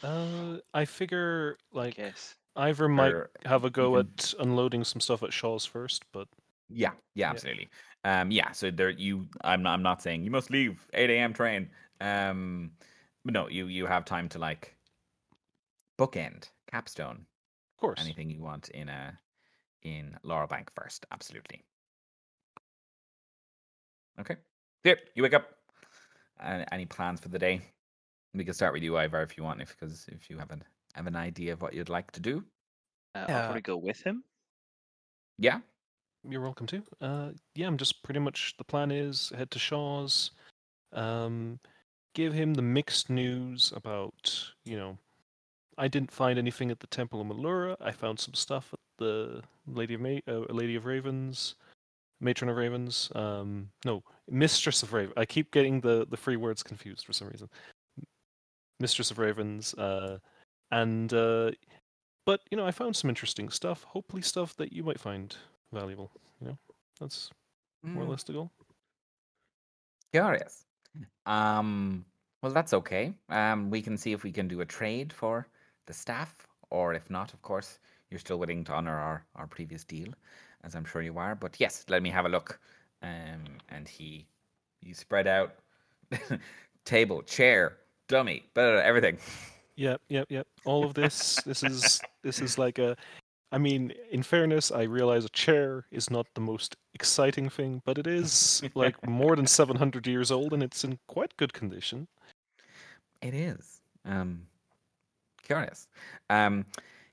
[0.03, 2.35] Uh, I figure like yes.
[2.57, 6.05] Ivor might Or have a you go can- at unloading some stuff at Shaw's first,
[6.13, 6.29] but
[6.69, 7.31] Yeah, yeah, Yeah.
[7.31, 7.69] absolutely.
[8.05, 8.53] Um, yeah.
[8.53, 9.29] So there, you.
[9.43, 9.75] I'm not.
[9.75, 11.33] I'm not saying you must leave 8 a.m.
[11.33, 11.71] train.
[12.01, 12.73] Um,
[13.25, 14.75] but no, you you have time to like
[15.99, 17.27] bookend, capstone,
[17.75, 18.01] of course.
[18.01, 19.19] anything you want in a
[19.83, 21.05] in Laurel Bank first.
[21.13, 21.63] Absolutely.
[24.19, 24.37] Okay.
[24.83, 25.49] Here, you wake up.
[26.39, 27.61] Uh, any plans for the day?
[28.35, 30.63] We can start with you, Ivor, if you want, if because if you have an
[30.95, 32.45] have an idea of what you'd like to do.
[33.15, 33.43] Uh, I'll Yeah.
[33.45, 34.25] probably go with him.
[35.39, 35.61] Yeah.
[36.29, 36.83] You're welcome to.
[37.01, 40.33] Uh, yeah, I'm just pretty much the plan is head to Shaw's,
[40.93, 41.59] um,
[42.15, 44.99] give him the mixed news about you know,
[45.79, 47.77] I didn't find anything at the Temple of Malura.
[47.81, 51.55] I found some stuff at the Lady of Ma- uh, Lady of Ravens,
[52.21, 53.11] Matron of Ravens.
[53.15, 55.15] Um, no, Mistress of Raven.
[55.17, 57.49] I keep getting the the three words confused for some reason.
[58.81, 60.19] Mistress of Ravens, uh,
[60.73, 61.53] and uh,
[62.27, 63.85] but you know, I found some interesting stuff.
[63.85, 65.37] Hopefully, stuff that you might find
[65.73, 66.11] valuable.
[66.41, 66.59] You know,
[67.01, 67.31] that's
[67.95, 68.11] more or Mm.
[68.11, 68.53] less the goal.
[70.13, 70.67] Curious.
[71.27, 72.05] Um,
[72.43, 73.15] well, that's okay.
[73.29, 75.49] Um, we can see if we can do a trade for
[75.87, 77.79] the staff, or if not, of course,
[78.11, 80.13] you're still willing to honor our, our previous deal,
[80.65, 81.35] as I'm sure you are.
[81.35, 82.61] But yes, let me have a look.
[83.03, 84.27] Um, and he,
[84.81, 85.57] he spread out
[86.85, 87.79] table, chair,
[88.11, 89.17] dummy, blah, blah, blah, everything.
[89.77, 90.47] Yep, yep, yep.
[90.67, 92.97] All of this, this is this is like a.
[93.53, 97.99] I mean, in fairness, I realize a chair is not the most exciting thing, but
[97.99, 102.07] it is like more than 700 years old and it's in quite good condition.
[103.23, 103.81] It is.
[104.05, 104.47] Um,
[105.43, 105.89] curious.
[106.29, 106.65] Um,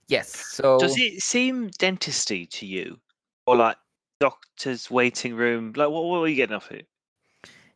[0.10, 0.30] yes.
[0.52, 3.00] So Does it seem dentisty to you,
[3.48, 3.78] or like
[4.20, 5.74] doctor's waiting room?
[5.76, 6.86] Like, what, what are you getting off it?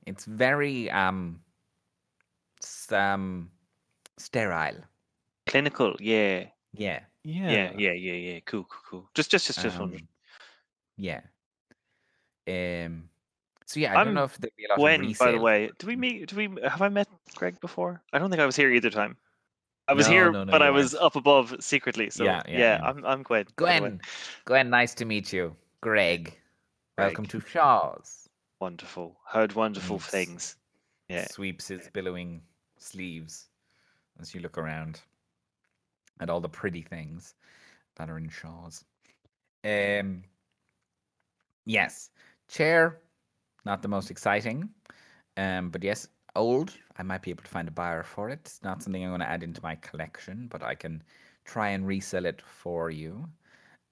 [0.05, 1.39] it's very um,
[2.91, 3.49] s- um,
[4.17, 4.77] sterile.
[5.47, 7.01] Clinical, yeah, Yeah.
[7.23, 7.51] Yeah.
[7.51, 8.39] yeah, yeah, yeah, yeah.
[8.45, 9.09] Cool, cool, cool.
[9.13, 10.01] Just, just, just, just wondering.
[10.03, 10.07] Um,
[10.97, 11.21] yeah.
[12.47, 13.09] Um.
[13.65, 15.27] So yeah, I I'm don't know if there'd be a lot of Gwen, resale.
[15.27, 16.27] by the way, Do we meet?
[16.27, 18.01] do we have I met Greg before?
[18.11, 19.15] I don't think I was here either time.
[19.87, 21.05] I was No, here, no, no, but I was weren't.
[21.05, 22.09] up above secretly.
[22.09, 22.79] So Yeah, yeah, yeah, yeah.
[22.83, 23.45] I'm I'm Gwen.
[23.55, 23.79] by.
[23.79, 24.01] Gwen,
[24.45, 25.55] Gwen, nice to meet you.
[25.81, 26.37] Greg,
[26.97, 28.27] welcome to Shaw's.
[28.59, 29.17] Wonderful.
[29.25, 30.11] Heard wonderful Thanks.
[30.11, 30.55] things.
[31.07, 31.27] Yeah.
[31.27, 32.41] Sweeps his billowing
[32.81, 33.47] sleeves
[34.19, 35.01] as you look around
[36.19, 37.35] at all the pretty things
[37.95, 38.85] that are in Shaw's.
[39.63, 40.23] Um.
[41.65, 42.09] Yes,
[42.47, 42.99] chair,
[43.65, 44.69] not the most exciting.
[45.37, 46.75] Um, but yes, old.
[46.97, 48.39] I might be able to find a buyer for it.
[48.45, 51.03] It's not something I'm going to add into my collection, but I can
[51.45, 53.27] try and resell it for you.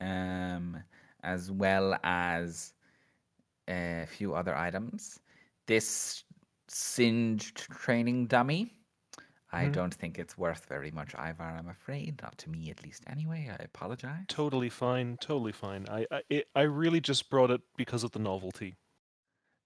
[0.01, 0.77] Um,
[1.23, 2.73] as well as
[3.67, 5.19] a few other items.
[5.67, 6.23] This
[6.67, 8.73] singed training dummy.
[9.51, 9.73] I Mhm.
[9.73, 11.43] don't think it's worth very much, Ivor.
[11.43, 13.03] I'm afraid, not to me at least.
[13.07, 14.25] Anyway, I apologize.
[14.27, 15.17] Totally fine.
[15.17, 15.87] Totally fine.
[15.89, 18.77] I I, it, I really just brought it because of the novelty.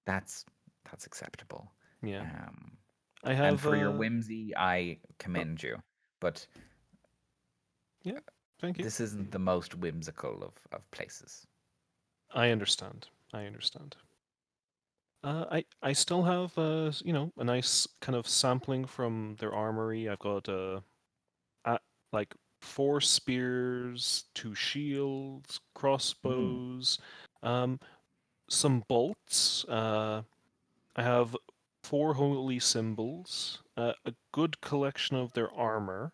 [0.06, 0.46] That's
[0.90, 1.72] that's acceptable.
[2.02, 2.22] Yeah.
[2.22, 2.78] Um,
[3.24, 5.82] I have and for your uh, whimsy, I commend you.
[6.20, 6.46] But
[8.04, 8.20] yeah,
[8.60, 8.84] Thank you.
[8.84, 11.46] this isn't the most whimsical of, of places.
[12.32, 13.08] I understand.
[13.34, 13.96] I understand.
[15.24, 19.54] Uh, I I still have uh you know a nice kind of sampling from their
[19.54, 20.10] armory.
[20.10, 20.82] I've got uh,
[21.66, 21.78] uh
[22.14, 27.00] like four spears, two shields, crossbows,
[27.44, 27.80] um,
[28.50, 29.66] some bolts.
[29.66, 30.24] Uh,
[30.96, 31.38] I have
[31.84, 36.14] four holy symbols, uh, a good collection of their armor.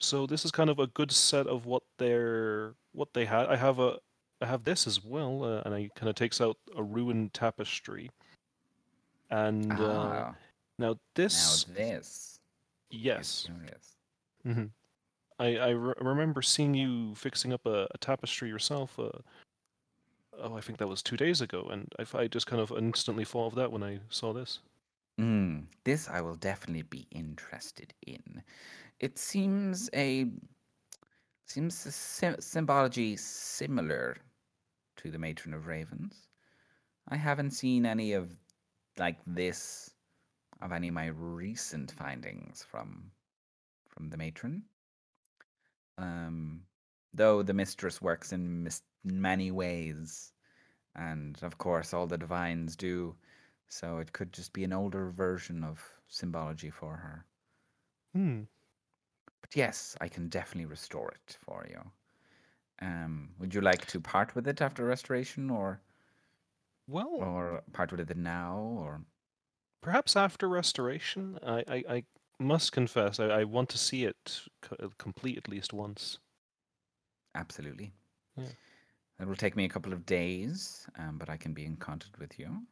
[0.00, 3.46] So this is kind of a good set of what they're what they had.
[3.48, 3.98] I have a
[4.40, 8.10] I have this as well, uh, and I kind of takes out a ruined tapestry.
[9.30, 10.34] And uh, ah,
[10.78, 11.68] now now this, this.
[11.76, 12.40] is
[12.90, 13.96] yes, curious.
[14.44, 14.64] hmm
[15.38, 18.98] I I re- remember seeing you fixing up a, a tapestry yourself.
[18.98, 19.10] Uh,
[20.38, 23.24] oh, I think that was two days ago, and I, I just kind of instantly
[23.24, 24.60] thought of that when I saw this.
[25.20, 28.42] Mm, this I will definitely be interested in.
[29.00, 30.26] It seems a
[31.46, 34.16] seems a sy- symbology similar
[34.96, 36.28] to the Matron of Ravens.
[37.08, 38.36] I haven't seen any of
[38.98, 39.90] like this
[40.62, 43.10] of any of my recent findings from
[43.88, 44.62] from the Matron.
[45.98, 46.62] Um,
[47.14, 50.32] though the mistress works in mis- many ways,
[50.94, 53.14] and of course all the divines do.
[53.68, 57.24] So it could just be an older version of symbology for her.
[58.14, 58.42] Hmm.
[59.40, 61.80] But yes, I can definitely restore it for you.
[62.80, 65.80] Um, would you like to part with it after restoration, or
[66.88, 69.04] Well, or part with it now, or
[69.82, 72.04] perhaps after restoration, I I, I
[72.40, 74.42] must confess I, I want to see it
[74.98, 76.18] complete at least once.
[77.34, 77.92] absolutely?
[78.36, 78.52] Yeah.
[79.20, 82.18] It will take me a couple of days, um, but I can be in contact
[82.18, 82.66] with you.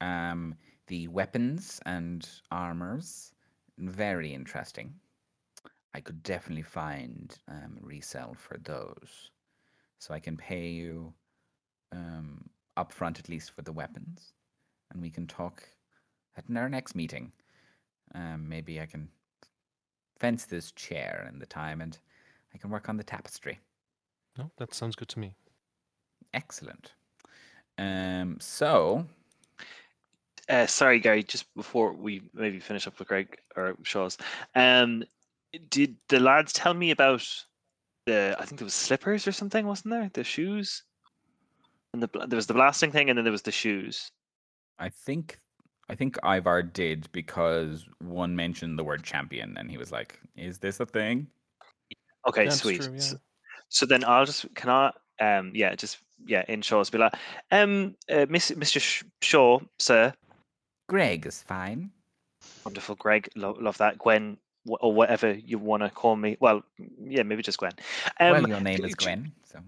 [0.00, 0.56] Um,
[0.88, 3.34] the weapons and armors,
[3.78, 5.00] very interesting.
[5.94, 9.30] I could definitely find um, resell for those,
[9.98, 11.14] so I can pay you
[11.92, 14.32] um, upfront at least for the weapons,
[14.90, 15.62] and we can talk
[16.36, 17.32] at our next meeting.
[18.14, 19.08] Um, maybe I can
[20.18, 21.98] fence this chair in the time, and
[22.54, 23.58] I can work on the tapestry.
[24.38, 25.34] No, that sounds good to me.
[26.34, 26.92] Excellent.
[27.78, 29.06] Um, so
[30.48, 31.22] Uh, sorry, Gary.
[31.22, 34.16] Just before we maybe finish up with Greg or Shaw's,
[34.54, 35.02] um,
[35.70, 37.26] did the lads tell me about
[38.06, 38.36] the?
[38.38, 40.08] I think there was slippers or something, wasn't there?
[40.12, 40.84] The shoes,
[41.96, 44.10] and the there was the blasting thing, and then there was the shoes.
[44.78, 45.38] I think
[45.88, 50.58] I think Ivor did because one mentioned the word champion, and he was like, "Is
[50.58, 51.28] this a thing?"
[52.28, 52.82] Okay, That's sweet.
[52.82, 53.12] true, yeah.
[53.68, 57.14] So, then I'll just can I um yeah just yeah in Shaw's be like
[57.50, 58.80] um uh, Miss, Mr.
[58.80, 60.12] Sh- Shaw sir
[60.88, 61.90] Greg is fine.
[62.64, 64.36] wonderful Greg lo- love that Gwen
[64.68, 66.62] wh- or whatever you want to call me well
[67.04, 67.72] yeah maybe just Gwen
[68.20, 69.58] um well, your name is Gwen, so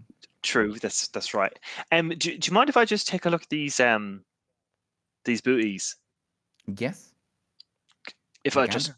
[0.42, 1.56] True, that's that's right.
[1.90, 4.24] Um, do, do you mind if I just take a look at these um
[5.24, 5.96] these booties?
[6.76, 7.12] yes.
[8.44, 8.92] If I, I just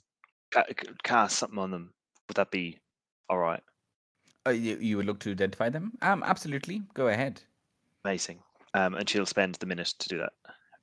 [0.53, 0.65] ca-
[1.03, 1.93] cast something on them,
[2.29, 2.79] would that be
[3.29, 3.63] all right?
[4.47, 5.93] Uh, you, you would look to identify them.
[6.03, 6.83] Um, absolutely.
[6.95, 7.43] Go ahead.
[8.05, 8.39] Amazing.
[8.75, 10.33] Um, and she'll spend the minute to do that,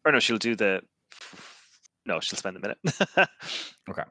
[0.05, 0.81] or no, she'll do the.
[2.05, 3.29] No, she'll spend the minute.
[3.89, 4.03] Okay.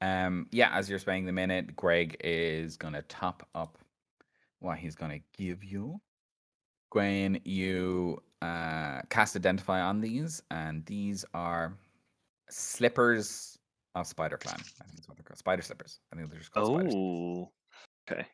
[0.00, 3.78] Um, yeah, as you're spending the minute, Greg is gonna top up
[4.60, 6.00] what he's gonna give you.
[6.90, 11.76] Gwen, you uh, cast identify on these, and these are
[12.48, 13.58] slippers
[13.94, 14.56] of Spider Clan.
[14.58, 15.38] I think that's what they're called.
[15.38, 16.00] Spider slippers.
[16.12, 16.94] I think they're just called spider slippers.
[16.96, 17.50] oh,
[18.10, 18.26] okay.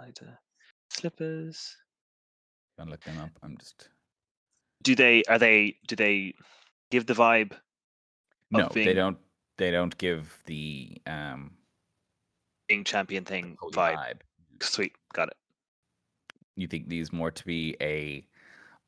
[0.00, 0.26] Uh,
[0.90, 1.76] slippers.
[2.78, 3.30] Gonna look them up.
[3.42, 3.88] I'm just
[4.82, 6.34] Do they are they do they
[6.90, 7.52] give the vibe?
[8.50, 9.18] no, they being- don't.
[9.56, 11.52] They don't give the um
[12.66, 13.94] Being champion thing vibe.
[13.96, 14.20] vibe.
[14.62, 15.36] Sweet, got it.
[16.56, 18.26] You think these more to be a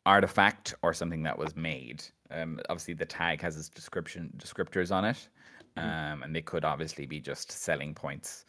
[0.04, 2.04] artifact or something that was made.
[2.30, 5.28] Um, obviously, the tag has its description descriptors on it,
[5.76, 8.44] um, and they could obviously be just selling points.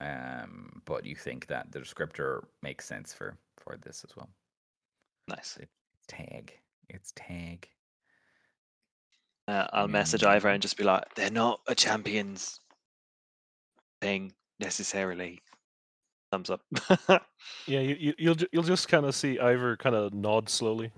[0.00, 4.28] Um, but you think that the descriptor makes sense for for this as well.
[5.28, 5.58] Nice.
[5.60, 6.52] It's tag.
[6.88, 7.68] It's tag.
[9.48, 12.60] Uh, I'll message Ivor and just be like, they're not a champions
[14.00, 15.42] thing necessarily.
[16.32, 16.62] Thumbs up.
[17.66, 20.90] Yeah, you, you, you'll you'll just kind of see Ivor kind of nod slowly.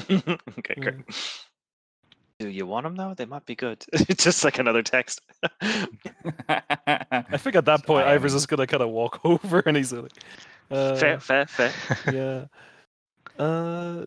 [0.10, 0.96] okay, great.
[2.40, 3.12] Do you want them though?
[3.14, 3.84] They might be good.
[3.92, 5.20] It's just like another text.
[5.60, 10.12] I think at that point, Ivor's just gonna kind of walk over and he's like,
[10.70, 11.72] uh, fair, fair, fair.
[12.10, 12.46] yeah.
[13.38, 14.06] Uh,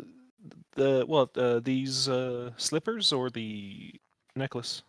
[0.73, 1.37] the what?
[1.37, 3.93] Uh, these uh slippers or the
[4.35, 4.81] necklace?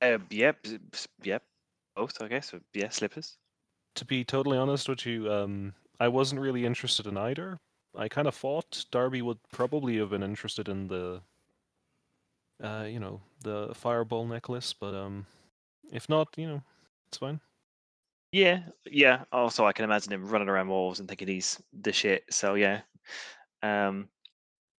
[0.00, 0.64] Uh, yep,
[1.24, 1.42] yep.
[1.96, 2.54] Both, I guess.
[2.72, 3.36] Yeah, slippers.
[3.96, 7.58] To be totally honest with you, um, I wasn't really interested in either.
[7.94, 11.22] I kind of thought Darby would probably have been interested in the,
[12.62, 15.26] uh, you know, the fireball necklace, but um,
[15.92, 16.62] if not, you know,
[17.08, 17.40] it's fine.
[18.32, 19.24] Yeah, yeah.
[19.30, 22.24] Also, I can imagine him running around walls and thinking he's the shit.
[22.30, 22.80] So yeah.
[23.62, 24.08] Um,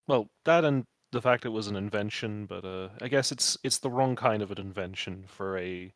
[0.08, 3.80] Well, that and the fact it was an invention, but uh, I guess it's it's
[3.80, 5.94] the wrong kind of an invention for a,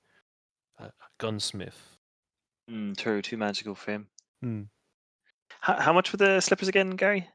[0.79, 1.96] a gunsmith.
[2.69, 3.21] Mm, true.
[3.21, 4.07] Too magical for him.
[4.41, 4.61] Hmm.
[5.61, 7.27] How, how much were the slippers again, Gary?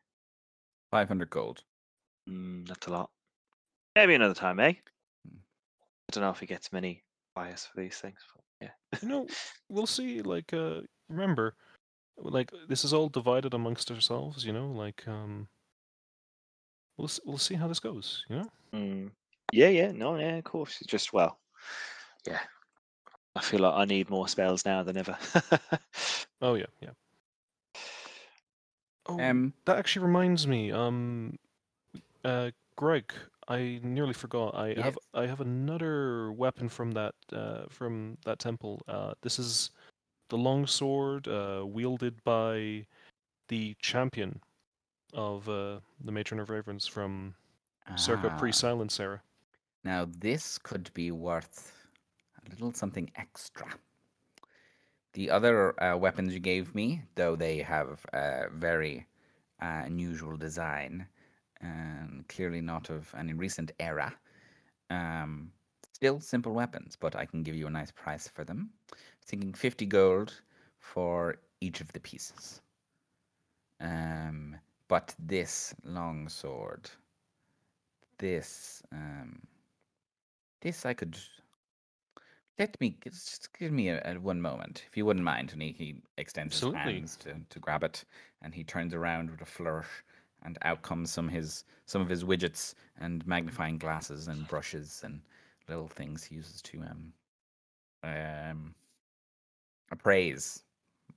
[0.91, 1.63] 500 gold.
[2.29, 3.11] Mm, that's a lot.
[3.97, 4.73] Maybe another time, eh?
[5.27, 5.37] Hmm.
[5.39, 7.03] I don't know if he gets many
[7.35, 8.19] bias for these things.
[8.35, 9.01] But yeah.
[9.03, 9.27] You know,
[9.69, 10.23] we'll see.
[10.23, 11.57] Like, uh, remember,
[12.17, 14.45] like this is all divided amongst ourselves.
[14.45, 15.49] You know, like um,
[16.97, 18.25] we'll we'll see how this goes.
[18.29, 18.49] You know.
[18.75, 19.11] Mm.
[19.53, 20.79] Yeah, yeah, no, yeah, of course.
[20.81, 21.39] It's just well,
[22.27, 22.41] yeah.
[23.35, 25.17] I feel like I need more spells now than ever.
[26.43, 26.91] Oh yeah, yeah.
[29.07, 30.73] Oh, Um, that actually reminds me.
[30.73, 31.39] Um,
[32.25, 33.13] uh, Greg,
[33.49, 34.57] I nearly forgot.
[34.57, 38.83] I have I have another weapon from that uh from that temple.
[38.89, 39.71] Uh, this is
[40.31, 42.87] the long sword uh wielded by
[43.49, 44.41] the champion
[45.15, 47.35] of uh the matron of ravens from
[47.97, 49.23] circa ah, pre-silence Sarah.
[49.85, 51.82] Now, this could be worth
[52.47, 53.67] a little something extra.
[55.15, 59.07] The other uh, weapons you gave me, though they have a very
[59.61, 61.07] uh, unusual design,
[61.61, 64.15] and clearly not of any recent era,
[64.91, 65.53] um,
[65.93, 68.71] still simple weapons, but I can give you a nice price for them.
[69.25, 70.41] Thinking 50 gold
[70.79, 72.61] for each of the pieces.
[73.81, 74.57] Um,
[74.89, 76.91] but this long sword,
[78.19, 79.41] this, um,
[80.61, 81.17] this I could.
[82.63, 85.53] Let me just give me a, a one moment, if you wouldn't mind.
[85.53, 86.79] And he, he extends Absolutely.
[86.79, 88.05] his hands to, to grab it,
[88.41, 89.89] and he turns around with a flourish,
[90.45, 95.21] and out comes some his some of his widgets and magnifying glasses and brushes and
[95.69, 97.13] little things he uses to um
[98.05, 98.75] um
[99.91, 100.63] appraise.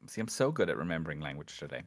[0.07, 1.83] See, I'm so good at remembering language today.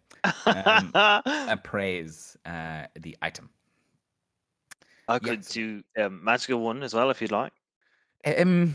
[0.47, 0.93] Um,
[1.49, 3.51] Appraise uh, the item.
[5.09, 5.49] I could yes.
[5.49, 7.53] do a magical one as well if you'd like.
[8.25, 8.75] Um,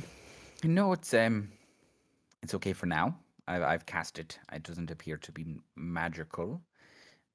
[0.64, 1.50] no, it's um,
[2.42, 3.18] it's okay for now.
[3.48, 4.40] I've I've cast it.
[4.52, 6.62] It doesn't appear to be magical,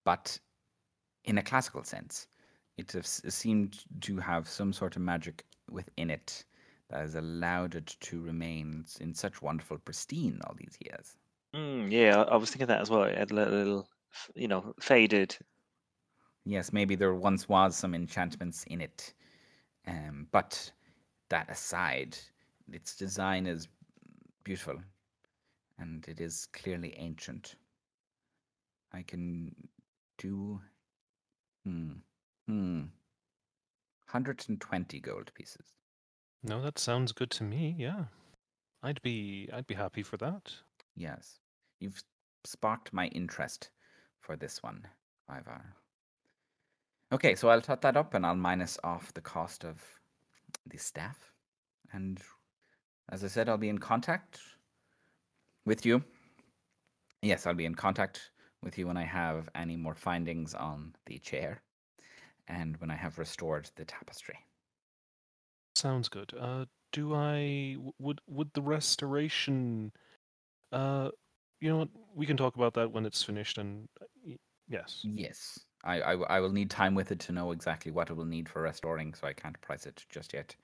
[0.05, 0.39] but
[1.25, 2.27] in a classical sense,
[2.77, 6.45] it has seemed to have some sort of magic within it
[6.89, 11.17] that has allowed it to remain in such wonderful pristine all these years.
[11.55, 13.03] Mm, yeah, I I was thinking that as well.
[13.05, 13.89] It had a little, little,
[14.35, 15.37] you know, faded.
[16.45, 19.13] Yes, maybe there once was some enchantments in it,
[19.87, 20.73] um, but
[21.29, 22.17] that aside,
[22.73, 23.69] its design is
[24.45, 24.77] beautiful,
[25.79, 27.57] and it is clearly ancient.
[28.93, 29.55] I can
[30.17, 30.61] do,
[31.65, 31.93] hmm,
[32.47, 32.83] hmm,
[34.07, 35.67] hundred and twenty gold pieces.
[36.43, 37.75] No, that sounds good to me.
[37.79, 38.05] Yeah,
[38.83, 40.53] I'd be I'd be happy for that.
[40.95, 41.41] Yes,
[41.81, 42.03] you've
[42.45, 43.71] sparked my interest
[44.21, 44.87] for this one,
[45.29, 45.75] Ivor.
[47.11, 49.83] Okay, so I'll tot that up and I'll minus off the cost of
[50.67, 51.33] the staff.
[51.93, 52.21] And
[53.09, 54.41] as I said, I'll be in contact
[55.65, 56.05] with you.
[57.23, 61.19] Yes, I'll be in contact with you when I have any more findings on the
[61.21, 61.63] chair
[62.49, 64.47] and when I have restored the tapestry.
[65.75, 66.35] Sounds good.
[66.35, 69.93] Uh, do I would would the restoration?
[70.73, 71.11] Uh,
[71.61, 71.91] you know what?
[72.15, 73.59] We can talk about that when it's finished.
[73.59, 74.35] And uh,
[74.69, 78.49] yes, Yes, I will need time with it to know exactly what it will need
[78.49, 80.57] for restoring, so I can't price it just yet.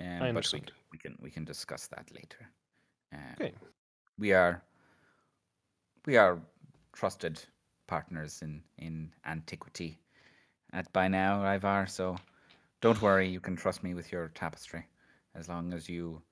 [0.00, 0.60] Um, But we,
[0.92, 2.48] we can we can discuss that later.
[3.12, 3.54] Um, Okay.
[4.18, 4.62] We are
[6.06, 6.40] we are
[6.92, 7.44] trusted
[7.86, 9.98] partners in in antiquity
[10.72, 11.86] at by now, Ivor.
[11.86, 12.16] So
[12.80, 14.86] don't worry, you can trust me with your tapestry,
[15.34, 16.22] as long as you,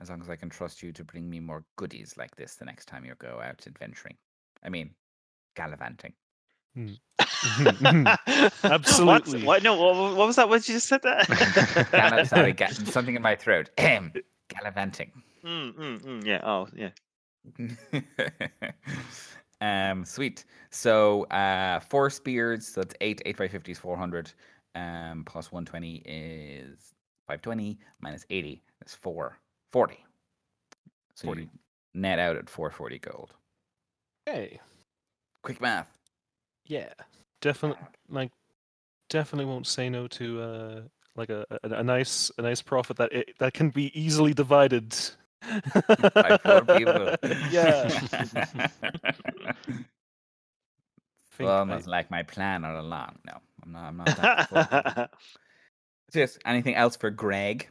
[0.00, 2.64] as long as I can trust you to bring me more goodies like this the
[2.64, 4.16] next time you go out adventuring.
[4.64, 4.94] I mean,
[5.54, 6.14] gallivanting.
[8.64, 9.38] Absolutely.
[9.42, 9.46] What?
[9.46, 9.62] what?
[9.62, 9.76] No.
[9.76, 10.48] What, what was that?
[10.48, 11.22] What did you just said there?
[11.92, 13.70] Gall- sorry, ga- something in my throat.
[13.78, 14.12] Ahem.
[14.48, 15.10] Gallivanting.
[15.44, 16.40] mm, mm, mm, yeah.
[16.44, 16.90] Oh, yeah.
[19.60, 20.44] um, sweet.
[20.70, 22.66] So uh, four spears.
[22.66, 23.22] So that's eight.
[23.24, 24.32] Eight by fifty is four hundred.
[24.74, 26.94] Um, plus one twenty is
[27.28, 27.78] five twenty.
[28.00, 29.38] Minus eighty is four
[29.72, 29.98] forty.
[31.14, 31.42] So 40.
[31.42, 31.48] you
[31.94, 33.34] net out at four forty gold.
[34.26, 34.58] Hey,
[35.42, 35.98] Quick math.
[36.66, 36.88] yeah,
[37.44, 37.84] definitely.
[38.08, 38.32] Like,
[39.10, 40.80] definitely won't say no to uh,
[41.14, 44.96] like a, a, a nice a nice profit that it, that can be easily divided.
[46.14, 47.14] By four people.
[47.50, 47.88] Yeah.
[51.36, 53.18] Think well, I- almost like my plan all along.
[53.26, 53.84] No, I'm not.
[53.88, 54.06] I'm not.
[54.16, 54.48] That
[55.10, 55.18] full-
[56.20, 56.38] Yes.
[56.46, 57.68] Anything else for Greg?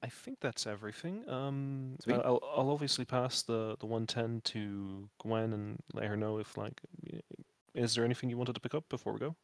[0.00, 1.28] I think that's everything.
[1.28, 2.14] Um, Sweet.
[2.14, 6.38] I'll, I'll I'll obviously pass the the one ten to Gwen and let her know
[6.38, 6.80] if like,
[7.12, 7.18] y-
[7.74, 9.36] is there anything you wanted to pick up before we go?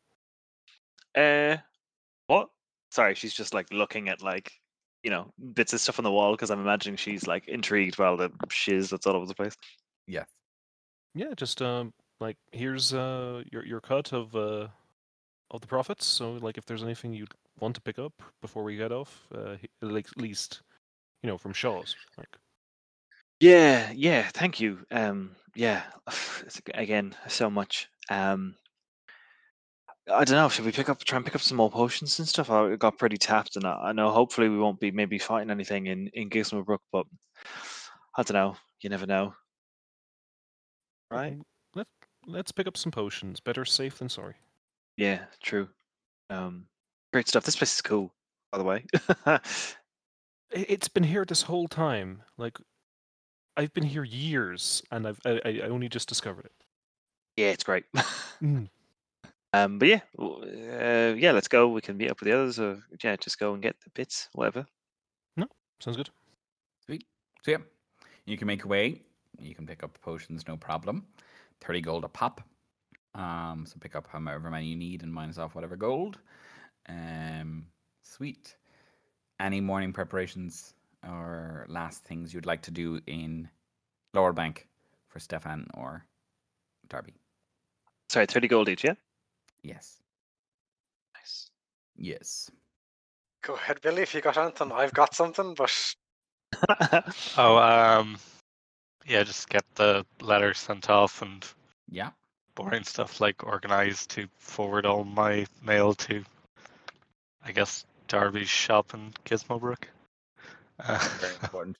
[1.16, 1.58] Uh,
[2.26, 2.48] what?
[2.90, 4.50] Sorry, she's just like looking at like
[5.02, 8.06] you know bits of stuff on the wall because I'm imagining she's like intrigued by
[8.06, 9.54] all the shiz that's all over the place.
[10.06, 10.24] Yeah,
[11.14, 14.68] Yeah, just um, like here's uh your your cut of uh
[15.50, 16.04] of the profits.
[16.06, 19.56] So like, if there's anything you'd want to pick up before we get off, uh,
[19.80, 20.62] like at least
[21.22, 21.94] you know from Shaw's.
[22.18, 22.28] Like,
[23.40, 24.28] Yeah, yeah.
[24.32, 24.80] Thank you.
[24.90, 25.82] Um, yeah.
[26.74, 27.88] Again, so much.
[28.10, 28.56] Um,
[30.10, 30.48] I don't know.
[30.48, 32.50] Should we pick up, try and pick up some more potions and stuff?
[32.50, 35.86] I got pretty tapped, and I, I know hopefully we won't be maybe fighting anything
[35.86, 37.06] in in Gizmo Brook, but
[38.16, 38.56] I don't know.
[38.80, 39.34] You never know.
[41.10, 41.38] Right?
[41.74, 41.88] Let
[42.26, 43.40] Let's pick up some potions.
[43.40, 44.36] Better safe than sorry.
[44.96, 45.68] Yeah, true.
[46.30, 46.68] Um,
[47.12, 47.44] great stuff.
[47.44, 48.14] This place is cool,
[48.52, 48.84] by the way.
[50.50, 52.22] It's been here this whole time.
[52.38, 52.58] Like,
[53.56, 56.63] I've been here years, and I've I I only just discovered it.
[57.36, 57.84] Yeah, it's great.
[58.42, 58.68] Mm.
[59.54, 61.68] Um, but yeah, uh, yeah, let's go.
[61.68, 64.28] We can meet up with the others, or yeah, just go and get the bits,
[64.32, 64.66] whatever.
[65.36, 65.46] No,
[65.78, 66.10] sounds good.
[66.84, 67.04] Sweet.
[67.42, 67.58] So yeah,
[68.26, 69.00] you can make your way.
[69.38, 71.06] You can pick up potions, no problem.
[71.60, 72.42] Thirty gold a pop.
[73.14, 76.18] Um, so pick up however many you need and minus off whatever gold.
[76.88, 77.66] Um,
[78.02, 78.56] sweet.
[79.38, 80.74] Any morning preparations
[81.08, 83.48] or last things you'd like to do in
[84.14, 84.66] Lower Bank
[85.08, 86.04] for Stefan or
[86.88, 87.14] Darby?
[88.10, 88.84] Sorry, thirty gold each.
[88.84, 88.94] Yeah.
[89.62, 89.98] Yes.
[91.14, 91.50] Nice.
[91.96, 92.50] Yes.
[93.42, 94.72] Go ahead, Billy, if you got anything.
[94.72, 95.94] I've got something, but
[97.36, 98.16] Oh, um,
[99.06, 101.44] yeah, just get the letter sent off and
[101.90, 102.10] Yeah.
[102.54, 106.24] boring stuff like organize to forward all my mail to,
[107.44, 109.84] I guess, Darby's shop in Gizmobrook.
[110.78, 111.76] Uh, Very important.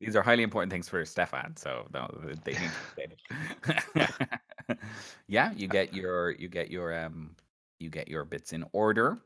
[0.00, 2.08] These are highly important things for Stefan, so no,
[2.44, 3.14] they need to be
[3.94, 4.78] stated.
[5.28, 7.36] yeah, you get your you get your um
[7.78, 9.18] you get your bits in order.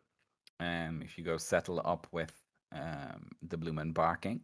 [0.58, 2.32] Um, if you go settle up with
[2.72, 4.40] um the bloom and barking,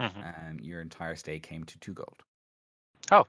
[0.00, 0.48] mhm.
[0.48, 2.22] and your entire stay came to two gold.
[3.12, 3.26] Oh,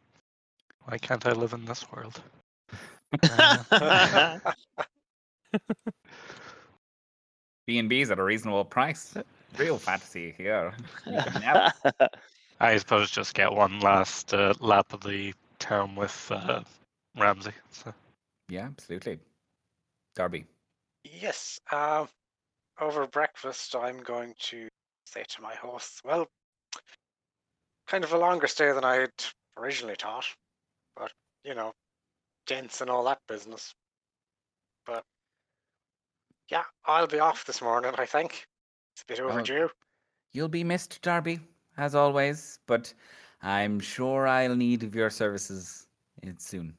[0.86, 2.22] why can't I live in this world?
[7.68, 9.18] B and B's at a reasonable price.
[9.58, 10.74] Real fantasy here.
[12.60, 16.32] You can have- I suppose just get one last uh, lap of the town with
[16.32, 16.64] uh,
[17.18, 17.52] Ramsey.
[17.72, 17.94] So.
[18.50, 19.20] yeah, absolutely.
[20.16, 20.46] Darby.
[21.04, 21.60] yes.
[21.72, 22.10] Um,
[22.80, 24.68] over breakfast, I'm going to
[25.06, 26.28] say to my hosts, well,
[27.88, 29.12] kind of a longer stay than I had
[29.58, 30.26] originally thought,
[30.96, 31.12] but
[31.44, 31.74] you know,
[32.46, 33.74] gents and all that business.
[34.86, 35.04] But
[36.50, 37.94] yeah, I'll be off this morning.
[37.98, 38.46] I think
[38.96, 39.30] it's a bit Oh.
[39.30, 39.70] overdue.
[40.34, 41.40] You'll be missed, Darby,
[41.78, 42.94] as always, but
[43.42, 45.88] I'm sure I'll need of your services
[46.38, 46.78] soon.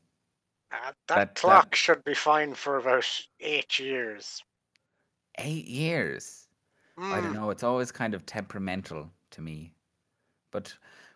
[0.73, 3.07] Uh, that, that- that- clock should be fine for about
[3.41, 4.43] eight years.
[5.39, 6.49] Eight years.
[6.99, 7.51] I don't Mm, know.
[7.51, 9.73] It's always kind of temperamental to me,
[10.51, 10.75] but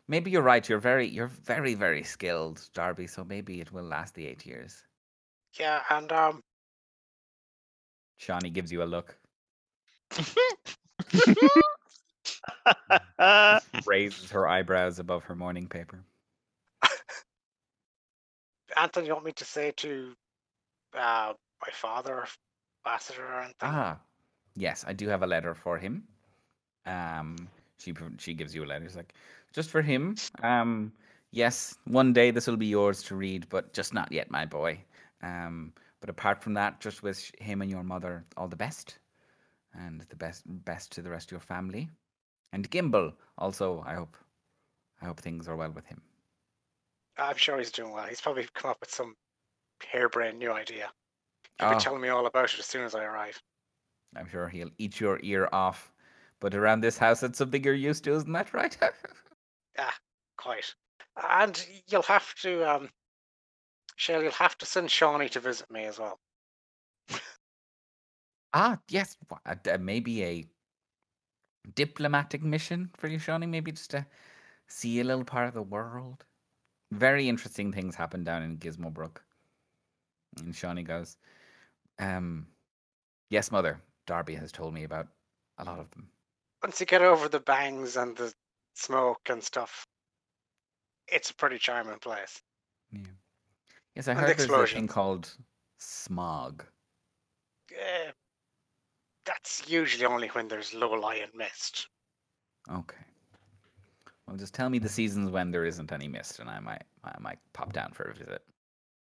[0.08, 0.66] maybe you're right.
[0.68, 3.06] You're very, you're very, very skilled, Darby.
[3.08, 4.84] So maybe it will last the eight years.
[5.58, 6.40] Yeah, and um,
[8.16, 9.18] Shawnee gives you a look,
[13.86, 16.04] raises her eyebrows above her morning paper.
[18.76, 20.14] Anthony, you want me to say to
[20.94, 22.24] uh, my father,
[22.84, 23.54] ambassador, or anything?
[23.62, 23.98] Ah,
[24.56, 26.04] yes, I do have a letter for him.
[26.86, 27.36] Um,
[27.78, 28.84] she she gives you a letter.
[28.84, 29.14] It's like
[29.52, 30.16] just for him.
[30.42, 30.92] Um,
[31.30, 34.80] yes, one day this will be yours to read, but just not yet, my boy.
[35.22, 38.98] Um, but apart from that, just wish him and your mother all the best,
[39.74, 41.88] and the best best to the rest of your family,
[42.52, 43.80] and Gimbal also.
[43.82, 44.16] I hope,
[45.00, 46.02] I hope things are well with him.
[47.16, 48.06] I'm sure he's doing well.
[48.06, 49.16] He's probably come up with some
[49.82, 50.92] harebrained new idea.
[51.58, 51.70] He'll Oh.
[51.70, 53.42] be telling me all about it as soon as I arrive.
[54.16, 55.92] I'm sure he'll eat your ear off.
[56.40, 58.76] But around this house, it's something you're used to, isn't that right?
[59.76, 59.98] Ah,
[60.38, 60.74] quite.
[61.16, 62.90] And you'll have to, um,
[63.96, 66.20] Shell, you'll have to send Shawnee to visit me as well.
[68.52, 69.16] ah, yes.
[69.46, 70.44] uh, maybe a
[71.74, 73.46] diplomatic mission for you, Shawnee.
[73.46, 74.06] Maybe just to
[74.66, 76.24] see a little part of the world.
[76.90, 79.18] Very interesting things happen down in Gizmobrook.
[80.38, 81.16] And Shawnee goes,
[81.98, 82.46] um,
[83.28, 83.80] Yes, mother.
[84.06, 85.08] Darby has told me about
[85.58, 86.10] a lot of them.
[86.62, 88.34] Once you get over the bangs and the
[88.74, 89.86] smoke and stuff,
[91.08, 92.42] it's a pretty charming place.
[92.92, 93.00] Yeah.
[93.94, 95.36] Yes, I And heard there's a thing called
[95.78, 96.64] smog.
[97.70, 98.12] Eh,
[99.24, 101.88] that's usually only when there's low lying mist.
[102.70, 102.96] Okay.
[104.26, 107.16] Well, just tell me the seasons when there isn't any mist, and I might I
[107.20, 108.42] might pop down for a visit.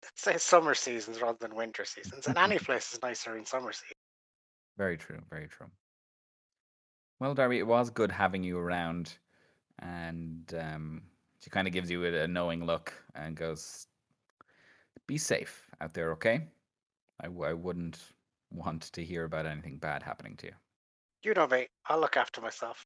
[0.03, 2.27] Let's say summer seasons rather than winter seasons.
[2.27, 3.97] And any place is nicer in summer season.
[4.77, 5.19] Very true.
[5.29, 5.67] Very true.
[7.19, 9.13] Well, Darby, it was good having you around,
[9.79, 11.03] and um,
[11.39, 13.85] she kind of gives you a, a knowing look and goes,
[15.05, 16.47] "Be safe out there, okay?
[17.21, 17.99] I, I wouldn't
[18.51, 20.53] want to hear about anything bad happening to you.
[21.23, 22.85] You know me, I'll look after myself.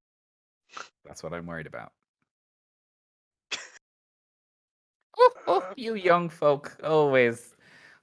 [1.06, 1.92] That's what I'm worried about."
[5.18, 7.56] oh, oh, you young folk, always,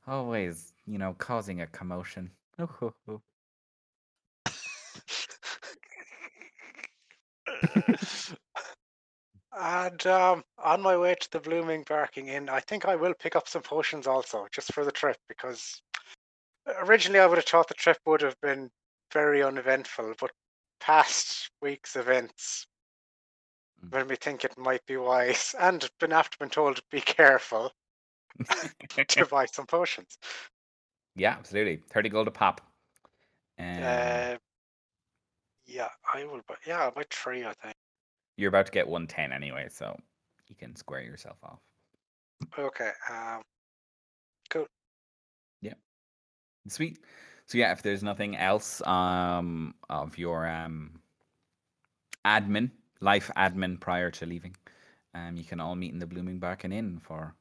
[0.06, 2.30] always, you know, causing a commotion.
[2.58, 3.20] Oh, oh, oh.
[9.54, 13.36] And um, on my way to the Blooming Barking Inn, I think I will pick
[13.36, 15.82] up some potions also, just for the trip, because
[16.66, 18.70] originally I would have thought the trip would have been
[19.12, 20.32] very uneventful, but
[20.80, 22.66] past week's events
[23.84, 23.92] Mm.
[23.92, 27.72] made me think it might be wise, and been after been told to be careful
[29.08, 30.18] to buy some potions.
[31.14, 31.76] Yeah, absolutely.
[31.88, 32.60] 30 gold a pop.
[33.58, 34.38] Um, Uh,
[35.66, 36.56] yeah, I will buy.
[36.66, 37.76] Yeah, I'll buy three, I think.
[38.36, 39.98] you're about to get 110 anyway, so
[40.48, 41.60] you can square yourself off.
[42.58, 42.92] Okay.
[43.10, 43.42] Um,
[46.68, 46.98] Sweet.
[47.46, 51.00] So yeah, if there's nothing else um of your um
[52.24, 52.70] admin,
[53.00, 54.56] life admin prior to leaving,
[55.14, 57.36] um you can all meet in the Blooming Barkin Inn for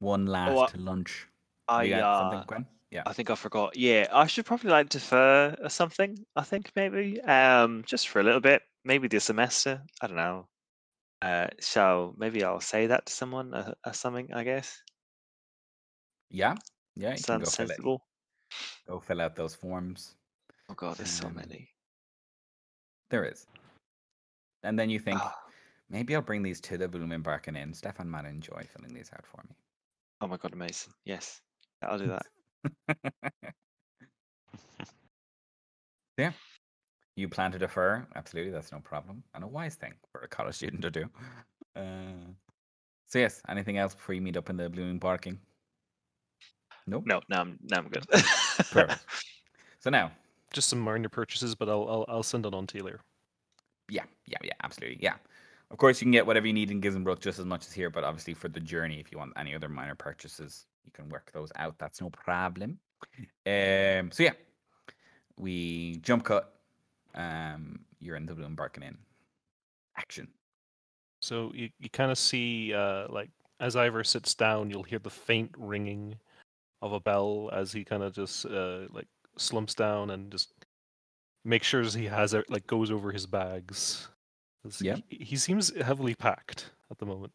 [0.00, 1.28] one last I- lunch.
[1.68, 2.64] I you got something, uh?
[2.90, 3.06] Yeah.
[3.06, 3.76] I think I forgot.
[3.76, 6.24] Yeah, I should probably like defer or something.
[6.36, 9.82] I think maybe um just for a little bit, maybe this semester.
[10.00, 10.48] I don't know.
[11.22, 14.32] Uh, so maybe I'll say that to someone uh, or something.
[14.34, 14.82] I guess
[16.30, 16.56] Yeah.
[16.94, 18.06] Yeah, you can go sounds sensible.
[18.88, 20.14] Go fill out those forms.
[20.70, 21.68] Oh god, there's so many.
[23.10, 23.46] There is.
[24.62, 25.36] And then you think, Ah,
[25.90, 27.74] maybe I'll bring these to the Blooming Barkin Inn.
[27.74, 29.54] Stefan might enjoy filling these out for me.
[30.20, 30.92] oh my god, amazing.
[31.04, 31.40] Yes,
[31.82, 32.26] I'll do that.
[36.18, 36.32] yeah.
[37.16, 38.06] You plan to defer?
[38.16, 39.22] Absolutely, that's no problem.
[39.34, 41.04] And a wise thing for a college student to do.
[41.76, 42.32] Uh,
[43.06, 45.38] so yes, anything else before you meet up in the blooming barking?
[46.86, 47.04] Nope.
[47.06, 48.06] No, no, I'm no, I'm good.
[48.70, 49.06] Perfect.
[49.80, 50.12] So now,
[50.52, 53.00] Just some minor purchases, but I'll I'll, I'll send it on to you later.
[53.88, 55.16] yeah, yeah, yeah, absolutely, yeah.
[55.70, 57.90] Of course, you can get whatever you need in Gizmobrook just as much as here,
[57.90, 61.30] but obviously for the journey, if you want any other minor purchases, you can work
[61.32, 61.78] those out.
[61.78, 62.78] That's no problem.
[63.46, 64.32] Um, so yeah,
[65.36, 66.54] we jump cut.
[67.14, 68.98] Um, you're in the Bloom Barking Inn.
[69.96, 70.28] Action.
[71.20, 73.30] So you, you kind of see, uh, like,
[73.60, 76.16] as Ivor sits down, you'll hear the faint ringing
[76.84, 79.08] of a bell as he kind of just, uh, like,
[79.38, 80.52] slumps down and just
[81.44, 84.08] makes sure he has, it, like, goes over his bags.
[84.80, 84.96] Yeah.
[85.08, 87.32] He, he seems heavily packed at the moment.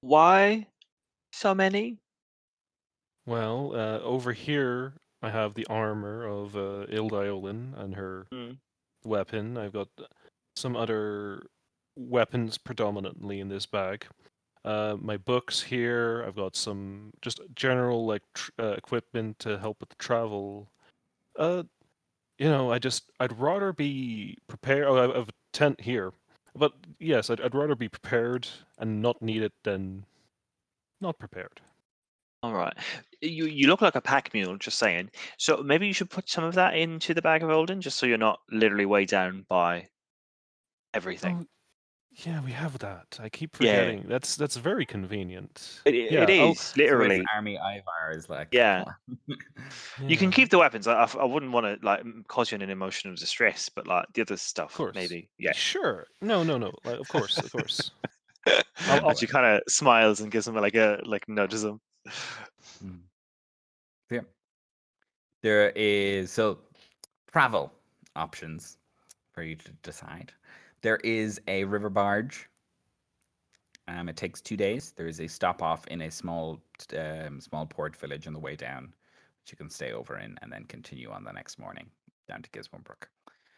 [0.00, 0.66] Why
[1.32, 1.98] so many?
[3.26, 8.58] Well, uh, over here, I have the armor of uh, Ildiolin and her Mm.
[9.04, 9.56] weapon.
[9.56, 9.88] I've got
[10.56, 11.46] some other
[11.96, 14.06] weapons predominantly in this bag.
[14.64, 16.24] Uh, my books here.
[16.26, 20.68] I've got some just general like tr- uh, equipment to help with the travel.
[21.38, 21.64] Uh,
[22.38, 24.86] you know, I just I'd rather be prepared.
[24.86, 26.12] Oh, I have a tent here,
[26.56, 30.04] but yes, I'd, I'd rather be prepared and not need it than
[31.00, 31.60] not prepared.
[32.42, 32.74] All right.
[33.20, 35.10] You you look like a pack mule, just saying.
[35.38, 38.06] So maybe you should put some of that into the bag of holding, just so
[38.06, 39.88] you're not literally weighed down by
[40.94, 41.46] everything.
[42.16, 43.18] Oh, yeah, we have that.
[43.20, 43.74] I keep forgetting.
[43.78, 43.86] Yeah.
[43.92, 44.08] forgetting.
[44.08, 45.80] That's that's very convenient.
[45.84, 47.24] It, it yeah, it I'll- is So literally.
[47.34, 48.84] army Ivor is like Yeah.
[50.06, 50.86] You can keep the weapons.
[50.86, 54.36] I, I wouldn't want to like cause you an emotional distress, but like the other
[54.36, 54.94] stuff, course.
[54.94, 55.28] maybe.
[55.38, 55.52] Yeah.
[55.52, 56.06] Sure.
[56.22, 56.72] No, no, no.
[56.84, 57.90] Like, of course, of course.
[58.88, 61.80] I'll- and she kind of smiles and gives him like a like nudges him.
[62.84, 63.00] Mm.
[65.42, 66.58] There is so
[67.30, 67.70] travel
[68.16, 68.78] options
[69.34, 70.32] for you to decide.
[70.84, 72.46] There is a river barge.
[73.88, 74.92] Um, it takes two days.
[74.94, 76.62] There is a stop off in a small
[76.94, 78.92] um, small port village on the way down,
[79.40, 81.86] which you can stay over in, and then continue on the next morning
[82.28, 83.08] down to Gizmobrook.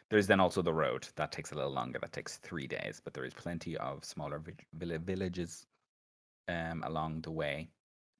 [0.09, 1.99] There's then also the road that takes a little longer.
[1.99, 5.65] That takes three days, but there is plenty of smaller vi- vill- villages
[6.47, 7.67] um, along the way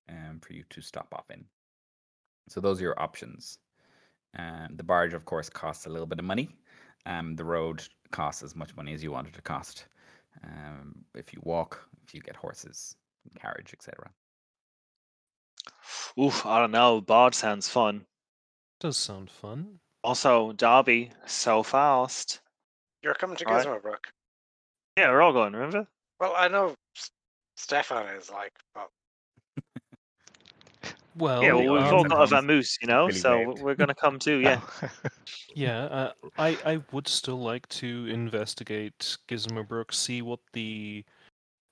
[0.10, 1.46] um, for you to stop off in.
[2.50, 3.60] So those are your options.
[4.38, 6.50] Um, the barge, of course, costs a little bit of money.
[7.06, 9.86] Um, the road costs as much money as you want it to cost.
[10.44, 12.96] Um, if you walk, if you get horses,
[13.40, 14.10] carriage, etc.
[16.20, 17.02] Oof, I don't know.
[17.02, 18.06] Bod sounds fun.
[18.80, 19.80] Does sound fun.
[20.04, 22.40] Also, Darby, so fast.
[23.02, 23.66] You're coming to Right.
[23.66, 24.06] Gizmobrook.
[24.98, 25.88] Yeah, we're all going, remember?
[26.20, 26.76] Well, I know
[27.56, 28.90] Stefan is like, but
[31.18, 33.95] Well, yeah, well, we've all got a vamoose, you know, really so we're going to
[33.95, 34.61] come too, yeah.
[35.56, 35.85] yeah.
[35.85, 41.03] Uh, I I would still like to investigate Gizmobrook, see what the,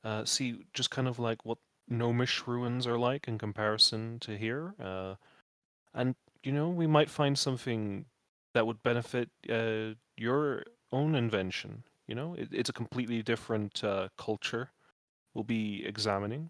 [0.04, 4.74] uh, see just kind of like what gnomish ruins are like in comparison to here.
[4.82, 5.16] Uh,
[5.94, 8.06] and you know, we might find something
[8.54, 11.84] that would benefit uh, your own invention.
[12.08, 14.72] You know, it, it's a completely different uh, culture.
[15.34, 16.50] We'll be examining,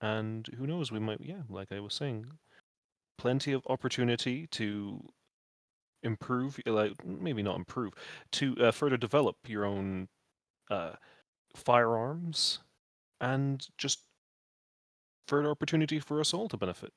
[0.00, 2.26] and who knows, we might, yeah, like I was saying,
[3.18, 5.02] plenty of opportunity to
[6.02, 7.94] improve, like maybe not improve,
[8.32, 10.08] to uh, further develop your own
[10.70, 10.92] uh,
[11.54, 12.60] firearms,
[13.20, 14.00] and just
[15.26, 16.92] further opportunity for us all to benefit.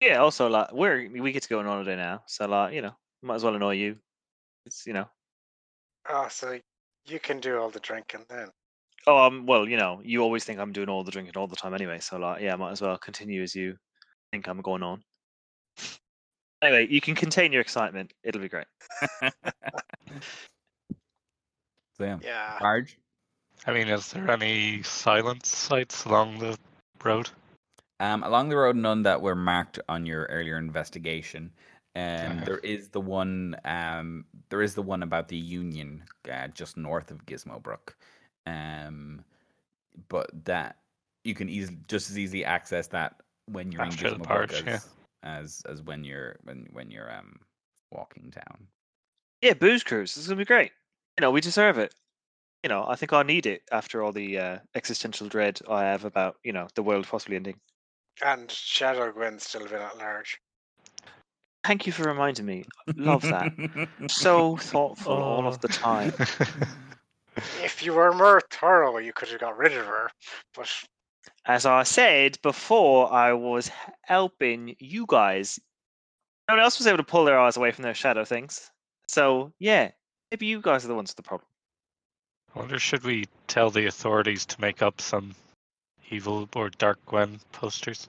[0.00, 2.94] Yeah, also, like, we're, we get to go on holiday now, so, like, you know,
[3.22, 3.96] might as well annoy you.
[4.66, 5.08] It's, you know,
[6.08, 6.60] oh, so
[7.06, 8.48] you can do all the drinking then.
[9.06, 11.56] Oh, um, well, you know, you always think I'm doing all the drinking all the
[11.56, 13.76] time anyway, so, like, yeah, might as well continue as you
[14.32, 15.02] think I'm going on.
[16.62, 18.12] Anyway, you can contain your excitement.
[18.24, 18.66] It'll be great.
[21.98, 22.58] So yeah, Yeah.
[22.60, 22.96] barge.
[23.66, 26.56] I mean, is there any silent sites along the
[27.02, 27.28] road?
[28.00, 31.50] Um, along the road, none that were marked on your earlier investigation.
[31.96, 33.56] Um, there is the one.
[33.64, 37.94] Um, there is the one about the Union, uh, just north of Gizmobrook.
[38.48, 39.24] Um,
[40.08, 40.78] but that
[41.24, 43.16] you can easily just as easily access that
[43.46, 44.80] when you're After in Gizmobrook barge, as, yeah.
[45.22, 47.40] as as when you're when when you're um
[47.90, 48.68] walking down.
[49.42, 50.14] Yeah, booze cruise.
[50.14, 50.72] This is gonna be great.
[51.18, 51.94] You know, we deserve it.
[52.62, 56.04] You know, I think I need it after all the uh, existential dread I have
[56.04, 57.60] about you know the world possibly ending.
[58.24, 60.40] And Shadow Gwen's still been at large.
[61.64, 62.64] Thank you for reminding me.
[62.96, 63.52] Love that.
[64.08, 65.46] So thoughtful all Oh.
[65.46, 66.12] of the time.
[67.62, 70.10] If you were more thorough, you could have got rid of her.
[70.54, 70.70] But
[71.44, 73.70] As I said before, I was
[74.02, 75.58] helping you guys.
[76.48, 78.70] No one else was able to pull their eyes away from their shadow things.
[79.08, 79.90] So yeah,
[80.30, 81.48] maybe you guys are the ones with the problem.
[82.54, 85.34] I wonder, should we tell the authorities to make up some
[86.10, 88.08] evil or Dark Gwen posters?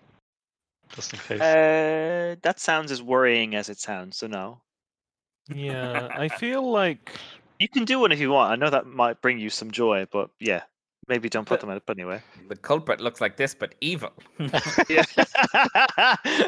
[0.95, 1.41] Just in case.
[1.41, 4.17] Uh, that sounds as worrying as it sounds.
[4.17, 4.61] So no,
[5.53, 7.19] Yeah, I feel like
[7.59, 8.51] you can do one if you want.
[8.51, 10.63] I know that might bring you some joy, but yeah,
[11.07, 12.21] maybe don't put But- them up anyway.
[12.47, 14.11] the culprit looks like this, but evil.
[14.89, 15.03] Yeah.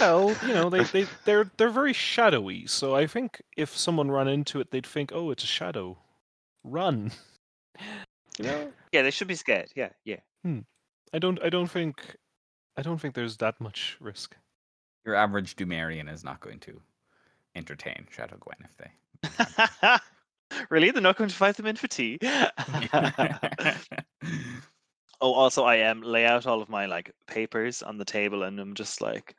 [0.00, 2.66] well, you know, they they they're they're very shadowy.
[2.66, 5.98] So I think if someone ran into it, they'd think, "Oh, it's a shadow.
[6.64, 7.12] Run."
[8.38, 9.70] You know, yeah, they should be scared.
[9.74, 10.20] Yeah, yeah.
[10.44, 10.60] Hmm.
[11.12, 12.16] I don't I don't think
[12.76, 14.36] I don't think there's that much risk.
[15.04, 16.80] Your average Dumerian is not going to
[17.54, 18.90] entertain Shadow Gwen if they.
[20.70, 20.90] really?
[20.90, 22.18] They're not going to invite them in for tea?
[25.20, 28.58] oh, also, I um, lay out all of my like papers on the table, and
[28.58, 29.36] I'm just like,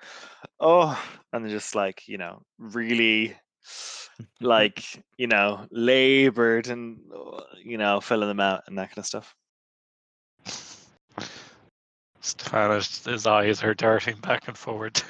[0.59, 1.01] oh,
[1.33, 3.35] and they're just like, you know, really,
[4.41, 9.05] like, you know, labored and uh, you know, filling them out and that kind of
[9.05, 9.35] stuff.
[12.21, 15.01] Stefan, his, his eyes are darting back and forward.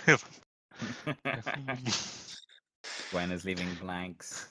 [3.11, 3.27] To him.
[3.27, 4.47] Gwen is leaving blanks.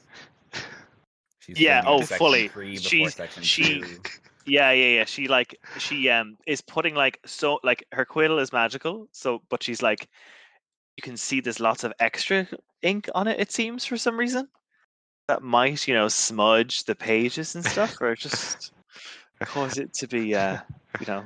[1.41, 2.51] She's Yeah, oh, fully.
[2.77, 4.01] She's- she- two.
[4.45, 5.05] Yeah, yeah, yeah.
[5.05, 9.63] She like she um is putting like so like her quill is magical, so but
[9.63, 10.09] she's like
[10.97, 12.49] you can see there's lots of extra
[12.83, 14.49] ink on it, it seems, for some reason.
[15.29, 18.73] That might, you know, smudge the pages and stuff, or just
[19.41, 20.59] cause it to be uh
[20.99, 21.25] you know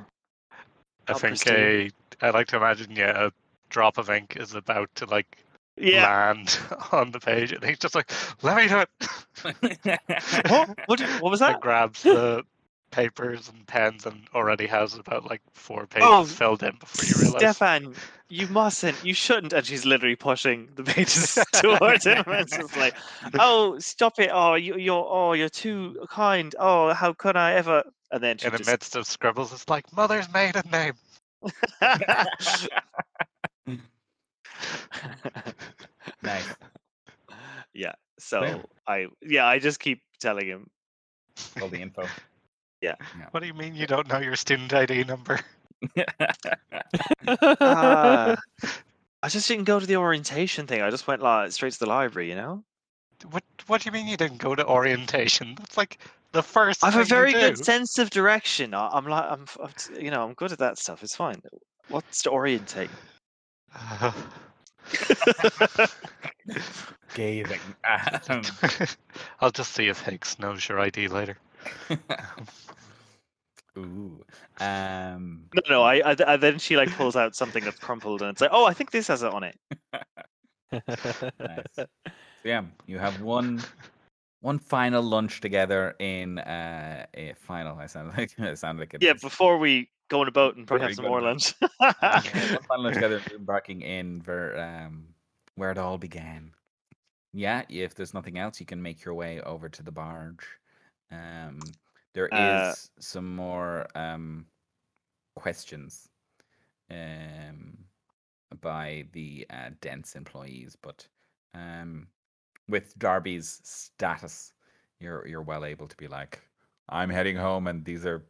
[1.07, 1.91] I think pristine.
[2.21, 3.31] a, I like to imagine, yeah, a
[3.69, 5.37] drop of ink is about to like
[5.77, 6.07] Yeah.
[6.07, 6.59] land
[6.91, 8.89] on the page, and he's just like, "Let me do it."
[10.49, 10.77] What?
[10.87, 11.61] What, did- what was and that?
[11.61, 12.43] grabs the
[12.91, 17.15] papers and pens and already has about like four pages Oh, filled in before you
[17.23, 17.55] realize.
[17.55, 17.95] Stefan,
[18.29, 19.51] you mustn't, you shouldn't.
[19.51, 22.23] And she's literally pushing the pages towards him.
[22.27, 22.95] And it's just like,
[23.39, 24.29] oh, stop it.
[24.31, 26.53] Oh, you, you're, oh, you're too kind.
[26.59, 27.83] Oh, how could I ever?
[28.11, 30.93] And then she In the just, midst of scribbles, it's like mother's maiden name.
[36.21, 36.45] Nice.
[37.73, 37.93] yeah.
[38.19, 38.63] So Fair.
[38.87, 40.69] I, yeah, I just keep telling him.
[41.61, 42.07] All the info.
[42.81, 42.95] Yeah.
[43.31, 45.39] What do you mean you don't know your student ID number?
[47.61, 48.35] "Ah,
[49.23, 50.81] I just didn't go to the orientation thing.
[50.81, 52.65] I just went like straight to the library, you know.
[53.31, 55.55] What What do you mean you didn't go to orientation?
[55.55, 55.99] That's like
[56.33, 56.83] the first.
[56.83, 58.73] I have a thing you very good sense of direction.
[58.73, 61.03] I- I'm like, I'm, I'm, you know, I'm good at that stuff.
[61.03, 61.41] It's fine.
[61.87, 62.89] What's to orientate?
[67.13, 67.59] Gazing.
[69.39, 71.37] I'll just see if Higgs knows your ID later.
[73.77, 74.23] Ooh.
[74.59, 75.45] Um.
[75.53, 75.83] No, no.
[75.83, 78.65] I, I, I then she like pulls out something that's crumpled, and it's like, oh,
[78.65, 79.57] I think this has it on it.
[81.39, 81.65] Nice.
[81.75, 81.85] So
[82.43, 83.61] yeah, you have one
[84.43, 87.79] one final lunch together in uh, a final.
[87.79, 90.67] I sound like I sound like a Yeah, before we go on a boat and
[90.67, 91.53] probably have some more on lunch.
[92.11, 95.15] Yeah, one final lunch together, embarking in ver, um,
[95.55, 96.53] where it all began.
[97.33, 100.47] Yeah, if there's nothing else, you can make your way over to the barge.
[101.11, 101.77] Um,
[102.13, 104.47] there is Uh, some more um,
[105.35, 106.09] questions
[106.91, 107.85] um,
[108.61, 111.07] by the uh, dense employees, but
[111.53, 112.09] um,
[112.67, 114.53] with Darby's status,
[114.99, 116.41] you're you're well able to be like,
[116.89, 118.23] I'm heading home, and these are,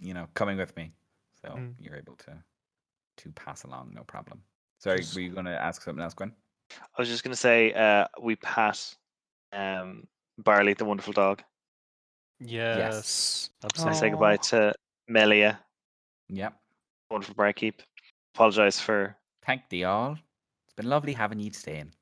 [0.00, 0.92] you know, coming with me.
[1.42, 1.74] So Mm.
[1.78, 2.42] you're able to
[3.18, 4.42] to pass along, no problem.
[4.78, 6.32] Sorry, Just- were you going to ask something else, Gwen?
[6.70, 8.96] I was just gonna say, uh, we pass
[9.52, 10.06] um,
[10.38, 11.42] Barley, the wonderful dog.
[12.38, 13.50] yes.
[13.62, 13.98] I Absolutely.
[13.98, 14.74] say goodbye to
[15.08, 15.58] Melia,
[16.28, 16.54] Yep.
[17.10, 17.82] wonderful barkeep.
[18.34, 19.16] Apologize for.
[19.42, 20.12] Thank thee all.
[20.66, 21.92] It's been lovely having you staying.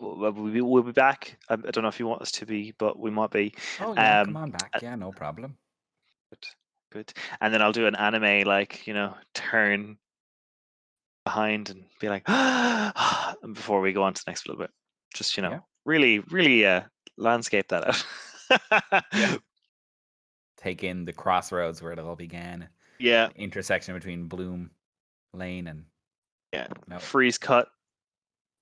[0.00, 1.38] We'll be, we'll be back.
[1.48, 3.54] I, I don't know if you want us to be, but we might be.
[3.80, 4.70] Oh yeah, Um, come on back.
[4.82, 5.56] Yeah, no problem.
[6.30, 6.46] Good,
[6.92, 7.12] good.
[7.40, 9.96] And then I'll do an anime, like you know, turn
[11.24, 14.70] behind and be like, and before we go on to the next little bit,
[15.14, 15.58] just you know, Yeah.
[15.84, 16.82] really, really uh,
[17.16, 18.06] landscape that out.
[19.14, 19.36] Yeah.
[20.56, 22.68] Take in the crossroads where it all began.
[22.98, 24.70] yeah, intersection between Bloom
[25.32, 25.84] Lane and
[26.52, 26.66] yeah.
[26.86, 27.68] no, Freeze cut,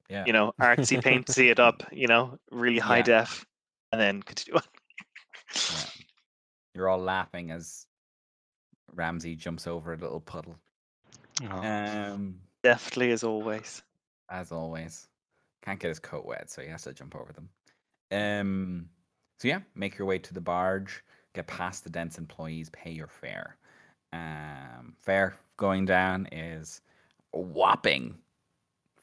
[0.09, 0.25] yeah.
[0.27, 3.03] you know, artsy paintsy it up, you know, really high Yeah.
[3.03, 3.47] def,
[3.93, 4.63] and then continue on.
[5.55, 5.85] yeah.
[6.75, 7.87] You're all laughing as
[8.95, 10.57] Ramsey jumps over a little puddle.
[11.51, 13.83] Oh, Um, Deftly as always.
[14.31, 15.09] as always,
[15.63, 17.49] can't get his coat wet, so he has to jump over them.
[18.11, 18.89] Um,
[19.39, 21.03] so yeah, make your way to the barge,
[21.35, 23.57] get past the dense employees, pay your fare.
[24.13, 26.81] Um, fare going down is
[27.35, 28.17] a whopping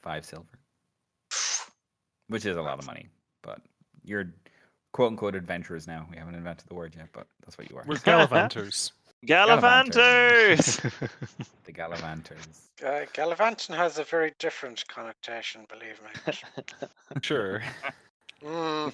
[0.02, 0.60] five silver,
[2.28, 3.08] which is a lot of money.
[3.42, 3.60] But
[4.04, 4.34] you're
[4.92, 6.08] quote unquote adventurers now.
[6.10, 7.84] We haven't invented the word yet, but that's what you are.
[7.88, 8.92] We're gallivanters.
[9.26, 10.82] Gallivanters!
[11.64, 12.60] the Gallivanters.
[12.86, 16.34] Uh, Gallivanting has a very different connotation, believe me.
[17.22, 17.64] sure.
[18.44, 18.94] Mm,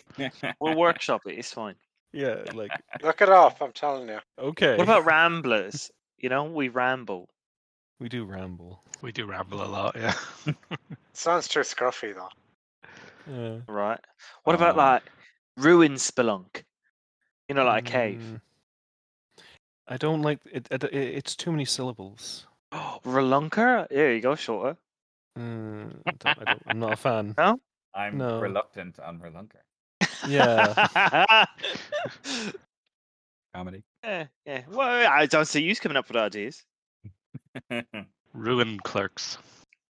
[0.59, 1.75] we'll workshop it, it's fine.
[2.13, 2.71] Yeah, like
[3.03, 4.19] look it up, I'm telling you.
[4.39, 4.77] okay.
[4.77, 5.91] What about ramblers?
[6.17, 7.27] You know, we ramble.
[7.99, 8.81] we do ramble?
[9.01, 10.13] we do ramble a lot, yeah.
[11.13, 12.29] Sounds too scruffy though.
[13.27, 13.59] Yeah.
[13.67, 13.99] Right.
[14.43, 15.03] What about Um, like
[15.57, 16.63] ruin spelunk?
[17.49, 18.21] You know, like a cave.
[18.21, 18.41] Mm,
[19.87, 20.83] I don't like it, it.
[20.85, 22.47] it- It's too many syllables.
[22.71, 23.87] Oh, Relunker?
[23.89, 24.77] There you go, shorter.
[25.37, 27.35] Mm, I don't, I don't, I'm not a fan.
[27.93, 28.39] I'm No.
[28.39, 29.61] reluctant on Relunker.
[30.27, 31.45] Yeah.
[33.53, 33.83] Comedy.
[34.03, 34.61] yeah, yeah.
[34.69, 36.63] Well, I don't see you coming up with ideas.
[38.33, 39.37] Ruin clerks.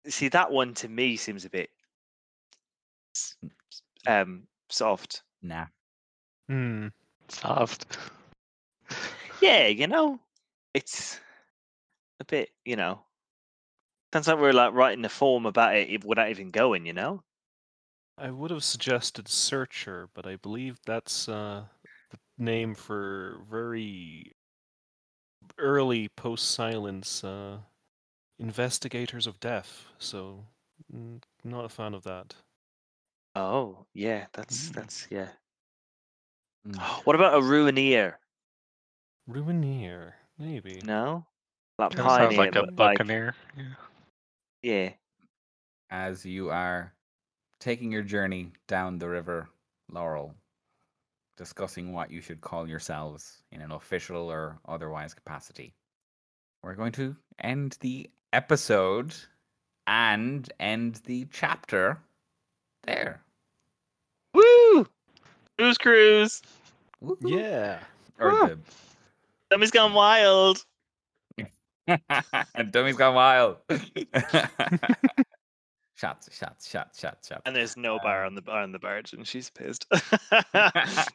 [0.09, 1.84] See, that one to me seems a bit s-
[4.07, 5.23] um soft.
[5.43, 5.67] nah.
[6.49, 6.89] Hmm.
[7.29, 7.97] Soft.
[9.41, 10.21] Yeah, you know,
[10.75, 11.21] it's
[12.21, 13.01] a bit, you know.
[14.13, 17.23] Sounds like we're like writing a form about it without even going, you know.
[18.17, 21.65] I would have suggested Searcher, but I believe that's uh,
[22.11, 24.33] the name for very
[25.59, 27.59] early post-silence uh,
[28.39, 29.87] investigators of death.
[29.99, 30.45] So,
[31.43, 32.35] not a fan of that.
[33.35, 34.75] Oh, yeah, that's Mm.
[34.75, 35.29] that's yeah.
[36.67, 36.79] Mm.
[37.05, 38.15] What about a ruineer?
[39.29, 40.81] Ruineer, maybe.
[40.85, 41.27] No,
[41.79, 43.35] like pioneer, sounds like a but like buccaneer.
[43.57, 43.75] Yeah.
[44.63, 44.93] yeah.
[45.91, 46.93] As you are
[47.61, 49.49] taking your journey down the river
[49.91, 50.35] Laurel,
[51.37, 55.75] discussing what you should call yourselves in an official or otherwise capacity.
[56.63, 59.15] We're going to end the episode
[59.87, 61.99] and end the chapter
[62.87, 63.21] there.
[64.33, 64.87] Woo!
[65.59, 66.43] Cruise cruise.
[67.03, 67.31] Woohoo.
[67.31, 67.79] Yeah.
[68.19, 68.59] Or
[69.51, 70.65] Dummy's gone wild.
[71.87, 73.59] the dummy's gone wild.
[75.95, 77.43] shots, shots, shots, shots, shots.
[77.45, 79.87] And there's no uh, bar on the bar on the barge, and she's pissed.
[80.53, 81.09] I,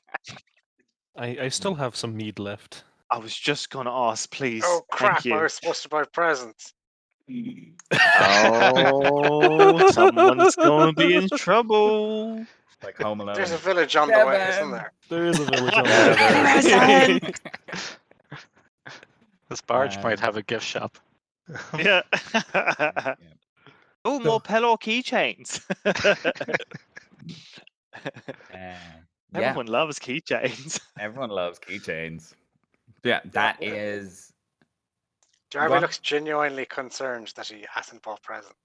[1.17, 2.83] I still have some mead left.
[3.11, 4.63] I was just gonna ask, please.
[4.65, 5.25] Oh crap!
[5.25, 5.33] you.
[5.33, 6.73] I was supposed to buy presents.
[7.91, 12.45] Oh, someone's gonna be in trouble.
[12.83, 13.35] like Home Alone.
[13.35, 14.91] There's a village on the way, isn't there?
[15.09, 16.13] There is a village on Yeah,
[16.61, 17.19] there.
[17.19, 17.33] there
[19.49, 20.97] This barge Um, might have a gift shop.
[21.77, 22.01] Yeah.
[24.05, 25.61] oh, more Pelor keychains.
[28.05, 28.05] Uh,
[28.53, 28.77] yeah,
[29.33, 30.79] Everyone loves keychains.
[30.99, 32.33] everyone loves keychains.
[33.03, 34.28] Yeah, that is.
[35.49, 35.81] Jarvie What?
[35.81, 38.55] looks genuinely concerned that he hasn't bought presents.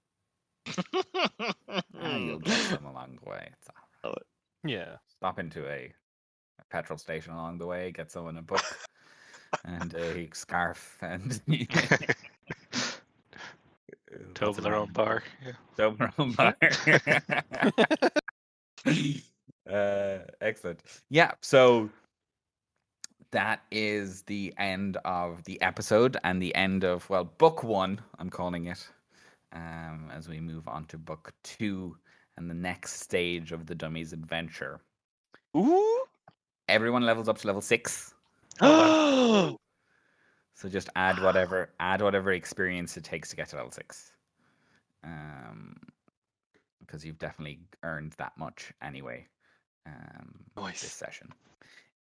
[1.99, 3.49] ah, you'll get some along the way.
[3.51, 3.67] It's
[4.03, 4.17] all right.
[4.63, 4.97] Yeah.
[5.07, 5.91] Stop into a,
[6.59, 8.63] a petrol station along the way, get someone a book
[9.65, 11.41] and a scarf, and
[14.35, 15.23] to open their own bar.
[15.45, 15.51] Yeah.
[15.77, 16.55] To open their own bar.
[19.69, 20.81] uh, excellent.
[21.09, 21.89] Yeah, so
[23.35, 27.99] that is the end of the episode and the end of well, book one.
[28.17, 28.87] I'm calling it.
[29.51, 31.97] Um, as we move on to book two
[32.37, 34.79] and the next stage of the dummies adventure.
[35.55, 36.03] Ooh.
[36.69, 38.13] Everyone levels up to level six.
[38.61, 39.57] Oh,
[40.53, 44.13] So just add whatever add whatever experience it takes to get to level six.
[45.03, 45.75] Um,
[46.79, 49.27] because you've definitely earned that much anyway.
[49.85, 50.81] Um, Nice.
[50.81, 51.33] this session,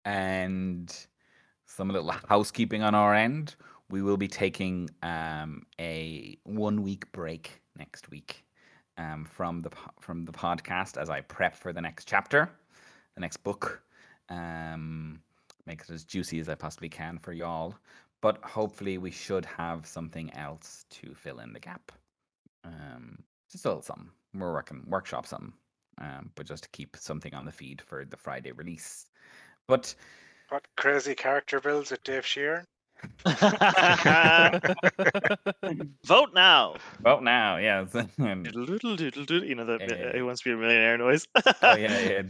[0.06, 0.96] and
[1.66, 3.56] some little housekeeping on our end.
[3.90, 8.44] We will be taking um a one week break next week,
[8.98, 12.50] um from the from the podcast as I prep for the next chapter,
[13.16, 13.82] the next book.
[14.30, 15.22] Um,
[15.66, 17.76] make it as juicy as I possibly can for y'all.
[18.22, 21.92] But hopefully, we should have something else to fill in the gap.
[22.64, 23.20] Um,
[23.52, 24.10] just a little something.
[24.34, 25.54] We're working workshop something,
[26.00, 29.08] um, but just to keep something on the feed for the Friday release.
[29.68, 29.94] But
[30.54, 32.66] What crazy character builds with Dave Sheeran?
[36.06, 36.76] Vote now.
[37.02, 37.86] Vote now, yeah.
[38.20, 38.36] You
[39.56, 41.28] know the Yeah, yeah, uh, Who Wants to Be a Millionaire noise.
[41.36, 42.22] oh yeah, yeah.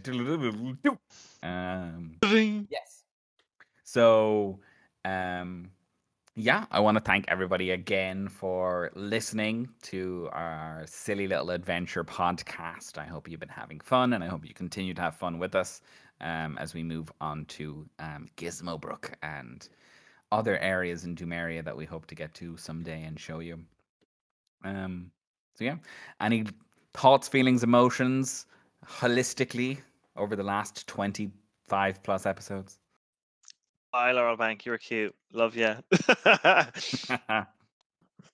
[1.44, 2.16] Um,
[2.70, 3.04] Yes.
[3.84, 4.62] So,
[5.04, 5.72] um,
[6.36, 12.98] yeah, I want to thank everybody again for listening to our silly little adventure podcast.
[12.98, 15.56] I hope you've been having fun, and I hope you continue to have fun with
[15.56, 15.82] us
[16.24, 19.70] um, as we move on to um, Gizmobrook and
[20.32, 23.60] other areas in Dumeria that we hope to get to someday and show you.
[24.64, 25.12] Um,
[25.56, 25.76] so yeah,
[26.20, 26.46] any
[26.94, 28.48] thoughts, feelings, emotions,
[28.86, 29.78] holistically
[30.16, 32.80] over the last twenty-five plus episodes?
[33.92, 34.66] Bye, Laurel Bank.
[34.66, 35.14] You're cute.
[35.32, 35.76] Love ya.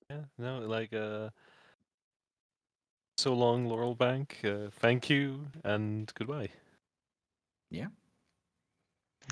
[0.10, 1.30] Yeah, no, like uh
[3.18, 4.38] so long, Laurel Bank.
[4.44, 6.50] Uh, thank you and goodbye.
[7.72, 7.88] Yeah,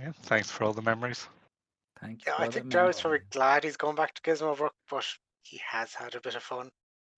[0.02, 0.12] Yeah.
[0.24, 1.28] thanks for all the memories.
[2.00, 2.32] Thank you.
[2.32, 3.28] Yeah, I for the think Jarvis probably memory.
[3.32, 5.06] glad he's going back to Gizmobrook, but
[5.44, 6.70] he has had a bit of fun.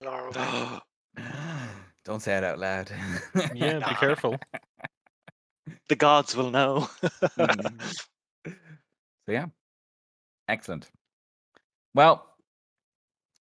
[0.02, 0.32] Laurel
[2.06, 2.90] Don't say it out loud.
[3.54, 4.38] Yeah, be careful.
[5.90, 6.90] the gods will know.
[7.38, 7.82] Mm.
[8.46, 9.48] so yeah,
[10.48, 10.90] excellent.
[11.94, 12.26] Well,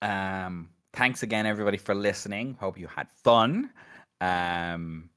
[0.02, 2.56] um, thanks again, everybody, for listening.
[2.60, 3.70] Hope you had fun.
[4.20, 5.08] Um,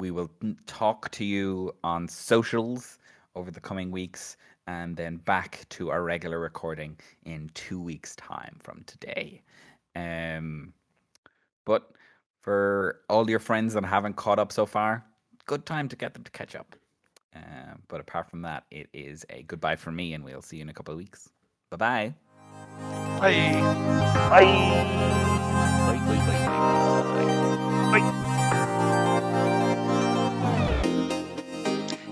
[0.00, 0.30] we will
[0.66, 2.98] talk to you on socials
[3.36, 4.36] over the coming weeks,
[4.66, 9.42] and then back to our regular recording in two weeks' time from today.
[9.94, 10.72] Um,
[11.64, 11.92] but
[12.40, 15.04] for all your friends that haven't caught up so far,
[15.46, 16.74] good time to get them to catch up.
[17.36, 20.62] Uh, but apart from that, it is a goodbye from me, and we'll see you
[20.62, 21.28] in a couple of weeks.
[21.70, 22.14] Bye bye.
[23.20, 23.52] Bye.
[24.30, 24.44] Bye.
[25.86, 26.48] Bye, bye, bye,
[27.92, 28.29] bye, bye.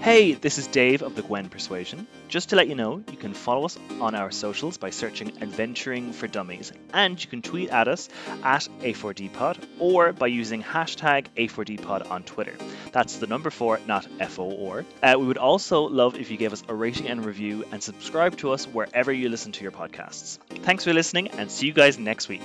[0.09, 2.07] Hey, this is Dave of the Gwen Persuasion.
[2.29, 6.15] Just to let you know, you can follow us on our socials by searching Adventuring
[6.15, 8.09] for Dummies, and you can tweet at us
[8.43, 12.55] at A4DPod or by using hashtag A4DPod on Twitter.
[12.91, 14.87] That's the number four, not FO or.
[15.03, 18.35] Uh, we would also love if you gave us a rating and review and subscribe
[18.39, 20.39] to us wherever you listen to your podcasts.
[20.63, 22.41] Thanks for listening, and see you guys next week.